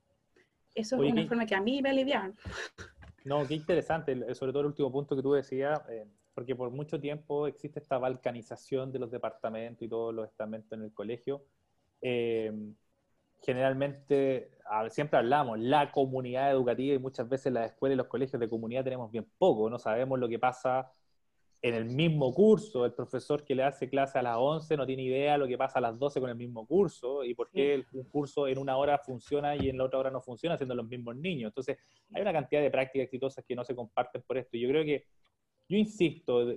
Eso 0.74 1.04
es 1.04 1.12
una 1.12 1.28
forma 1.28 1.46
que 1.46 1.54
a 1.54 1.62
mí 1.62 1.82
me 1.82 1.92
alivian. 1.92 2.36
No, 3.24 3.48
qué 3.48 3.54
interesante, 3.54 4.34
sobre 4.34 4.52
todo 4.52 4.62
el 4.62 4.70
último 4.70 4.92
punto 4.92 5.16
que 5.16 5.22
tú 5.22 5.34
decías, 5.34 5.80
eh, 5.90 6.08
porque 6.34 6.56
por 6.56 6.72
mucho 6.72 7.00
tiempo 7.00 7.46
existe 7.46 7.80
esta 7.80 8.00
balcanización 8.00 8.92
de 8.92 8.98
los 8.98 9.12
departamentos 9.12 9.84
y 9.84 9.88
todos 9.88 10.12
los 10.12 10.28
estamentos 10.28 10.72
en 10.72 10.86
el 10.86 10.92
colegio. 10.92 11.46
Eh, 12.02 12.52
generalmente, 13.42 14.52
siempre 14.90 15.20
hablamos, 15.20 15.60
la 15.60 15.92
comunidad 15.92 16.52
educativa 16.52 16.96
y 16.96 17.00
muchas 17.00 17.28
veces 17.28 17.52
las 17.52 17.72
escuelas 17.72 17.96
y 17.96 17.98
los 17.98 18.08
colegios 18.08 18.40
de 18.40 18.50
comunidad 18.50 18.84
tenemos 18.84 19.12
bien 19.12 19.28
poco, 19.38 19.70
no 19.70 19.80
sabemos 19.80 20.20
lo 20.20 20.30
que 20.30 20.40
pasa 20.40 20.92
en 21.64 21.76
el 21.76 21.86
mismo 21.86 22.34
curso, 22.34 22.86
el 22.86 22.94
profesor 22.94 23.46
que 23.46 23.54
le 23.54 23.64
hace 23.64 23.88
clase 23.88 24.18
a 24.18 24.24
las 24.24 24.36
11 24.40 24.78
no 24.78 24.86
tiene 24.86 25.04
idea 25.04 25.34
de 25.34 25.38
lo 25.38 25.48
que 25.48 25.58
pasa 25.58 25.78
a 25.78 25.82
las 25.82 25.98
12 26.00 26.20
con 26.20 26.30
el 26.30 26.36
mismo 26.36 26.66
curso 26.66 27.24
y 27.24 27.36
por 27.36 27.52
qué 27.52 27.86
un 27.94 28.04
curso 28.06 28.48
en 28.48 28.58
una 28.58 28.78
hora 28.78 28.98
funciona 28.98 29.56
y 29.56 29.70
en 29.70 29.78
la 29.78 29.84
otra 29.84 30.00
hora 30.00 30.10
no 30.10 30.22
funciona 30.22 30.58
siendo 30.58 30.74
los 30.74 30.88
mismos 30.88 31.16
niños. 31.16 31.50
Entonces, 31.50 31.78
hay 32.14 32.22
una 32.24 32.34
cantidad 32.34 32.62
de 32.62 32.72
prácticas 32.72 33.06
exitosas 33.06 33.46
que 33.48 33.56
no 33.56 33.64
se 33.64 33.76
comparten 33.76 34.24
por 34.24 34.40
esto. 34.40 34.58
Yo 34.58 34.70
creo 34.70 34.84
que, 34.84 35.06
yo 35.70 35.78
insisto, 35.78 36.52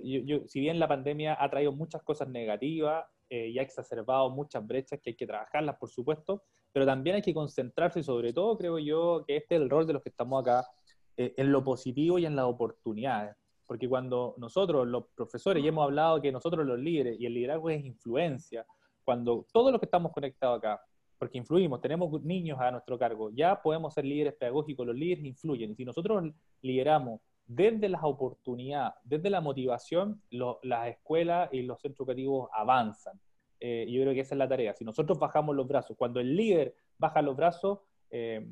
si 0.47 0.59
bien 0.59 0.79
la 0.79 0.87
pandemia 0.87 1.37
ha 1.39 1.49
traído 1.51 1.71
muchas 1.71 2.01
cosas 2.01 2.27
negativas 2.27 3.05
eh, 3.29 3.49
y 3.49 3.59
ha 3.59 3.61
exacerbado 3.61 4.31
muchas 4.31 4.65
brechas 4.65 4.99
que 4.99 5.11
hay 5.11 5.15
que 5.15 5.27
trabajarlas, 5.27 5.77
por 5.77 5.89
supuesto, 5.89 6.41
pero 6.75 6.85
también 6.85 7.15
hay 7.15 7.21
que 7.21 7.33
concentrarse 7.33 8.03
sobre 8.03 8.33
todo 8.33 8.57
creo 8.57 8.77
yo 8.79 9.23
que 9.25 9.37
este 9.37 9.55
es 9.55 9.61
el 9.61 9.69
rol 9.69 9.87
de 9.87 9.93
los 9.93 10.03
que 10.03 10.09
estamos 10.09 10.41
acá, 10.41 10.67
eh, 11.15 11.33
en 11.37 11.49
lo 11.53 11.63
positivo 11.63 12.19
y 12.19 12.25
en 12.25 12.35
las 12.35 12.45
oportunidades 12.45 13.37
porque 13.65 13.89
cuando 13.89 14.35
nosotros, 14.37 14.87
los 14.87 15.05
profesores, 15.15 15.63
ya 15.63 15.69
hemos 15.69 15.85
hablado 15.85 16.21
que 16.21 16.31
nosotros 16.31 16.65
los 16.65 16.79
líderes, 16.79 17.19
y 17.19 17.25
el 17.25 17.33
liderazgo 17.33 17.69
es 17.69 17.83
influencia, 17.83 18.65
cuando 19.03 19.45
todos 19.51 19.71
los 19.71 19.79
que 19.79 19.85
estamos 19.85 20.11
conectados 20.11 20.59
acá, 20.59 20.81
porque 21.17 21.37
influimos, 21.37 21.81
tenemos 21.81 22.21
niños 22.23 22.59
a 22.59 22.71
nuestro 22.71 22.97
cargo, 22.99 23.31
ya 23.31 23.61
podemos 23.61 23.93
ser 23.93 24.05
líderes 24.05 24.35
pedagógicos, 24.35 24.85
los 24.85 24.95
líderes 24.95 25.23
influyen. 25.23 25.71
Y 25.71 25.75
si 25.75 25.85
nosotros 25.85 26.31
lideramos 26.61 27.21
desde 27.45 27.87
las 27.89 28.03
oportunidades, 28.03 28.93
desde 29.03 29.29
la 29.29 29.41
motivación, 29.41 30.21
las 30.29 30.87
escuelas 30.89 31.49
y 31.53 31.61
los 31.61 31.79
centros 31.79 32.01
educativos 32.01 32.49
avanzan. 32.53 33.19
Eh, 33.67 33.87
yo 33.89 33.99
creo 34.03 34.13
que 34.13 34.19
esa 34.19 34.35
es 34.35 34.37
la 34.37 34.47
tarea. 34.47 34.75
Si 34.75 34.85
nosotros 34.85 35.17
bajamos 35.17 35.55
los 35.55 35.67
brazos, 35.67 35.97
cuando 35.97 36.19
el 36.19 36.35
líder 36.35 36.75
baja 36.99 37.23
los 37.23 37.35
brazos, 37.35 37.79
eh, 38.11 38.47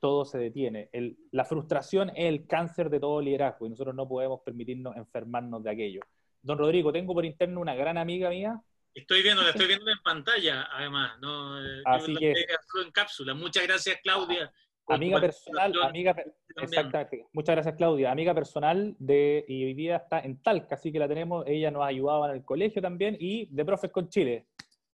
todo 0.00 0.24
se 0.24 0.38
detiene. 0.38 0.88
la 1.32 1.44
frustración 1.44 2.08
es 2.16 2.24
el 2.24 2.46
cáncer 2.46 2.88
de 2.88 2.98
todo 2.98 3.20
liderazgo 3.20 3.66
y 3.66 3.70
nosotros 3.70 3.94
no 3.94 4.08
podemos 4.08 4.40
permitirnos 4.40 4.96
enfermarnos 4.96 5.62
de 5.62 5.70
aquello. 5.70 6.00
Don 6.40 6.56
Rodrigo, 6.56 6.90
tengo 6.90 7.12
por 7.12 7.26
interno 7.26 7.60
una 7.60 7.74
gran 7.74 7.98
amiga 7.98 8.30
mía. 8.30 8.58
Estoy 8.94 9.22
viendo, 9.22 9.42
la 9.42 9.50
estoy 9.60 9.66
viendo 9.66 9.90
en 9.90 9.98
pantalla, 10.02 10.66
además, 10.72 11.18
¿no? 11.20 11.58
Así 11.84 12.14
que... 12.16 12.30
En 12.30 12.90
cápsula. 12.92 13.34
Muchas 13.34 13.66
gracias, 13.66 14.00
Claudia. 14.02 14.50
Amiga 14.88 15.20
personal, 15.20 15.72
amiga, 15.82 16.16
exactamente. 16.62 17.26
Muchas 17.32 17.56
gracias, 17.56 17.74
Claudia. 17.74 18.12
Amiga 18.12 18.34
personal 18.34 18.94
de, 18.98 19.44
y 19.48 19.64
hoy 19.64 19.74
día 19.74 19.96
está 19.96 20.20
en 20.20 20.40
Talca, 20.40 20.76
así 20.76 20.92
que 20.92 20.98
la 20.98 21.08
tenemos. 21.08 21.44
Ella 21.46 21.70
nos 21.70 21.84
ayudaba 21.84 22.28
en 22.28 22.36
el 22.36 22.44
colegio 22.44 22.80
también 22.80 23.16
y 23.18 23.46
de 23.46 23.64
Profes 23.64 23.90
con 23.90 24.08
Chile. 24.08 24.46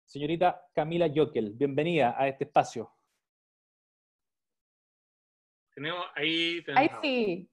Señorita 0.05 0.65
Camila 0.73 1.09
Jokel, 1.13 1.51
bienvenida 1.51 2.15
a 2.17 2.27
este 2.27 2.45
espacio. 2.45 2.91
Tenemos 5.73 6.05
ahí. 6.15 6.63
ahí, 6.75 6.89
sí. 7.01 7.49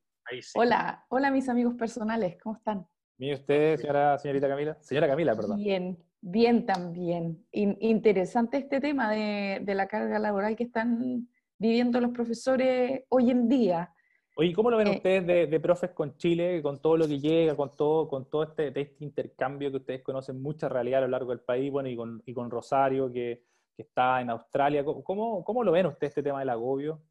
Hola, 0.55 1.05
hola 1.09 1.31
mis 1.31 1.49
amigos 1.49 1.75
personales, 1.75 2.37
¿cómo 2.43 2.57
están? 2.57 2.87
Bien, 3.17 3.35
usted, 3.35 3.79
señora, 3.79 4.19
señorita 4.19 4.49
Camila. 4.49 4.77
Señora 4.81 5.09
Camila, 5.09 5.35
perdón. 5.35 5.59
Bien, 5.59 5.99
bien 6.21 6.67
también. 6.67 7.45
interesante 7.51 8.59
este 8.59 8.81
tema 8.81 9.11
de, 9.11 9.75
la 9.75 9.89
carga 9.89 10.19
laboral 10.19 10.55
que 10.55 10.65
están 10.65 11.29
viviendo 11.59 12.01
los 12.01 12.13
profesores 12.13 13.03
hoy 13.09 13.31
en 13.31 13.49
día. 13.49 13.93
Oye, 14.37 14.53
¿cómo 14.53 14.71
lo 14.71 14.77
ven 14.77 14.87
eh, 14.87 14.97
ustedes 14.97 15.51
de, 15.51 15.61
profes 15.61 15.91
con 15.91 16.17
Chile, 16.17 16.63
con 16.63 16.81
todo 16.81 16.97
lo 16.97 17.09
que 17.09 17.19
llega, 17.19 17.57
con 17.57 17.75
todo, 17.75 18.09
con 18.09 18.31
todo 18.31 18.45
este, 18.45 18.69
este 18.69 19.05
intercambio 19.05 19.69
que 19.73 19.79
ustedes 19.79 20.03
conocen 20.03 20.41
mucha 20.41 20.69
realidad 20.69 20.99
a 20.99 21.07
lo 21.07 21.09
largo 21.09 21.31
del 21.31 21.41
país, 21.41 21.73
bueno, 21.73 21.89
y 21.89 21.97
con, 21.97 22.23
y 22.25 22.33
con 22.33 22.49
Rosario, 22.49 23.13
que, 23.13 23.43
que, 23.77 23.83
está 23.83 24.21
en 24.21 24.31
Australia? 24.31 24.85
¿Cómo, 24.85 25.43
¿Cómo, 25.43 25.65
lo 25.65 25.73
ven 25.73 25.87
ustedes 25.87 26.13
este 26.13 26.23
tema 26.23 26.39
del 26.39 26.51
agobio? 26.51 27.03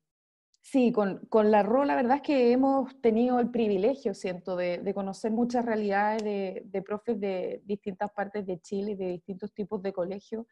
Sí, 0.61 0.93
con, 0.93 1.19
con, 1.27 1.51
la 1.51 1.63
RO 1.63 1.83
la 1.83 1.95
verdad 1.95 2.17
es 2.17 2.21
que 2.21 2.53
hemos 2.53 2.99
tenido 3.01 3.41
el 3.41 3.49
privilegio, 3.49 4.13
siento, 4.13 4.55
de, 4.55 4.93
conocer 4.93 5.31
muchas 5.31 5.65
realidades 5.65 6.23
de, 6.23 6.63
de, 6.65 6.81
profes 6.81 7.19
de 7.19 7.61
distintas 7.65 8.09
partes 8.11 8.45
de 8.45 8.59
Chile, 8.61 8.95
de 8.95 9.11
distintos 9.11 9.53
tipos 9.53 9.81
de 9.81 9.91
colegios, 9.91 10.45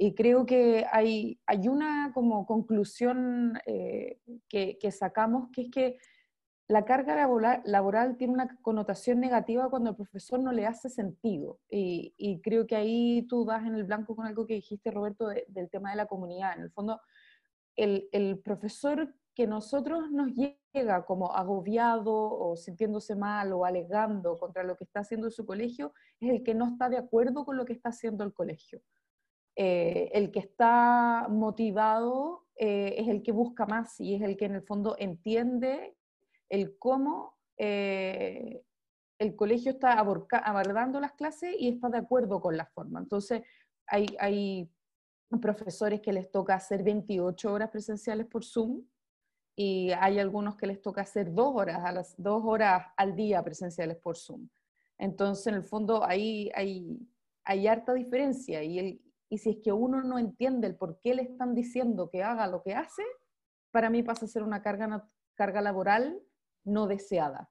y 0.00 0.14
creo 0.14 0.46
que 0.46 0.86
hay, 0.92 1.40
hay 1.44 1.66
una 1.66 2.12
como 2.14 2.46
conclusión 2.46 3.58
eh, 3.66 4.20
que, 4.48 4.90
sacamos, 4.92 5.50
que 5.52 5.62
es 5.62 5.70
que 5.72 5.98
la 6.68 6.84
carga 6.84 7.16
laboral, 7.16 7.62
laboral, 7.64 8.16
tiene 8.16 8.34
una 8.34 8.56
connotación 8.62 9.18
negativa 9.18 9.68
cuando 9.68 9.90
el 9.90 9.96
profesor 9.96 10.38
no 10.38 10.52
le 10.52 10.66
hace 10.66 10.88
sentido, 10.88 11.58
y, 11.68 12.14
y, 12.16 12.40
creo 12.42 12.66
que 12.66 12.76
ahí 12.76 13.26
tú 13.28 13.44
das 13.44 13.66
en 13.66 13.74
el 13.74 13.84
blanco 13.84 14.14
con 14.14 14.26
algo 14.26 14.46
que 14.46 14.54
dijiste, 14.54 14.92
Roberto, 14.92 15.28
del 15.48 15.68
tema 15.68 15.90
de 15.90 15.96
la 15.96 16.06
comunidad. 16.06 16.56
En 16.56 16.62
el 16.62 16.70
fondo, 16.70 17.00
el, 17.74 18.08
el 18.12 18.38
profesor 18.38 19.12
que 19.34 19.48
nosotros 19.48 20.12
nos 20.12 20.28
llega 20.32 21.04
como 21.06 21.34
agobiado 21.34 22.12
o 22.12 22.56
sintiéndose 22.56 23.16
mal 23.16 23.52
o 23.52 23.64
alegando 23.64 24.36
contra 24.36 24.62
lo 24.62 24.76
que 24.76 24.84
está 24.84 25.00
haciendo 25.00 25.28
su 25.30 25.44
colegio, 25.44 25.92
es 26.20 26.30
el 26.30 26.44
que 26.44 26.54
no 26.54 26.68
está 26.68 26.88
de 26.88 26.98
acuerdo 26.98 27.44
con 27.44 27.56
lo 27.56 27.64
que 27.64 27.72
está 27.72 27.88
haciendo 27.88 28.22
el 28.22 28.32
colegio. 28.32 28.80
Eh, 29.60 30.12
el 30.14 30.30
que 30.30 30.38
está 30.38 31.26
motivado 31.28 32.46
eh, 32.54 32.94
es 32.96 33.08
el 33.08 33.24
que 33.24 33.32
busca 33.32 33.66
más 33.66 33.98
y 33.98 34.14
es 34.14 34.22
el 34.22 34.36
que 34.36 34.44
en 34.44 34.54
el 34.54 34.62
fondo 34.62 34.94
entiende 35.00 35.96
el 36.48 36.78
cómo 36.78 37.34
eh, 37.56 38.62
el 39.18 39.34
colegio 39.34 39.72
está 39.72 39.94
abordando 39.94 41.00
las 41.00 41.14
clases 41.14 41.56
y 41.58 41.70
está 41.70 41.88
de 41.88 41.98
acuerdo 41.98 42.40
con 42.40 42.56
la 42.56 42.66
forma. 42.66 43.00
Entonces, 43.00 43.42
hay, 43.88 44.06
hay 44.20 44.70
profesores 45.40 46.00
que 46.02 46.12
les 46.12 46.30
toca 46.30 46.54
hacer 46.54 46.84
28 46.84 47.52
horas 47.52 47.70
presenciales 47.70 48.28
por 48.28 48.44
Zoom 48.44 48.84
y 49.56 49.90
hay 49.90 50.20
algunos 50.20 50.54
que 50.54 50.68
les 50.68 50.80
toca 50.80 51.00
hacer 51.00 51.34
dos 51.34 51.52
horas, 51.56 51.84
a 51.84 51.90
las 51.90 52.14
dos 52.16 52.44
horas 52.44 52.86
al 52.96 53.16
día 53.16 53.42
presenciales 53.42 53.96
por 53.96 54.16
Zoom. 54.16 54.48
Entonces, 54.98 55.48
en 55.48 55.54
el 55.54 55.64
fondo, 55.64 56.04
ahí 56.04 56.48
hay, 56.54 56.96
hay 57.42 57.66
harta 57.66 57.92
diferencia 57.92 58.62
y, 58.62 58.78
el, 58.78 59.07
y 59.28 59.38
si 59.38 59.50
es 59.50 59.56
que 59.62 59.72
uno 59.72 60.02
no 60.02 60.18
entiende 60.18 60.66
el 60.66 60.76
por 60.76 61.00
qué 61.00 61.14
le 61.14 61.22
están 61.22 61.54
diciendo 61.54 62.10
que 62.10 62.22
haga 62.22 62.46
lo 62.46 62.62
que 62.62 62.74
hace, 62.74 63.02
para 63.70 63.90
mí 63.90 64.02
pasa 64.02 64.24
a 64.24 64.28
ser 64.28 64.42
una 64.42 64.62
carga, 64.62 65.08
carga 65.34 65.60
laboral 65.60 66.20
no 66.64 66.86
deseada. 66.86 67.50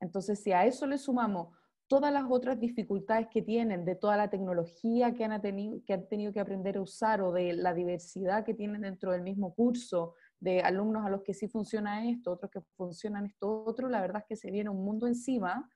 Entonces, 0.00 0.42
si 0.42 0.52
a 0.52 0.64
eso 0.64 0.86
le 0.86 0.98
sumamos 0.98 1.54
todas 1.88 2.12
las 2.12 2.24
otras 2.28 2.60
dificultades 2.60 3.28
que 3.30 3.42
tienen, 3.42 3.84
de 3.84 3.96
toda 3.96 4.16
la 4.16 4.28
tecnología 4.28 5.14
que 5.14 5.24
han, 5.24 5.40
tenido, 5.40 5.82
que 5.86 5.94
han 5.94 6.06
tenido 6.06 6.32
que 6.32 6.40
aprender 6.40 6.76
a 6.76 6.82
usar 6.82 7.22
o 7.22 7.32
de 7.32 7.54
la 7.54 7.72
diversidad 7.72 8.44
que 8.44 8.54
tienen 8.54 8.82
dentro 8.82 9.12
del 9.12 9.22
mismo 9.22 9.54
curso, 9.54 10.14
de 10.38 10.60
alumnos 10.60 11.04
a 11.04 11.10
los 11.10 11.22
que 11.22 11.34
sí 11.34 11.48
funciona 11.48 12.08
esto, 12.08 12.32
otros 12.32 12.50
que 12.50 12.60
funcionan 12.76 13.26
esto 13.26 13.64
otro, 13.64 13.88
la 13.88 14.00
verdad 14.00 14.22
es 14.22 14.28
que 14.28 14.36
se 14.36 14.50
viene 14.50 14.70
un 14.70 14.84
mundo 14.84 15.06
encima 15.06 15.68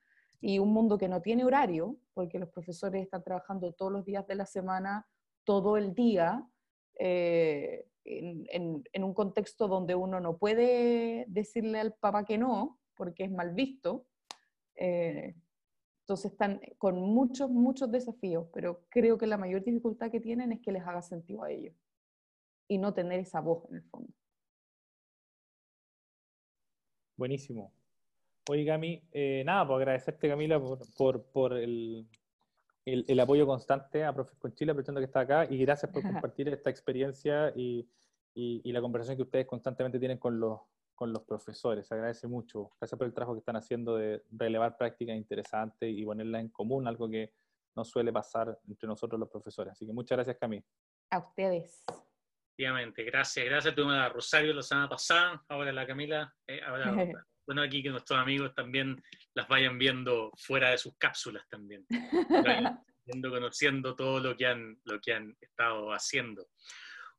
y 0.45 0.59
un 0.59 0.73
mundo 0.73 0.97
que 0.97 1.07
no 1.07 1.21
tiene 1.21 1.45
horario, 1.45 1.95
porque 2.13 2.37
los 2.37 2.49
profesores 2.49 3.01
están 3.01 3.23
trabajando 3.23 3.71
todos 3.71 3.93
los 3.93 4.03
días 4.03 4.27
de 4.27 4.35
la 4.35 4.45
semana, 4.45 5.07
todo 5.45 5.77
el 5.77 5.95
día, 5.95 6.45
eh, 6.99 7.87
en, 8.03 8.83
un 8.93 9.13
contexto 9.13 9.69
donde 9.69 9.95
uno 9.95 10.19
no 10.19 10.37
puede 10.37 11.23
decirle 11.29 11.79
al 11.79 11.93
papá 11.93 12.25
que 12.25 12.37
no, 12.37 12.77
porque 12.93 13.23
es 13.23 13.31
mal 13.31 13.53
visto. 13.53 14.05
Eh, 14.75 15.33
entonces 16.01 16.33
están 16.33 16.59
con 16.77 16.99
muchos, 16.99 17.49
muchos 17.49 17.89
desafíos, 17.89 18.49
pero 18.53 18.83
creo 18.89 19.17
que 19.17 19.27
la 19.27 19.37
mayor 19.37 19.63
dificultad 19.63 20.11
que 20.11 20.19
tienen 20.19 20.51
es 20.51 20.59
que 20.59 20.73
les 20.73 20.85
haga 20.85 21.01
sentido 21.01 21.43
a 21.43 21.51
ellos 21.51 21.73
y 22.67 22.79
no 22.79 22.93
tener 22.93 23.21
esa 23.21 23.39
voz 23.39 23.63
en 23.69 23.77
el 23.77 23.83
fondo. 23.83 24.13
Buenísimo. 27.15 27.71
Oye, 28.49 28.65
Cami, 28.65 29.01
eh, 29.11 29.43
nada, 29.45 29.65
pues 29.65 29.77
agradecerte, 29.77 30.27
Camila, 30.27 30.59
por, 30.97 31.23
por, 31.31 31.53
el, 31.53 32.07
el, 32.85 33.19
apoyo 33.19 33.45
constante 33.45 34.03
a 34.03 34.13
Profes 34.13 34.37
con 34.37 34.53
Chile, 34.53 34.71
aprovechando 34.71 34.99
que 34.99 35.05
está 35.05 35.21
acá, 35.21 35.47
y 35.49 35.57
gracias 35.59 35.91
por 35.91 36.01
compartir 36.31 36.49
esta 36.49 36.69
experiencia 36.69 37.53
y, 37.55 37.87
y, 38.33 38.71
la 38.71 38.81
conversación 38.81 39.15
que 39.15 39.23
ustedes 39.23 39.45
constantemente 39.45 39.97
tienen 39.97 40.17
con 40.17 40.39
los, 40.39 40.59
con 40.93 41.13
los 41.13 41.23
profesores. 41.23 41.87
Se 41.87 41.93
agradece 41.93 42.27
mucho. 42.27 42.71
Gracias 42.79 42.97
por 42.97 43.07
el 43.07 43.13
trabajo 43.13 43.33
que 43.33 43.39
están 43.39 43.55
haciendo 43.55 43.95
de 43.95 44.23
relevar 44.31 44.77
prácticas 44.77 45.15
interesantes 45.15 45.89
y 45.89 46.03
ponerlas 46.03 46.41
en 46.41 46.49
común, 46.49 46.87
algo 46.87 47.09
que 47.09 47.31
no 47.75 47.85
suele 47.85 48.11
pasar 48.11 48.59
entre 48.67 48.87
nosotros 48.87 49.19
los 49.19 49.29
profesores. 49.29 49.71
Así 49.71 49.85
que 49.85 49.93
muchas 49.93 50.17
gracias, 50.17 50.37
Cami. 50.37 50.61
A 51.11 51.19
ustedes. 51.19 51.85
Efectivamente, 52.55 53.03
gracias, 53.03 53.45
gracias. 53.45 53.73
Tuvimos 53.73 53.95
a 53.95 54.09
Rosario 54.09 54.53
la 54.53 54.61
semana 54.61 54.89
pasada, 54.89 55.43
ahora 55.47 55.71
la 55.71 55.87
Camila. 55.87 56.35
Eh, 56.45 56.61
ahora, 56.61 56.85
bueno, 57.45 57.61
aquí 57.61 57.83
que 57.83 57.89
nuestros 57.89 58.19
amigos 58.19 58.53
también 58.53 59.01
las 59.33 59.47
vayan 59.47 59.77
viendo 59.77 60.31
fuera 60.37 60.71
de 60.71 60.77
sus 60.77 60.95
cápsulas 60.97 61.47
también. 61.49 61.85
Yendo 63.05 63.29
conociendo 63.29 63.95
todo 63.95 64.19
lo 64.19 64.37
que 64.37 64.45
han, 64.47 64.79
lo 64.85 64.99
que 64.99 65.13
han 65.13 65.35
estado 65.41 65.91
haciendo. 65.91 66.47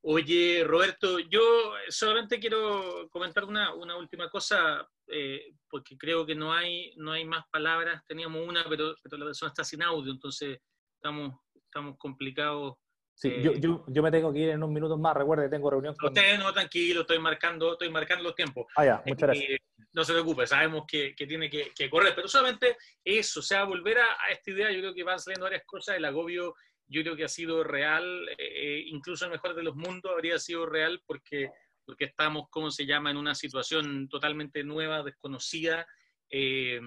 Oye, 0.01 0.65
Roberto, 0.65 1.19
yo 1.19 1.73
solamente 1.89 2.39
quiero 2.39 3.09
comentar 3.11 3.45
una, 3.45 3.75
una 3.75 3.97
última 3.97 4.31
cosa, 4.31 4.87
eh, 5.09 5.55
porque 5.69 5.97
creo 5.97 6.25
que 6.25 6.35
no 6.35 6.53
hay, 6.53 6.95
no 6.97 7.13
hay 7.13 7.25
más 7.25 7.45
palabras. 7.51 8.03
Teníamos 8.07 8.47
una, 8.47 8.65
pero, 8.69 8.95
pero 9.03 9.19
la 9.19 9.25
persona 9.27 9.49
está 9.49 9.65
sin 9.65 9.83
audio, 9.83 10.13
entonces 10.13 10.59
estamos, 10.97 11.35
estamos 11.55 11.97
complicados 11.99 12.75
Sí, 13.15 13.29
Eh, 13.29 13.43
yo, 13.43 13.53
yo, 13.55 13.85
yo 13.87 14.03
me 14.03 14.11
tengo 14.11 14.33
que 14.33 14.41
ir 14.41 14.49
en 14.51 14.57
unos 14.57 14.71
minutos 14.71 14.99
más. 14.99 15.17
Recuerde 15.17 15.45
que 15.45 15.51
tengo 15.51 15.71
reunión 15.71 15.95
con. 15.95 16.09
Usted 16.09 16.39
no, 16.39 16.53
tranquilo, 16.53 17.03
estoy 17.03 17.19
marcando, 17.19 17.73
estoy 17.73 17.91
marcando 17.91 18.25
los 18.25 18.35
tiempos. 18.35 18.67
Ah, 18.77 18.85
ya, 18.85 19.03
muchas 19.07 19.29
gracias. 19.29 19.61
No 19.95 20.05
se 20.05 20.13
preocupe, 20.13 20.47
sabemos 20.47 20.85
que, 20.87 21.15
que 21.15 21.27
tiene 21.27 21.49
que, 21.49 21.73
que 21.75 21.89
correr, 21.89 22.15
pero 22.15 22.29
solamente 22.29 22.77
eso, 23.03 23.41
o 23.41 23.43
sea, 23.43 23.65
volver 23.65 23.99
a, 23.99 24.07
a 24.27 24.33
esta 24.33 24.51
idea, 24.51 24.71
yo 24.71 24.81
creo 24.81 24.95
que 24.95 25.05
van 25.05 25.19
saliendo 25.19 25.45
varias 25.45 25.65
cosas, 25.65 25.97
el 25.97 26.05
agobio 26.05 26.55
yo 26.87 27.03
creo 27.03 27.17
que 27.17 27.25
ha 27.25 27.29
sido 27.29 27.65
real, 27.65 28.29
eh, 28.39 28.85
incluso 28.87 29.25
el 29.25 29.31
mejor 29.31 29.55
de 29.55 29.63
los 29.63 29.75
mundos 29.75 30.13
habría 30.13 30.39
sido 30.39 30.67
real 30.67 31.03
porque, 31.07 31.51
porque 31.85 32.05
estamos, 32.07 32.49
¿cómo 32.51 32.71
se 32.71 32.87
llama?, 32.87 33.11
en 33.11 33.17
una 33.17 33.35
situación 33.35 34.09
totalmente 34.09 34.63
nueva, 34.65 35.03
desconocida, 35.03 35.87
eh, 36.31 36.81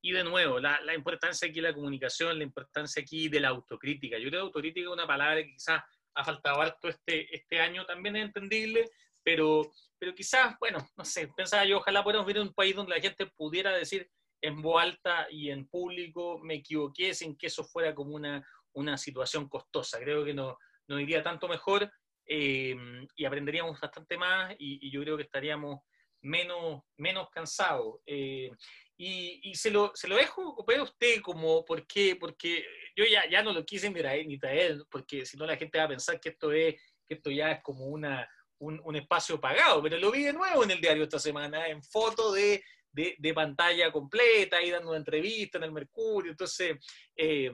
y 0.00 0.12
de 0.12 0.24
nuevo, 0.24 0.58
la, 0.58 0.80
la, 0.80 0.94
importancia 0.94 1.48
aquí 1.48 1.56
de 1.56 1.68
la 1.68 1.74
comunicación, 1.74 2.36
la 2.36 2.44
importancia 2.44 3.00
aquí 3.00 3.28
de 3.28 3.38
la 3.38 3.48
autocrítica. 3.48 4.18
Yo 4.18 4.28
creo 4.28 4.40
que 4.40 4.46
autocrítica 4.46 4.86
es 4.88 4.92
una 4.92 5.06
palabra 5.06 5.42
que 5.42 5.52
quizás 5.52 5.82
ha 6.14 6.24
faltado 6.24 6.60
harto 6.60 6.88
este, 6.88 7.34
este 7.34 7.60
año, 7.60 7.86
también 7.86 8.16
es 8.16 8.26
entendible, 8.26 8.90
pero, 9.22 9.70
pero 9.98 10.14
quizás, 10.14 10.56
bueno, 10.58 10.78
no 10.96 11.04
sé, 11.04 11.28
pensaba 11.36 11.64
yo, 11.64 11.78
ojalá 11.78 12.02
pudiéramos 12.02 12.26
vivir 12.26 12.40
en 12.42 12.48
un 12.48 12.54
país 12.54 12.74
donde 12.74 12.94
la 12.94 13.00
gente 13.00 13.26
pudiera 13.26 13.72
decir 13.72 14.08
en 14.40 14.60
voz 14.60 14.82
alta 14.82 15.28
y 15.30 15.50
en 15.50 15.68
público, 15.68 16.38
me 16.42 16.54
equivoqué, 16.54 17.14
sin 17.14 17.36
que 17.36 17.46
eso 17.46 17.64
fuera 17.64 17.94
como 17.94 18.14
una, 18.16 18.44
una 18.72 18.98
situación 18.98 19.48
costosa. 19.48 20.00
Creo 20.00 20.24
que 20.24 20.34
nos 20.34 20.56
no 20.88 21.00
iría 21.00 21.22
tanto 21.22 21.48
mejor 21.48 21.90
eh, 22.26 22.76
y 23.16 23.24
aprenderíamos 23.24 23.80
bastante 23.80 24.16
más 24.16 24.54
y, 24.58 24.86
y, 24.86 24.90
yo 24.90 25.00
creo 25.02 25.16
que 25.16 25.22
estaríamos 25.22 25.80
menos, 26.20 26.82
menos 26.96 27.28
cansados. 27.30 28.00
Eh, 28.06 28.50
y, 28.96 29.50
y, 29.50 29.54
se, 29.54 29.70
lo, 29.70 29.92
se 29.94 30.08
lo 30.08 30.16
dejo 30.16 30.56
a 30.56 30.82
usted 30.82 31.20
como, 31.22 31.64
¿por 31.64 31.86
qué? 31.86 32.16
Porque 32.16 32.64
yo 32.94 33.04
ya, 33.04 33.28
ya 33.28 33.42
no 33.42 33.52
lo 33.52 33.64
quise 33.64 33.88
ni 33.90 34.00
traer, 34.00 34.26
ni 34.26 34.38
traer, 34.38 34.78
porque 34.90 35.26
si 35.26 35.36
no 35.36 35.46
la 35.46 35.56
gente 35.56 35.78
va 35.78 35.84
a 35.84 35.88
pensar 35.88 36.20
que 36.20 36.28
esto, 36.28 36.52
es, 36.52 36.74
que 37.06 37.14
esto 37.14 37.30
ya 37.30 37.52
es 37.52 37.62
como 37.62 37.86
una, 37.86 38.28
un, 38.62 38.80
un, 38.84 38.96
espacio 38.96 39.40
pagado, 39.40 39.82
pero 39.82 39.98
lo 39.98 40.10
vi 40.10 40.22
de 40.24 40.32
nuevo 40.32 40.62
en 40.64 40.70
el 40.70 40.80
diario 40.80 41.04
esta 41.04 41.18
semana, 41.18 41.66
en 41.66 41.82
foto 41.82 42.32
de, 42.32 42.62
de, 42.92 43.16
de 43.18 43.34
pantalla 43.34 43.90
completa, 43.90 44.58
ahí 44.58 44.70
dando 44.70 44.90
una 44.90 44.98
entrevista 44.98 45.58
en 45.58 45.64
el 45.64 45.72
Mercurio, 45.72 46.30
entonces... 46.30 46.76
Eh, 47.16 47.50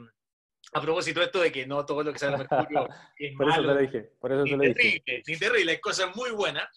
a 0.75 0.83
propósito 0.83 1.21
de 1.21 1.27
esto 1.27 1.41
de 1.41 1.51
que 1.51 1.67
no 1.67 1.87
todo 1.87 2.03
lo 2.03 2.13
que 2.13 2.19
sale 2.19 2.35
en 2.35 2.43
el 2.43 2.47
Mercurio 2.51 2.89
es 3.17 3.37
por 3.37 3.47
malo, 3.47 3.63
eso 3.63 3.63
te 3.63 3.75
lo 3.75 3.81
dije, 3.81 4.11
por 4.21 4.33
eso 4.33 4.43
ni 4.43 4.51
te 4.51 4.57
lo 4.57 4.63
terrible, 4.65 5.03
dije. 5.07 5.23
ni 5.27 5.39
terrible, 5.39 5.73
hay 5.73 5.81
cosas 5.81 6.15
muy 6.15 6.31
buenas. 6.33 6.69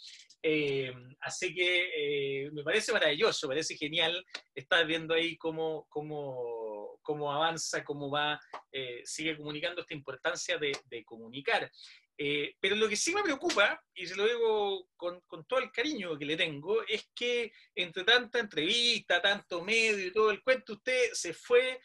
Eh, 0.43 0.91
así 1.19 1.53
que 1.53 2.45
eh, 2.45 2.51
me 2.51 2.63
parece 2.63 2.91
maravilloso, 2.93 3.47
me 3.47 3.51
parece 3.55 3.75
genial 3.75 4.25
estar 4.55 4.85
viendo 4.87 5.13
ahí 5.13 5.37
cómo, 5.37 5.85
cómo, 5.89 6.99
cómo 7.01 7.31
avanza, 7.31 7.83
cómo 7.83 8.09
va, 8.09 8.39
eh, 8.71 9.01
sigue 9.03 9.37
comunicando 9.37 9.81
esta 9.81 9.93
importancia 9.93 10.57
de, 10.57 10.71
de 10.85 11.03
comunicar. 11.03 11.69
Eh, 12.17 12.55
pero 12.59 12.75
lo 12.75 12.87
que 12.87 12.95
sí 12.95 13.13
me 13.13 13.23
preocupa, 13.23 13.83
y 13.95 14.05
se 14.05 14.15
lo 14.15 14.27
digo 14.27 14.87
con, 14.95 15.21
con, 15.21 15.45
todo 15.45 15.59
el 15.59 15.71
cariño 15.71 16.17
que 16.17 16.25
le 16.25 16.37
tengo, 16.37 16.83
es 16.87 17.09
que 17.15 17.51
entre 17.73 18.03
tanta 18.03 18.39
entrevista, 18.39 19.21
tanto 19.21 19.63
medio 19.63 20.05
y 20.05 20.13
todo 20.13 20.29
el 20.29 20.43
cuento, 20.43 20.73
usted 20.73 21.11
se 21.13 21.33
fue 21.33 21.79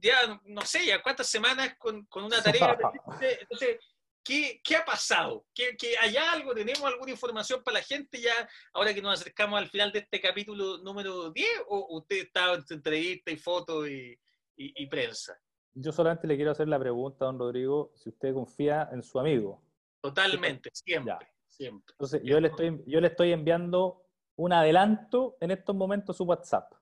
ya, 0.00 0.40
no 0.44 0.62
sé, 0.62 0.86
ya 0.86 1.02
cuántas 1.02 1.28
semanas 1.28 1.74
con, 1.78 2.04
con 2.06 2.24
una 2.24 2.42
tarea. 2.42 2.76
Entonces, 3.40 3.78
¿qué, 4.22 4.60
¿qué, 4.62 4.76
ha 4.76 4.84
pasado? 4.84 5.46
¿Qué, 5.54 5.76
¿Qué, 5.76 5.96
¿Hay 5.98 6.16
algo? 6.16 6.54
¿Tenemos 6.54 6.84
alguna 6.84 7.10
información 7.10 7.62
para 7.62 7.78
la 7.78 7.84
gente 7.84 8.20
ya, 8.20 8.48
ahora 8.72 8.94
que 8.94 9.02
nos 9.02 9.20
acercamos 9.20 9.58
al 9.58 9.68
final 9.68 9.92
de 9.92 10.00
este 10.00 10.20
capítulo 10.20 10.78
número 10.78 11.30
10? 11.30 11.48
¿O 11.68 11.98
usted 11.98 12.16
estaba 12.16 12.54
en 12.54 12.64
entrevista 12.68 13.30
y 13.30 13.36
foto 13.36 13.86
y, 13.86 14.18
y, 14.56 14.82
y, 14.82 14.86
prensa? 14.86 15.40
Yo 15.74 15.92
solamente 15.92 16.26
le 16.26 16.36
quiero 16.36 16.50
hacer 16.50 16.68
la 16.68 16.78
pregunta, 16.78 17.24
don 17.24 17.38
Rodrigo, 17.38 17.92
si 17.94 18.10
usted 18.10 18.34
confía 18.34 18.88
en 18.92 19.02
su 19.02 19.18
amigo. 19.18 19.62
Totalmente, 20.00 20.70
siempre, 20.72 21.14
ya. 21.18 21.32
siempre. 21.46 21.94
Entonces, 21.94 22.20
yo 22.24 22.40
le, 22.40 22.48
estoy, 22.48 22.82
yo 22.86 23.00
le 23.00 23.08
estoy 23.08 23.32
enviando 23.32 24.04
un 24.36 24.52
adelanto 24.52 25.36
en 25.40 25.50
estos 25.50 25.74
momentos 25.74 26.16
su 26.16 26.24
WhatsApp. 26.24 26.72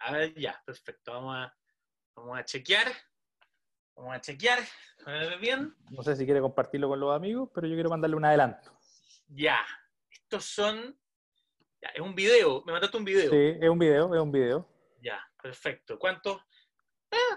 A 0.00 0.12
ver, 0.12 0.34
ya, 0.34 0.60
perfecto. 0.64 1.12
Vamos 1.12 1.36
a, 1.36 1.56
vamos 2.14 2.38
a 2.38 2.44
chequear. 2.44 2.86
Vamos 3.96 4.14
a 4.14 4.20
chequear. 4.20 4.58
Bien. 5.40 5.74
No 5.90 6.02
sé 6.02 6.16
si 6.16 6.24
quiere 6.24 6.40
compartirlo 6.40 6.88
con 6.88 7.00
los 7.00 7.14
amigos, 7.14 7.50
pero 7.54 7.66
yo 7.66 7.74
quiero 7.74 7.90
mandarle 7.90 8.16
un 8.16 8.24
adelanto. 8.24 8.76
Ya. 9.28 9.58
Estos 10.10 10.44
son. 10.44 10.98
Ya, 11.80 11.88
es 11.90 12.00
un 12.00 12.14
video. 12.14 12.62
Me 12.64 12.72
mandaste 12.72 12.96
un 12.96 13.04
video. 13.04 13.30
Sí, 13.30 13.58
es 13.60 13.68
un 13.68 13.78
video, 13.78 14.14
es 14.14 14.20
un 14.20 14.32
video. 14.32 14.68
Ya, 15.02 15.20
perfecto. 15.42 15.98
¿Cuánto? 15.98 16.40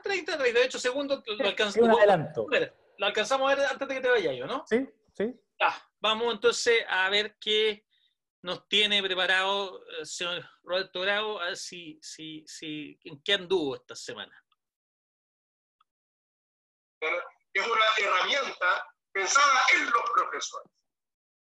Ah, 0.08 0.14
30, 0.14 0.38
38 0.38 0.80
segundos. 0.80 1.24
Lo, 1.26 1.48
alcanzamos. 1.48 1.90
un 1.90 1.96
adelanto. 1.96 2.48
Lo 2.98 3.06
alcanzamos 3.06 3.52
a 3.52 3.56
ver 3.56 3.66
antes 3.66 3.88
de 3.88 3.94
que 3.96 4.02
te 4.02 4.10
vaya 4.10 4.34
yo, 4.34 4.48
¿no? 4.48 4.64
Sí, 4.68 4.88
sí. 5.14 5.36
Vamos 6.00 6.34
entonces 6.34 6.86
a 6.88 7.10
ver 7.10 7.38
qué 7.40 7.86
nos 8.44 8.68
tiene 8.70 9.02
preparado 9.02 9.84
el 10.00 10.06
señor 10.06 10.48
Roberto 10.64 11.02
Bravo, 11.02 11.40
a 11.42 11.48
ver 11.48 11.58
si, 11.58 12.00
si, 12.02 12.46
si, 12.48 13.00
en 13.04 13.22
qué 13.24 13.34
anduvo 13.34 13.76
esta 13.76 13.96
semana. 13.96 14.34
Es 17.54 17.68
una 17.68 17.86
herramienta 17.98 18.88
pensada 19.12 19.66
en 19.74 19.86
los 19.86 20.04
profesores. 20.14 20.72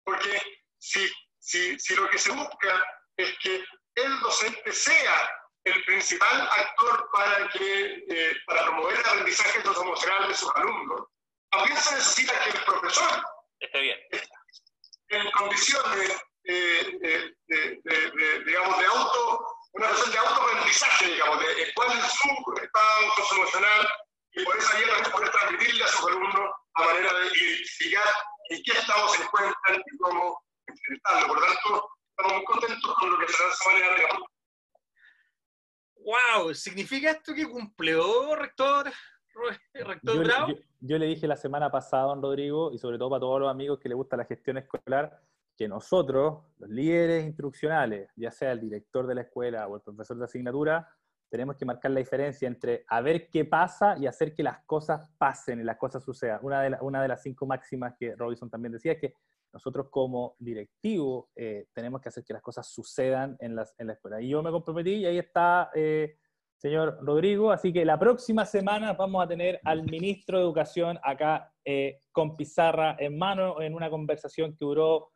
Porque 0.05 0.43
si, 0.79 1.09
si, 1.39 1.79
si 1.79 1.95
lo 1.95 2.09
que 2.11 2.19
se 2.19 2.33
busca 2.33 2.85
es 3.17 3.39
que 3.39 3.65
el 3.95 4.21
docente 4.21 4.73
sea 4.73 5.40
el 5.71 5.85
principal 5.85 6.49
actor 6.51 7.09
para, 7.13 7.49
que, 7.51 8.05
eh, 8.09 8.37
para 8.47 8.65
promover 8.65 8.99
el 8.99 9.07
aprendizaje 9.07 9.63
socioemocional 9.63 10.29
de 10.29 10.35
sus 10.35 10.51
alumnos, 10.57 11.07
también 11.51 11.77
se 11.77 11.95
necesita 11.95 12.39
que 12.45 12.51
el 12.51 12.65
profesor 12.65 13.23
esté 13.61 13.81
bien. 13.81 13.99
En 15.09 15.31
condiciones 15.33 16.23
eh, 16.45 16.99
de, 17.01 17.35
de, 17.49 17.81
de, 17.85 18.45
digamos, 18.45 18.79
de 18.79 18.87
auto, 18.87 19.47
una 19.73 19.87
relación 19.87 20.13
de 20.13 20.19
autoaprendizaje, 20.19 21.07
digamos, 21.07 21.41
de 21.41 21.73
cuál 21.75 21.99
es 21.99 22.13
su 22.13 22.29
estado 22.63 23.15
socioemocional 23.17 23.89
y 24.33 24.45
por 24.45 24.57
esa 24.57 24.79
vía 24.79 25.03
poder 25.13 25.31
transmitirle 25.31 25.85
a 25.85 25.89
sus 25.89 26.07
alumnos 26.07 26.51
a 26.75 26.85
manera 26.85 27.13
de 27.13 27.27
identificar 27.27 28.15
en 28.51 28.63
qué 28.63 28.73
estado 28.73 29.09
se 29.09 29.23
encuentran 29.23 29.83
y 29.85 29.99
cómo 29.99 30.43
enfrentarlo. 30.67 31.27
Por 31.29 31.41
lo 31.41 31.47
tanto, 31.47 31.91
estamos 32.11 32.37
muy 32.37 32.45
contentos 32.45 32.95
con 32.95 33.11
lo 33.11 33.19
que 33.19 33.33
se 33.33 33.43
da 33.43 33.49
de 33.49 33.55
esa 33.55 33.71
manera, 33.71 33.95
digamos. 33.95 34.29
¡Wow! 36.05 36.55
¿Significa 36.55 37.11
esto 37.11 37.35
que 37.35 37.49
cumplió, 37.49 38.35
rector? 38.37 38.91
rector 39.75 40.15
yo, 40.15 40.21
Bravo? 40.21 40.49
Yo, 40.49 40.55
yo, 40.81 40.99
le 40.99 41.07
dije 41.07 41.27
la 41.27 41.37
semana 41.37 41.71
pasada, 41.71 42.05
don 42.05 42.23
Rodrigo, 42.23 42.73
y 42.73 42.79
sobre 42.79 42.99
todo 42.99 43.11
para 43.11 43.21
todos 43.21 43.41
los 43.41 43.51
amigos 43.51 43.79
que 43.79 43.89
les 43.89 43.97
gusta 43.97 44.17
la 44.17 44.25
gestión 44.25 44.59
escolar, 44.59 45.21
que 45.57 45.69
nosotros, 45.69 46.45
los 46.59 46.71
líderes 46.71 47.25
instruccionales, 47.27 48.11
ya 48.17 48.31
sea 48.31 48.53
el 48.53 48.61
director 48.61 49.07
de 49.07 49.15
la 49.15 49.21
escuela 49.23 49.67
o 49.69 49.77
el 49.77 49.83
profesor 49.83 50.17
de 50.17 50.25
asignatura, 50.25 50.89
tenemos 51.31 51.57
que 51.57 51.65
marcar 51.65 51.93
la 51.93 52.01
diferencia 52.01 52.49
entre 52.49 52.85
a 52.89 53.01
ver 53.01 53.31
qué 53.31 53.45
pasa 53.45 53.97
y 53.99 54.07
hacer 54.07 54.35
que 54.35 54.43
las 54.43 54.65
cosas 54.65 55.09
pasen 55.17 55.61
y 55.61 55.65
las 55.65 55.77
cosas 55.77 56.03
sucedan. 56.03 56.41
Una 56.43 56.63
de, 56.63 56.71
la, 56.71 56.83
una 56.83 57.03
de 57.03 57.09
las 57.09 57.23
cinco 57.23 57.47
máximas 57.47 57.95
que 57.99 58.17
Robinson 58.17 58.51
también 58.51 58.73
decía 58.73 58.93
es 58.93 59.01
que 59.01 59.15
nosotros 59.53 59.89
como 59.91 60.37
directivo 60.39 61.31
eh, 61.35 61.67
tenemos 61.73 62.01
que 62.01 62.09
hacer 62.09 62.25
que 62.25 62.33
las 62.33 62.43
cosas 62.43 62.67
sucedan 62.69 63.37
en, 63.41 63.57
las, 63.57 63.75
en 63.79 63.89
la 63.89 63.95
escuela. 63.95 64.21
Y 64.21 64.29
yo 64.29 64.43
me 64.43 64.51
comprometí 64.51 64.95
y 64.95 65.07
ahí 65.07 65.19
está, 65.19 65.71
eh, 65.75 66.17
señor 66.57 66.99
Rodrigo. 67.03 67.51
Así 67.51 67.73
que 67.73 67.85
la 67.85 67.99
próxima 67.99 68.45
semana 68.47 68.93
vamos 68.93 69.25
a 69.25 69.29
tener 69.29 69.61
al 69.65 69.83
ministro 69.85 70.39
de 70.39 70.45
Educación 70.45 70.99
acá 71.03 71.53
eh, 71.65 72.01
con 72.13 72.37
pizarra 72.37 72.97
en 72.99 73.19
mano 73.19 73.61
en 73.61 73.75
una 73.75 73.91
conversación 73.91 74.53
que 74.53 74.65
duró 74.65 75.13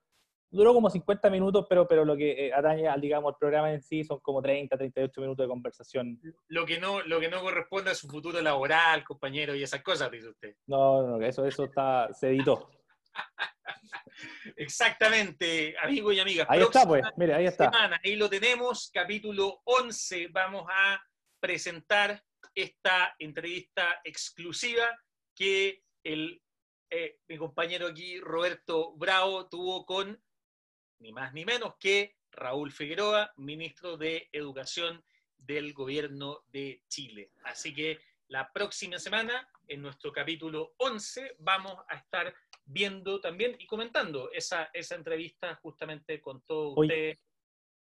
duró 0.55 0.73
como 0.73 0.89
50 0.89 1.31
minutos, 1.31 1.67
pero, 1.69 1.87
pero 1.87 2.05
lo 2.05 2.17
que 2.17 2.47
eh, 2.47 2.53
atañe 2.53 2.87
al, 2.87 3.01
digamos, 3.01 3.33
el 3.33 3.39
programa 3.39 3.73
en 3.73 3.83
sí 3.83 4.05
son 4.05 4.21
como 4.21 4.41
30, 4.41 4.77
38 4.77 5.21
minutos 5.21 5.45
de 5.45 5.49
conversación. 5.49 6.21
Lo 6.49 6.65
que 6.65 6.79
no, 6.79 7.03
lo 7.03 7.19
que 7.19 7.29
no 7.29 7.41
corresponde 7.41 7.91
a 7.91 7.95
su 7.95 8.09
futuro 8.09 8.41
laboral, 8.41 9.03
compañero, 9.05 9.55
y 9.55 9.63
esas 9.65 9.83
cosas, 9.83 10.11
dice 10.11 10.29
usted. 10.29 10.57
No, 10.67 11.03
no, 11.03 11.21
eso, 11.25 11.45
eso 11.45 11.65
está, 11.65 12.09
se 12.13 12.29
editó. 12.29 12.71
Exactamente, 14.57 15.75
amigos 15.83 16.15
y 16.15 16.21
amigas. 16.21 16.47
Ahí 16.51 16.61
está, 16.61 16.87
pues, 16.87 17.05
mire, 17.17 17.35
ahí 17.35 17.47
está. 17.47 17.71
Semana, 17.71 18.01
ahí 18.03 18.17
lo 18.17 18.29
tenemos, 18.29 18.91
capítulo 18.93 19.63
11. 19.65 20.29
Vamos 20.29 20.67
a 20.71 21.03
presentar 21.41 22.23
esta 22.55 23.15
entrevista 23.19 24.01
exclusiva 24.05 24.89
que 25.35 25.83
el, 26.05 26.41
eh, 26.91 27.19
mi 27.29 27.37
compañero 27.37 27.89
aquí, 27.89 28.21
Roberto 28.21 28.95
Bravo, 28.97 29.49
tuvo 29.49 29.85
con 29.85 30.23
ni 31.01 31.13
más 31.13 31.33
ni 31.33 31.45
menos 31.45 31.75
que 31.79 32.17
Raúl 32.31 32.73
Figueroa, 32.73 33.33
ministro 33.37 33.97
de 33.97 34.29
Educación 34.33 35.05
del 35.37 35.73
Gobierno 35.73 36.45
de 36.49 36.83
Chile. 36.89 37.33
Así 37.45 37.75
que 37.75 38.01
la 38.29 38.51
próxima 38.53 38.99
semana 38.99 39.49
en 39.69 39.83
nuestro 39.83 40.13
capítulo 40.13 40.75
11 40.79 41.37
vamos 41.39 41.77
a 41.89 41.97
estar 41.97 42.35
viendo 42.67 43.21
también 43.21 43.57
y 43.59 43.67
comentando 43.67 44.31
esa, 44.33 44.71
esa 44.73 44.95
entrevista 44.95 45.55
justamente 45.57 46.21
con 46.21 46.43
todos 46.43 46.75
ustedes 46.77 47.19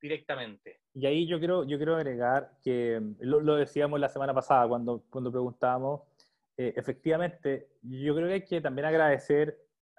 directamente. 0.01 0.81
Y 0.95 1.07
ahí 1.07 1.26
yo 1.26 1.39
quiero, 1.39 1.64
yo 1.64 1.76
quiero 1.76 1.97
agregar 1.97 2.53
que 2.62 3.01
lo, 3.20 3.41
lo 3.41 3.57
decíamos 3.57 4.01
la 4.01 4.09
semana 4.09 4.33
pasada 4.33 4.66
cuando, 4.66 5.05
cuando 5.11 5.31
preguntábamos, 5.31 6.03
eh, 6.57 6.74
efectivamente, 6.76 7.68
yo 7.83 8.14
creo 8.14 8.28
que 8.28 8.35
hay 8.35 8.45
que 8.45 8.61
también 8.61 8.87
agradecer 8.87 9.59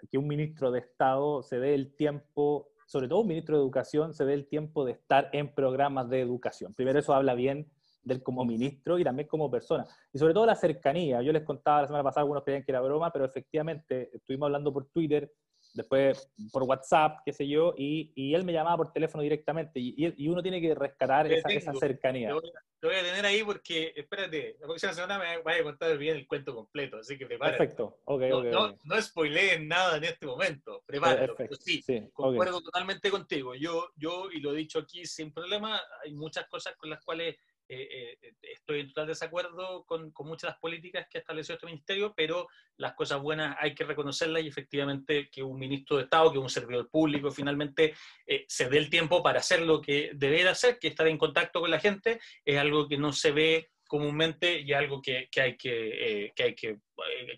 que 0.09 0.17
un 0.17 0.27
ministro 0.27 0.71
de 0.71 0.79
Estado 0.79 1.43
se 1.43 1.59
dé 1.59 1.73
el 1.75 1.95
tiempo, 1.95 2.71
sobre 2.86 3.07
todo 3.07 3.21
un 3.21 3.27
ministro 3.27 3.57
de 3.57 3.63
Educación, 3.63 4.13
se 4.13 4.25
dé 4.25 4.34
el 4.34 4.47
tiempo 4.47 4.86
de 4.86 4.93
estar 4.93 5.29
en 5.34 5.53
programas 5.53 6.09
de 6.09 6.21
educación. 6.21 6.73
Primero 6.73 6.99
eso 6.99 7.13
habla 7.13 7.36
bien 7.36 7.71
de 8.04 8.16
él 8.16 8.24
como 8.24 8.45
ministro 8.45 8.97
y 8.99 9.04
también 9.04 9.28
como 9.28 9.49
persona. 9.49 9.86
Y 10.12 10.20
sobre 10.20 10.34
todo 10.34 10.45
la 10.45 10.56
cercanía. 10.56 11.22
Yo 11.22 11.32
les 11.32 11.43
contaba 11.43 11.82
la 11.82 11.88
semana 11.88 12.04
pasada, 12.04 12.22
algunos 12.22 12.43
creían 12.43 12.64
que 12.64 12.72
era 12.72 12.82
broma, 12.82 13.12
pero 13.12 13.26
efectivamente 13.26 14.10
estuvimos 14.14 14.47
hablando 14.47 14.74
por 14.74 14.88
Twitter 14.88 15.32
después 15.74 16.30
por 16.52 16.64
WhatsApp, 16.64 17.20
qué 17.26 17.34
sé 17.34 17.47
yo, 17.47 17.74
y, 17.78 18.12
y, 18.16 18.34
él 18.36 18.43
me 18.43 18.54
llamaba 18.54 18.78
por 18.78 18.91
teléfono 18.91 19.24
directamente, 19.24 19.80
y, 19.80 19.95
y 19.97 20.28
uno 20.28 20.41
tiene 20.41 20.60
que 20.60 20.76
rescatar 20.76 21.32
esa, 21.32 21.49
esa, 21.49 21.74
cercanía. 21.74 22.30
Lo 22.30 22.41
voy, 22.41 22.52
voy, 22.82 22.95
a, 22.95 23.04
tener 23.04 23.26
ahí 23.26 23.43
porque, 23.43 23.93
espérate, 23.95 24.58
la 24.60 24.68
próxima 24.68 24.93
semana 24.93 25.20
me 25.20 25.41
vaya 25.41 25.62
a 25.62 25.64
contar 25.64 25.97
bien 25.97 26.18
el 26.18 26.28
cuento 26.28 26.54
completo, 26.54 26.97
así 26.97 27.18
que 27.18 27.26
prepárate. 27.26 27.58
Perfecto, 27.58 27.99
ok, 28.06 28.22
no, 28.22 28.38
ok. 28.38 28.45
No, 28.45 28.66
okay. 28.66 28.78
no 28.84 29.02
spoileen 29.02 29.68
nada 29.68 29.97
en 29.97 30.04
este 30.04 30.26
momento. 30.26 30.84
Perfecto. 30.86 31.56
Sí, 31.56 31.82
sí, 31.82 32.10
concuerdo 32.14 32.58
okay. 32.58 32.66
totalmente 32.66 33.10
contigo. 33.10 33.56
Yo, 33.56 33.91
yo, 33.95 34.30
y 34.32 34.39
lo 34.41 34.54
he 34.54 34.58
dicho 34.58 34.80
aquí 34.80 35.06
sin 35.06 35.32
problema, 35.32 35.80
hay 36.04 36.14
muchas 36.14 36.47
cosas 36.47 36.76
con 36.76 36.89
las 36.89 37.02
cuales 37.04 37.38
eh, 37.74 38.17
eh, 38.22 38.34
estoy 38.41 38.82
en 38.82 38.88
total 38.89 39.07
desacuerdo 39.07 39.86
con, 39.86 40.11
con, 40.11 40.28
muchas 40.28 40.41
de 40.41 40.47
las 40.49 40.59
políticas 40.59 41.07
que 41.09 41.17
ha 41.17 41.22
establecido 41.22 41.55
este 41.55 41.67
ministerio, 41.67 42.13
pero 42.15 42.49
las 42.76 42.93
cosas 42.95 43.22
buenas 43.22 43.55
hay 43.59 43.74
que 43.74 43.86
reconocerlas 43.86 44.43
y 44.43 44.49
efectivamente 44.49 45.30
que 45.32 45.41
un 45.41 45.57
ministro 45.57 45.95
de 45.95 46.03
Estado, 46.03 46.34
que 46.34 46.38
un 46.38 46.49
servidor 46.49 46.89
público, 46.89 47.32
finalmente 47.32 47.93
eh, 48.28 48.43
se 48.45 48.67
dé 48.67 48.78
el 48.78 48.89
tiempo 48.89 49.24
para 49.24 49.39
hacer 49.39 49.61
lo 49.61 49.80
que 49.80 50.11
debe 50.15 50.43
de 50.43 50.49
hacer, 50.49 50.80
que 50.80 50.89
estar 50.89 51.07
en 51.07 51.17
contacto 51.17 51.61
con 51.61 51.72
la 51.72 51.80
gente, 51.80 52.19
es 52.43 52.57
algo 52.57 52.89
que 52.89 52.97
no 52.97 53.13
se 53.13 53.32
ve 53.32 53.72
comúnmente 53.88 54.59
y 54.59 54.74
algo 54.74 55.01
que, 55.01 55.30
que 55.32 55.41
hay 55.41 55.55
que, 55.55 56.34
que, 56.36 56.43
hay 56.43 56.55
que, 56.55 56.78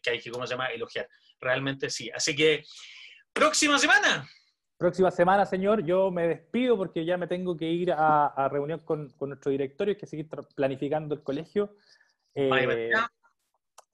que 0.01 0.09
hay 0.09 0.19
que, 0.19 0.31
¿cómo 0.31 0.47
se 0.47 0.53
llama?, 0.53 0.67
elogiar. 0.67 1.07
Realmente 1.39 1.91
sí. 1.91 2.09
Así 2.09 2.36
que, 2.36 2.63
próxima 3.34 3.77
semana. 3.77 4.27
Próxima 4.84 5.11
semana, 5.11 5.45
señor, 5.45 5.86
yo 5.86 6.11
me 6.11 6.27
despido 6.27 6.75
porque 6.75 7.05
ya 7.05 7.15
me 7.15 7.25
tengo 7.25 7.55
que 7.55 7.71
ir 7.71 7.93
a, 7.93 8.25
a 8.25 8.49
reunión 8.49 8.79
con, 8.79 9.11
con, 9.11 9.29
nuestro 9.29 9.49
directorio, 9.49 9.97
que 9.97 10.05
seguir 10.05 10.27
planificando 10.55 11.15
el 11.15 11.23
colegio. 11.23 11.77
Eh, 12.36 12.91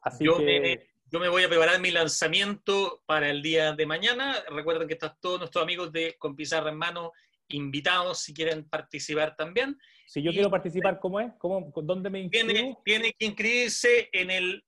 así 0.01 0.25
yo, 0.25 0.37
que... 0.37 0.43
me, 0.43 0.87
yo, 1.05 1.19
me, 1.19 1.29
voy 1.29 1.43
a 1.43 1.47
preparar 1.47 1.79
mi 1.79 1.91
lanzamiento 1.91 3.03
para 3.05 3.29
el 3.29 3.43
día 3.43 3.73
de 3.73 3.85
mañana. 3.85 4.35
Recuerden 4.49 4.87
que 4.87 4.95
están 4.95 5.15
todos 5.21 5.37
nuestros 5.37 5.61
amigos 5.61 5.91
de 5.91 6.15
Con 6.17 6.35
Pizarra 6.35 6.71
en 6.71 6.77
Mano 6.77 7.11
invitados 7.49 8.21
si 8.21 8.33
quieren 8.33 8.67
participar 8.67 9.35
también. 9.35 9.77
Si 10.07 10.23
yo 10.23 10.31
y, 10.31 10.33
quiero 10.33 10.49
participar, 10.49 10.99
¿cómo 10.99 11.19
es? 11.19 11.31
¿Cómo, 11.37 11.71
¿Dónde 11.83 12.09
me 12.09 12.21
inscribo? 12.21 12.51
Tiene, 12.51 12.77
tiene 12.83 13.13
que 13.13 13.25
inscribirse 13.27 14.09
en 14.11 14.31
el 14.31 14.65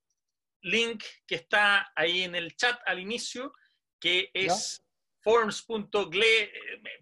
link 0.61 1.03
que 1.25 1.33
está 1.33 1.91
ahí 1.95 2.21
en 2.21 2.35
el 2.35 2.55
chat 2.55 2.79
al 2.85 2.99
inicio, 2.99 3.53
que 3.99 4.29
es... 4.35 4.83
Forms.gle, 5.21 6.51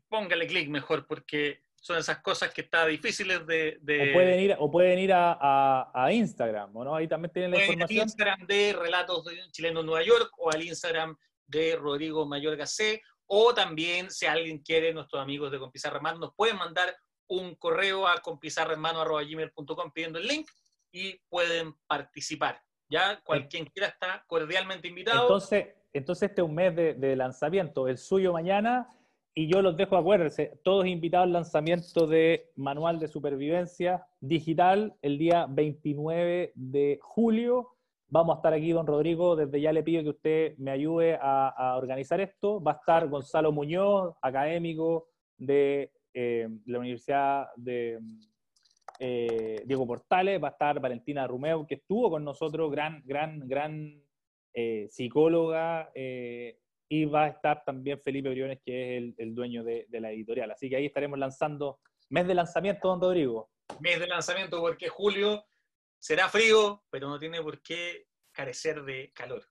póngale 0.08 0.48
clic 0.48 0.70
mejor 0.70 1.08
porque 1.08 1.64
son 1.76 1.98
esas 1.98 2.20
cosas 2.20 2.54
que 2.54 2.62
está 2.62 2.86
difíciles 2.86 3.46
de... 3.48 3.78
de... 3.82 4.12
O 4.12 4.14
pueden 4.14 4.40
ir, 4.40 4.56
o 4.60 4.72
pueden 4.72 5.00
ir 5.00 5.14
a, 5.14 5.38
a, 5.40 5.92
a, 5.94 6.12
Instagram, 6.12 6.74
¿no? 6.74 6.96
Ahí 6.96 7.08
también 7.08 7.32
tienen 7.32 7.52
la 7.52 7.58
pueden 7.58 7.72
información. 7.72 8.02
Al 8.02 8.06
Instagram 8.06 8.48
de 8.48 8.74
Relatos 8.74 9.26
de 9.26 9.42
un 9.42 9.52
Chileno 9.52 9.80
en 9.80 9.86
Nueva 9.86 10.04
York 10.04 10.32
o 10.38 10.52
al 10.52 10.64
Instagram 10.64 11.18
de 11.48 11.76
Rodrigo 11.78 12.26
Mayorga 12.26 12.66
C. 12.66 13.02
O 13.28 13.54
también, 13.54 14.12
si 14.12 14.26
alguien 14.26 14.60
quiere, 14.60 14.94
nuestros 14.94 15.22
amigos 15.22 15.52
de 15.52 15.60
Compizarra 15.60 15.98
Hermano 15.98 16.20
nos 16.20 16.34
pueden 16.36 16.58
mandar 16.58 16.96
un 17.28 17.56
correo 17.56 18.08
a 18.08 18.18
compizarrahermano.gmail.com 18.18 19.92
pidiendo 19.94 20.20
el 20.20 20.28
link 20.28 20.50
y 20.92 21.18
pueden 21.30 21.76
participar. 21.88 22.62
Ya, 22.90 23.22
cualquiera 23.22 23.70
quiera 23.72 23.88
está 23.88 24.26
cordialmente 24.28 24.88
invitado. 24.88 25.22
Entonces, 25.22 25.68
entonces 25.94 26.30
este 26.30 26.42
es 26.42 26.48
un 26.48 26.56
mes 26.56 26.76
de, 26.76 27.16
lanzamiento, 27.16 27.88
el 27.88 27.98
suyo 27.98 28.34
mañana, 28.34 28.90
y 29.34 29.48
yo 29.48 29.62
los 29.62 29.78
dejo, 29.78 29.96
acuérdense, 29.96 30.60
todos 30.64 30.86
invitados 30.86 31.28
al 31.28 31.34
lanzamiento 31.34 32.08
de 32.08 32.50
Manual 32.56 33.00
de 33.00 33.08
Supervivencia 33.08 34.06
Digital 34.20 34.96
el 35.02 35.18
día 35.18 35.46
29 35.50 36.52
de 36.56 37.00
julio. 37.02 37.70
Vamos 38.08 38.36
a 38.36 38.38
estar 38.40 38.54
aquí, 38.54 38.72
don 38.72 38.88
Rodrigo, 38.88 39.36
desde 39.36 39.62
ya 39.62 39.72
le 39.72 39.84
pido 39.84 40.04
que 40.04 40.10
usted 40.10 40.58
me 40.58 40.72
ayude 40.72 41.18
a, 41.22 41.48
a 41.50 41.78
organizar 41.78 42.20
esto. 42.20 42.62
Va 42.62 42.72
a 42.72 42.76
estar 42.76 43.08
Gonzalo 43.08 43.52
Muñoz, 43.52 44.16
académico 44.22 45.10
de 45.38 45.92
eh, 46.14 46.50
la 46.66 46.80
Universidad 46.80 47.48
de 47.56 48.00
eh, 49.00 49.64
Diego 49.66 49.86
Portales, 49.86 50.42
va 50.42 50.50
a 50.50 50.52
estar 50.52 50.80
Valentina 50.80 51.28
Rumeu, 51.28 51.66
que 51.66 51.76
estuvo 51.76 52.10
con 52.10 52.24
nosotros, 52.24 52.72
gran, 52.72 53.02
gran, 53.06 53.48
gran 53.48 54.02
eh, 54.54 54.88
psicóloga, 54.90 55.92
eh, 55.94 56.58
y 56.90 57.06
va 57.06 57.26
a 57.26 57.28
estar 57.28 57.64
también 57.64 58.02
Felipe 58.02 58.30
Briones, 58.30 58.60
que 58.66 58.98
es 58.98 59.04
el, 59.04 59.16
el 59.18 59.36
dueño 59.36 59.64
de, 59.64 59.86
de, 59.90 60.02
la 60.02 60.12
editorial. 60.12 60.52
Así 60.52 60.70
que 60.70 60.76
ahí 60.76 60.88
estaremos 60.88 61.20
lanzando, 61.20 61.80
mes 62.10 62.28
de 62.28 62.34
lanzamiento, 62.34 62.88
don 62.88 63.00
Rodrigo. 63.00 63.50
Mes 63.80 64.00
de 64.00 64.08
lanzamiento, 64.08 64.60
porque 64.60 64.90
julio 64.90 65.46
será 66.00 66.30
frío, 66.30 66.84
pero 66.90 67.08
no 67.08 67.20
tiene 67.20 67.42
por 67.42 67.62
qué 67.62 68.08
carecer 68.32 68.84
de 68.84 69.12
calor. 69.14 69.44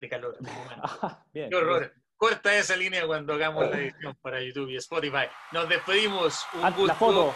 De 0.00 0.08
calor. 0.08 0.36
bien, 1.32 1.48
qué 1.48 1.56
horror. 1.56 1.80
Bien. 1.80 2.02
Corta 2.16 2.56
esa 2.56 2.76
línea 2.76 3.04
cuando 3.06 3.32
hagamos 3.32 3.68
la 3.68 3.80
edición 3.80 4.16
para 4.20 4.40
YouTube 4.40 4.70
y 4.70 4.76
Spotify. 4.76 5.26
Nos 5.50 5.68
despedimos. 5.68 6.44
Un 6.54 6.64
ah, 6.64 6.70
gusto. 6.70 6.86
La 6.86 6.94
foto. 6.94 7.34